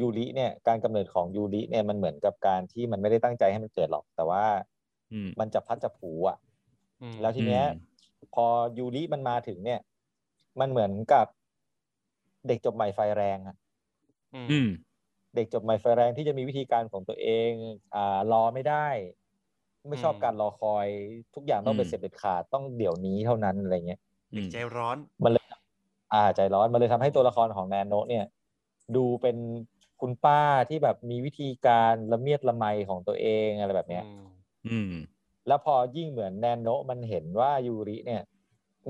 [0.00, 4.44] ยูริเนี่ยการกำเนิดของยูริเนี่ยมันเหมือนกับการที่มันไม่ได้ตั้งใจให้มันเกิดหรอก แต่ว่า
[5.12, 6.38] อืมมันจะพัดจะผูอะ
[7.00, 7.76] อืมแล้วทีเนี้ยอืม
[8.34, 8.46] พอ
[8.78, 9.80] ยูริมันมาถึงเนี่ย
[10.60, 11.26] มันเหมือนกับ
[12.46, 13.56] เด็กจบใหม่ไฟแรงอะ
[14.34, 14.52] อืม
[15.34, 17.50] เด็กจบใหม่ไฟแรงที่จะมีวิธีการของตัวเอง
[17.94, 18.86] อ่ารอไม่ได้
[19.88, 20.86] ไม่ชอบการรอคอย
[21.34, 24.00] ทุกอย่างต้องเป็นอืมเสร็จเด็ดขาดต้องเดี๋ยวนี้เท่านั้นอะไรเงี้ย
[24.32, 25.41] อืมใจร้อนมันเลย
[26.12, 28.24] อ่าใจร้อนมันเลยทำให้ตัวละครของแนนโนะเนี่ย
[28.96, 29.36] ดูเป็น
[30.00, 34.26] คุณป้าที่แบบมีวิธีการละเมียดละไมของตัวเองอะไรแบบเนี้ยอืม
[34.68, 34.92] อืม
[35.46, 38.22] แล้วพอยิ่งเหมือนแนนโนะมันเห็นว่ายูริเนี่ย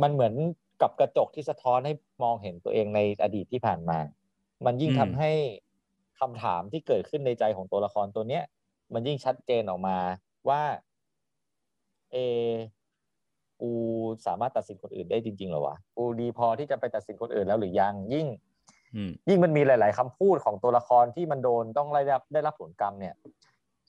[0.02, 0.34] มันเหมือน
[0.82, 1.92] กับกระจกที่สะท้อนให้
[2.22, 3.98] มองเห็นตัวเองในอดีตที่ผ่านมา
[4.66, 5.30] มันยิ่งอืมทำให้
[6.20, 8.44] คำถามที่เกิดขึ้นในใจของตัวละครตัวเนี้ย
[8.94, 9.98] มันยิ่งชัดเจนออกมา
[10.48, 10.62] ว่า
[12.12, 12.16] เอ
[13.62, 13.72] กู
[14.26, 18.26] สามารถตัดสินคนอื่นได้จริงๆเหรอวะกูดีพอที่จะไปตัดสินคนอื่นแล้วหรือยังยิ่ง
[18.94, 23.14] อืมยิ่งมันมีหลาย ๆคำพูดของตัวละครที่มันโดนต้องได้รับได้รับผลกรรมเนี่ย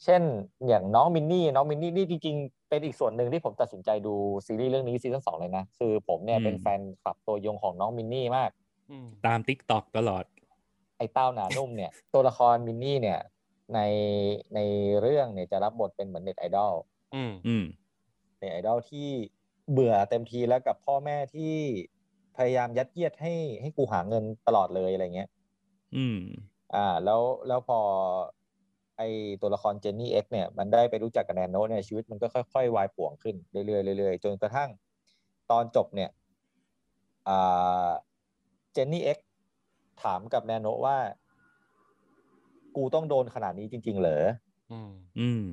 [0.04, 0.22] เช่น
[0.68, 4.14] อย่างน้องมินนี่น้องมินนี่นี่จริงๆเป็นอีกส่วนหนึ่งที่ผมตัดสินใจดู
[4.46, 8.50] ซีรีส์เรื่องนี้ซีซั่นสองเลยนะคือผมเนี่ยอืมเป็นแฟนคลับตัวยงของน้องมินนี่มาก
[8.92, 10.24] อืมตาม TikTok ตลอด
[10.98, 13.20] ไอ้เต้าหนานุ่มเนี่ย ตัวละครมินนี่เนี่ย
[13.74, 13.80] ใน
[14.56, 14.60] ใน
[15.02, 16.74] เรื่องเนี่ยจะรับบทเป็นเหมือนเน็ตไอดอล
[17.16, 17.64] อืมอืม
[18.38, 19.10] เน็ตไอดอลที่
[19.72, 21.54] เบื่อเต็มทีแล้วกับพ่อแม่ที่
[22.38, 25.30] พยายามยัดเยียดให้ให้กูหาเงินตลอดเลยอะไรเงี้ย
[25.96, 26.20] อืม
[26.76, 27.80] อ่า แล้วแล้วพอ
[28.98, 29.02] ไอ
[29.42, 34.70] ตัวละครเจนนี่เอ็กเนี่ย มันได้ไปรู้จักกับแนนโนเนี่ยชีวิตมันก็ค่อยๆวายป่วงขึ้นเรื่อยๆเรื่อยๆจนกระทั่ง
[35.52, 36.10] ตอนจบเนี่ย
[37.28, 37.90] อ่า
[38.74, 39.18] เจนนี่เอ็ก
[40.04, 40.98] ถามกับแนนโนว่า
[42.76, 44.26] กูต้องโดนขนาดนี้จริง ๆ เหรอ
[44.72, 45.44] อืม อืม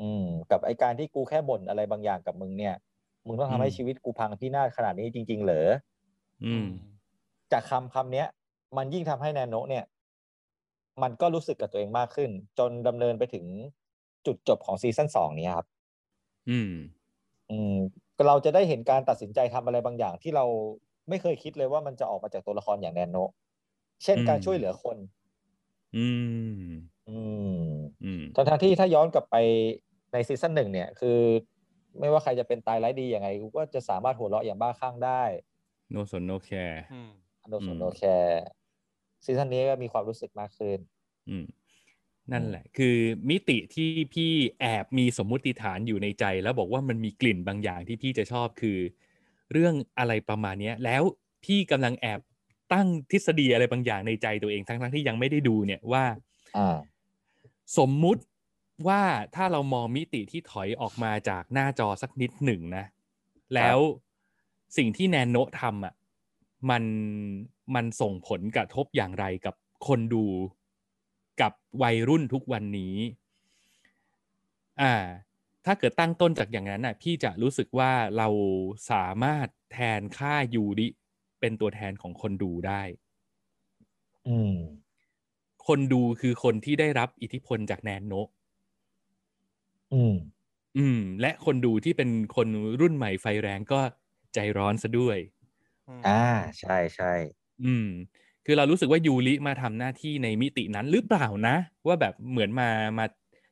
[0.00, 2.74] อืม กับไอการที่กูแค่บ่นอะไรบางอย่างกับมึงเนี่ย
[3.26, 5.68] มึงต้องทำให้อืมชีวิตกูพังพินาศขนาดนี้จริง ๆ เหรอ
[6.44, 6.66] อืม
[7.52, 8.26] จากคำคำเนี้ย
[8.76, 9.84] มันยิ่งทำให้แนนโนะเนี่ย
[11.02, 13.44] มันก็รู้สึกกับตัวเองมากขึ้น จนดำเนินไปถึง
[14.26, 15.66] จุดจบของซีซั่นสองนี้ครับ
[16.50, 16.72] อืม
[17.50, 17.74] อืม
[18.26, 20.44] เราจะได้เห็นการตัดสินใจทำอะไรบางอย่าง ที่เรา
[21.08, 23.30] ไม่เคยคิดเลยว่ามันจะออกมาจากตัวละครอย่างแนนโนะ
[24.04, 24.96] เช่นอืมการช่วยเหลือคน
[25.96, 26.06] อื
[26.60, 26.62] ม
[27.08, 27.18] อื
[27.64, 27.66] ม
[28.04, 29.36] อืมทั้งทที่ถ้าย้อนกลับไป
[30.12, 31.18] ในซีซั่นหนึ่งเนี่ย คือ
[32.00, 35.22] ไม่ว่าใครจะเป็นตายร้ายดียังไงกูก็จะสามารถหัวเราะอย่างบ้าคลั่งได้
[35.90, 37.10] no สน no care อืม
[37.48, 38.42] no สนอืนม no care
[39.24, 40.78] ซีซั่นนี้ก็มีความรู้สึกมากขึ้น
[41.28, 41.46] อืม
[42.32, 42.96] นั่นแหละ คือ
[43.30, 48.78] มิติที่พี่แอบมีสมมุติฐานอยู่ในใจ แล้วบอกว่ามันมีกลิ่นบางอย่างที่พี่จะชอบคือ
[49.52, 51.02] เรื่องอะไรประมาณเนี้ย แล้ว
[51.44, 52.20] พี่กำลังแอบ
[52.72, 56.04] ตั้งทฤษฎีอะไรบางอย่างในใจตัวเองทั้งๆที่ยังไม่ได้ดูเนี่ยว่า
[56.56, 56.76] อ่า
[57.78, 58.22] สมมุติ
[58.88, 59.02] ว่า
[59.34, 62.84] ถ้าเรามองมิติที่ถอยออกมาจากหน้าจอสักนิดหนึ่งนะ
[63.54, 63.78] แล้ว
[64.76, 65.94] สิ่งที่แนนโนะทำอะ
[66.70, 66.84] มัน
[67.74, 69.54] มันส่งผลกระทบอย่างไรกับ
[69.86, 70.26] คนดู
[71.40, 71.52] กับ
[71.82, 72.96] วัยรุ่นทุกวันนี้
[74.80, 74.94] อ่า
[75.64, 78.28] ถ้าเกิดตั้งต้นจากอย่างนั้นน่ะ พี่จะรู้สึกว่าเรา
[78.90, 80.88] สามารถแทนค่ายูริ
[81.40, 82.82] เป็นตัวแทนของคนดูได้
[84.26, 84.56] อืม
[85.66, 88.28] คนดูคือคนที่ได้รับอิทธิพลจากแนนโนะ
[89.92, 90.14] อืม
[90.78, 92.48] อืม และคนดูที่เป็นคน
[92.80, 93.80] รุ่นใหม่ไฟแรงก็
[94.34, 95.18] ใจร้อนซะด้วย
[96.06, 96.22] อ่า
[96.60, 97.12] ใช่ใช่
[97.64, 97.88] อืม
[98.46, 103.06] คือเรารู้สึกว่ายูริมาทำหน้าที่ในมิตินั้นหรือเปล่านะ ว่าแบบเหมือนมามา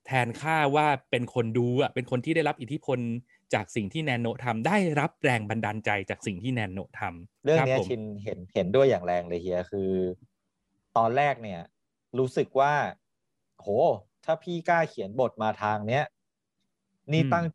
[0.07, 2.99] แทนค่าว่าเป็นคนดูอะเป็นคนที่ได้รับอิทธิพล
[3.55, 9.91] จากสิ่งที่แนนโนะทำได้รับแรงบันดาลใจจากสิ่งที่แนนโนะทำเรื่องคบเนี้ยผมชินเห็นเห็นด้วยอย่างแรงเลยเฮียคือ
[10.97, 11.61] ตอนแรกเนี่ย
[12.18, 12.72] รู้สึกว่า
[13.57, 13.68] โห
[14.24, 16.05] ถ้าพี่กล้าเขียนบทมาทางเนี้ย
[17.12, 17.46] นี่ตั้ง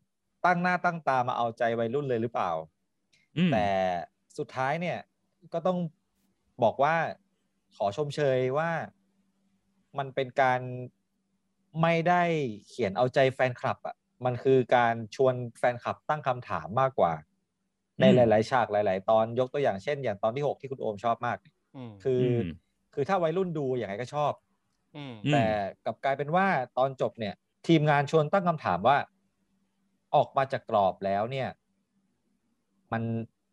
[0.46, 2.52] ตั้งหน้าตั้งตามาเอาใจวัยรุ่นเลยหรือเปล่า
[3.38, 3.68] อืมแต่
[4.38, 4.98] สุดท้ายเนี่ย
[5.54, 5.78] ก็ต้อง
[6.64, 6.96] บอกว่า
[7.76, 8.72] ขอชมเชยว่า
[9.98, 10.60] มันเป็นการ
[11.82, 12.24] ไม่ได้
[12.68, 17.14] เขียนเอาใจแฟนคลับอะมันคือการชวนแฟนคลับตั้งคำถามมากกว่า
[18.00, 21.38] ในหลาย ๆ ฉากหลาย ๆ ตอนยกตัวอย่างเช่น อย่างตอนที่หกที่คุณโอมชอบมาก
[21.90, 22.50] มคืออม
[22.94, 24.34] คือถ้าวัยรุ่นดูอย่างไรก็ชอบ
[24.96, 25.46] อืมอืมแต่
[25.86, 27.34] กลับกลายเป็นว่าตอนจบเนี่ย
[27.68, 28.98] ทีมงานชวนตั้งคำถามว่า
[30.16, 31.50] ออกมาจากกรอบแล้วเนี่ย
[32.92, 33.04] มัน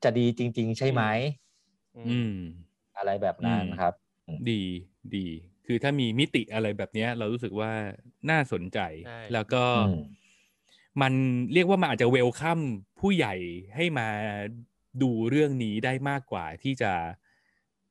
[0.02, 1.02] จะดีจริง ๆ ใช่ไหม
[1.96, 2.32] อืม
[2.96, 3.94] อะไรแบบนั้นอืมครับ
[4.48, 4.62] ดี
[5.14, 5.26] ดี
[5.66, 7.72] คือถ้ามีมิติอะไรแบบเนี้ยเรารู้สึกว่า
[8.30, 9.96] น่าสนใจใช่แล้วก็อืม
[11.02, 11.12] มัน
[11.52, 12.60] เรียกว่ามันอาจจะเวลคัม
[13.00, 13.34] ผู้ใหญ่
[13.76, 14.08] ให้มา
[15.02, 16.92] ดูเรื่องนี้ได้มากกว่าที่จะ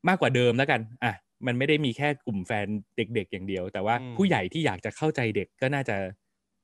[0.07, 1.13] มากกว่าเดิมแล้วกัน อะ
[1.45, 2.67] มันไม่ได้มีแค่กลุ่มแฟน
[2.97, 5.97] เด็ก ๆ อย่างเดียว แต่ว่าอืมผู้ใหญ่ที่อยากจะเข้าใจเด็กก็น่าจะ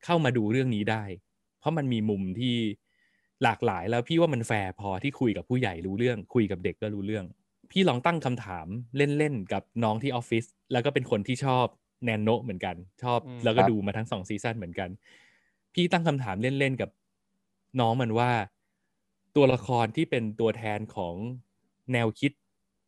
[0.05, 1.03] เข้ามาดูเรื่องนี้ได้
[1.59, 2.55] เพราะมันมีมุมที่
[3.43, 7.25] หลากหลายแล้วพี่ว่ามันแฟร์พอที่คุยกับผู้ใหญ่รู้เรื่อง คุยกับเด็กก็รู้เรื่อง
[7.71, 11.65] พี่ลองตั้งคำถามเล่นๆกับน้องที่ออฟฟิศแล้วก็เป็นคนที่ชอบ
[12.05, 14.89] แนนโนะเหมือนกัน ชอบอืมแล้วก็ครับดูมาทั้งสองซีซั่นเหมือนกัน
[15.73, 16.89] พี่ตั้งคำถามเล่นๆกับ
[17.79, 18.31] น้องมันว่า
[19.35, 21.15] ตัวละครที่เป็นตัวแทนของ
[21.93, 22.31] แนวคิด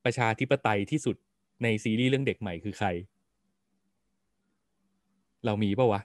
[0.06, 1.16] ประชาธิปไตยที่สุด
[1.64, 2.88] ในซีรีส์เรื่องเด็กใหม่คือใคร
[5.46, 6.02] เรามีปะวะ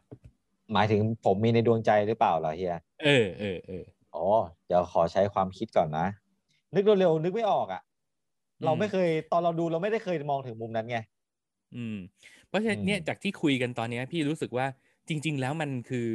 [0.73, 3.85] หมายถึงผมมีในดวงใจหรือเปล่าเหรอเฮีย เออเออเออ
[4.15, 4.25] อ๋อ
[4.67, 6.07] เดี๋ยวขอใช้ความคิดก่อนนะ
[6.75, 7.83] นึกเร็วๆนึกไม่ออกอะ
[8.61, 10.99] อืมเราไม่เคยตอนเราดูเราไม่ได้เคยมองถึงมุมนั้นไง
[11.77, 11.97] อืม
[12.49, 14.67] เพราะฉะนั้นอืมเนี่ยจากที่คุยกันตอนเนี้ยพี่รู้สึกว่า
[15.09, 16.09] จริง ๆ แล้วมันคือ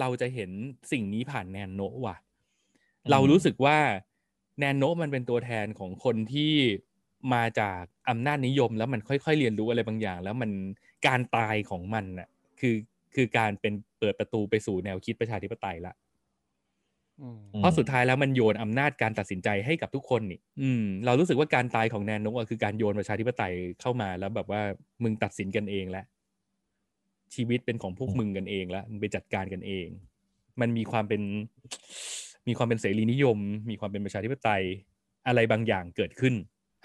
[0.00, 0.50] เราจะเห็น
[0.92, 2.16] สิ่งนี้ผ่านแนนโนะว่ะ
[3.10, 3.78] เรารู้สึกว่า
[4.58, 6.54] แนนโนะมันเป็นตัวแทนของคนที่
[7.34, 10.50] มาจากอำนาจนิยมแล้วมันค่อยๆเรียนรู้อะไรบางอย่าง แล้วมัน
[11.06, 12.28] การตายของมันน่ะ
[12.60, 12.74] คือ
[13.14, 15.94] คือการเป็นเปิดประตูไปสู่แนวคิดประชาธิปไตยละ
[17.20, 24.62] อืมอืมเพราะสุดท้ายแล้วมันโยนอำนาจการตัดสินใจให้กับทุกคนนี่ อืม เรารู้สึกว่าการตายของแนนโนะคือการโยนประชาธิปไตยเข้ามาแล้วแบบว่า
[25.02, 26.04] มึงตัดสินกันเองแล้ว
[27.34, 29.86] ชีวิตเป็นของพวกมึงกันเองแล้วมึงไปจัดการกันเอง
[30.60, 31.22] มันมีความเป็น
[32.48, 33.38] มีความเป็นเสรีนิยม
[33.70, 34.62] มีความเป็นประชาธิปไตย
[35.26, 36.34] อะไรบางอย่างเกิดขึ้น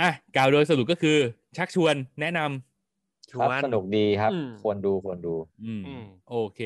[0.02, 1.18] อะกล่าวโดยสรุปก็คือ
[1.58, 2.75] ชักชวนแนะนำ
[3.36, 6.60] ชครับวนสนุกดีครับอืมควรดูควรดูอืมอืมโอเค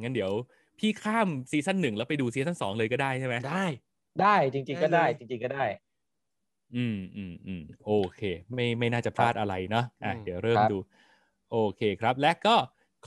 [0.00, 0.32] งั้นเดี๋ยว
[0.78, 3.66] พี่ข้ามซีซั่นหนึ่งแล้วไปดูซีซั่นสองเลยก็ได้ใช่ไหมได้
[4.20, 5.64] ได้จริง ๆ ก็ได้ได้เลยจริง ๆก็ได้
[6.76, 8.22] อืมอืมอืมโอเค
[8.54, 10.78] ไม่ไม่น่าจะพลาดอะไรเนาะอะอืมเดี๋ยวเริ่มครับดู
[11.50, 12.56] โอเคครับ และก็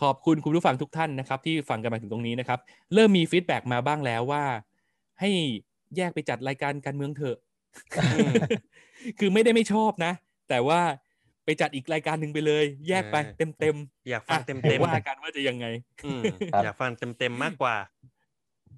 [0.01, 2.59] ขอบคุณคุณผู้ฟังทุกท่านนะครับ ที่ฟังกันมาถึงตรงนี้นะครับ
[2.93, 4.43] เริ่มมี feedback มาบ้างแล้วว่า
[5.19, 5.29] ให้
[5.95, 7.37] แยกไปจัดรายการการเมืองเถอะ
[9.19, 10.13] คือไม่ได้ไม่ชอบนะ
[10.49, 10.79] แต่ว่า
[11.47, 13.75] ไปจัดอีกรายการหนึ่งไปเลย แยกไปเออเต็มเต็ม
[14.09, 15.65] อยากๆฟังอะเต็มเดี๋เต็ยมวว่ากันว่าจะยังไง
[16.05, 17.75] อืมครับอยากฟังเต็มเต็มๆมากกว่า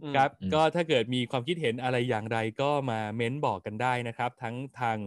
[0.04, 4.98] อืมครับอืมก็ถ้าเกิดมีความคิดเห็นอะไรอย่างไรก็มาเม้นบอกกันได้นะครับ ทั้งทาง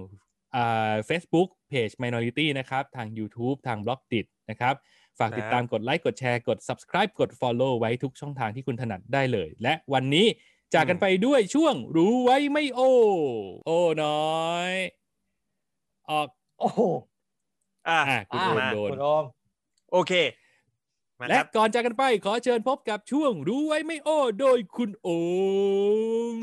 [0.56, 4.26] อ่า Facebook Page Minority นะครับ ทาง YouTube ทาง b l o g d i t
[4.51, 4.74] นะครับ
[5.18, 10.26] ฝากติดตามกดไลค์กดแชร์กด subscribe กด follow ไว้ทุกช่องทางที่คุณถนัดได้เลย และวันนี้
[10.74, 12.80] จากกันไปด้วยช่วงรู้ไว้ไม่โอ
[13.66, 14.72] โอ้น้อย
[16.10, 16.28] ออก
[16.59, 16.80] โอ้โห
[17.88, 19.24] อะอะคุณอะโอมมาโดนคุณโอม
[19.92, 20.12] โอเค
[21.20, 24.09] มาและครับก่อนจากกันไปขอเชิญพบกับช่วงรู้ไว้ไม่โอ
[24.40, 25.09] โดยคุณโอ
[26.34, 26.36] ม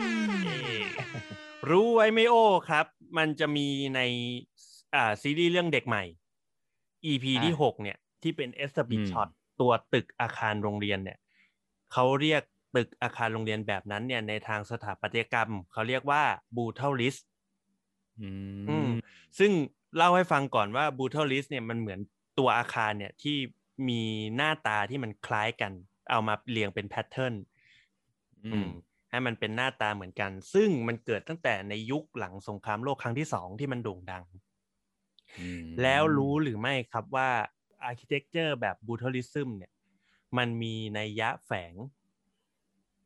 [1.69, 2.85] รู้ไว้ไม่โอ้ครับ
[3.17, 4.01] มันจะมีใน
[4.95, 6.03] อ่าซีรีส์เรื่องเด็กใหม่
[7.05, 9.29] EP อ่าที่หกเนี่ย ที่เป็นเอสบิอืมช็อต
[9.61, 11.19] ตัวตึกอาคารโรงเรียนเนี่ย
[11.93, 12.43] เขาเรียก
[12.75, 16.23] ตึกอาคารโรงเรียนแบบนั้นเนี่ยในทางสถาปัตยกรรม เขาเรียกว่า
[16.55, 17.15] Brutalist
[18.19, 18.29] อื
[18.67, 18.87] อืมม
[19.39, 19.51] ซึ่ง
[19.97, 21.99] เล่าให้ฟังก่อนว่า Brutalist เนี่ยมันเหมือน
[22.39, 23.37] ตัวอาคารเนี่ยที่
[23.89, 24.01] มี
[24.35, 25.71] หน้าตาที่มันคล้ายกัน
[26.09, 27.35] เอามาเรียงเป็น pattern
[28.43, 28.69] อืม
[29.09, 34.23] ให้มันเป็นหน้าตาเหมือนกัน ซึ่งมันเกิดตั้งแต่ในยุคหลังสงครามโลกครั้งที่สองที่มันโด่งดัง
[35.37, 37.29] อืมแล้วรู้หรือไม่ครับว่า
[37.83, 39.71] อาร์เคเต็กเจอร์แบบบูท a ลิซึมเนี่ย
[40.37, 41.73] มันมีนัยยะแฝง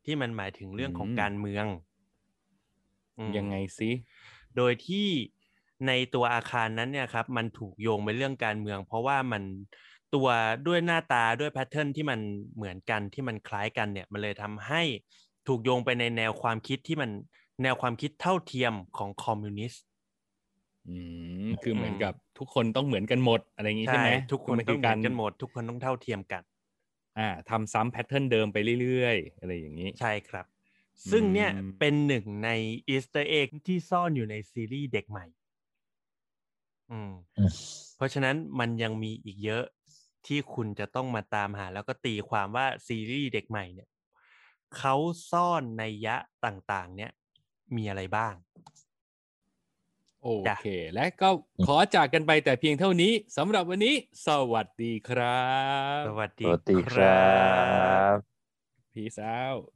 [0.04, 1.66] ที่มันหมายถึงเรื่องของการเมือง
[3.18, 3.90] อืมยังไงสิ
[4.56, 5.08] โดยที่
[5.86, 9.42] ในตัวอาคารนั้นเนี่ยครับมันถูกโยงไปเรื่องการเมือง เพราะว่ามัน
[10.14, 10.28] ตัว
[10.66, 12.20] ด้วยหน้าตาด้วย pattern ที่มัน
[12.56, 14.82] เหมือนกันที่มันคล้ายกันเนี่ยมันเลยทำให้
[15.48, 17.10] ถูกโยงไปในแนวความคิดที่มัน
[17.62, 19.84] แนวความคิดเท่าเทียมของคอมมิวนิสต์
[20.88, 20.96] อื
[21.46, 26.42] มคือเหมือนอืมกับทุกคนต้องเหมือนกันหมดอะไรอย่างงี้ใช่ไหมทุกคนมัต้องเหมืกาอรนกันหมด ทุกคนต้องเท่าเทียมกัน
[27.18, 30.46] อ่าทำซ้ำ pattern เดิมไปเรื่อยๆ อะไรอย่างนี้ ใช่ครับ
[31.10, 32.50] ซึ่งเนี่ยอืมเป็นหนึ่งใน
[32.88, 35.26] Easter egg ที่ซ่อนอยู่ในซีรีส์เด็กใหม่
[36.90, 37.50] อืมอืม
[37.96, 39.64] เพราะฉะนั้นมันยังมีอีกเยอะ
[40.26, 43.88] ที่คุณจะต้องมาตามหา แล้วก็ตีความว่าซีรีส์เด็กใหม่เนี่ย
[44.76, 44.94] เขา
[45.30, 47.10] ซ่อนนัยยะต่างๆ เนี่ย
[47.76, 48.34] มีอะไรบ้าง
[50.22, 51.28] โอจ้ะเค และก็
[51.66, 53.94] ขอจากกันไปแต่เพียงเท่านี้สำหรับวันนี้
[54.26, 55.48] สวัสดีครั
[56.02, 57.18] บ สวัสสดีวัสดีคครัรั
[58.16, 58.18] บบ
[58.92, 59.73] Peace out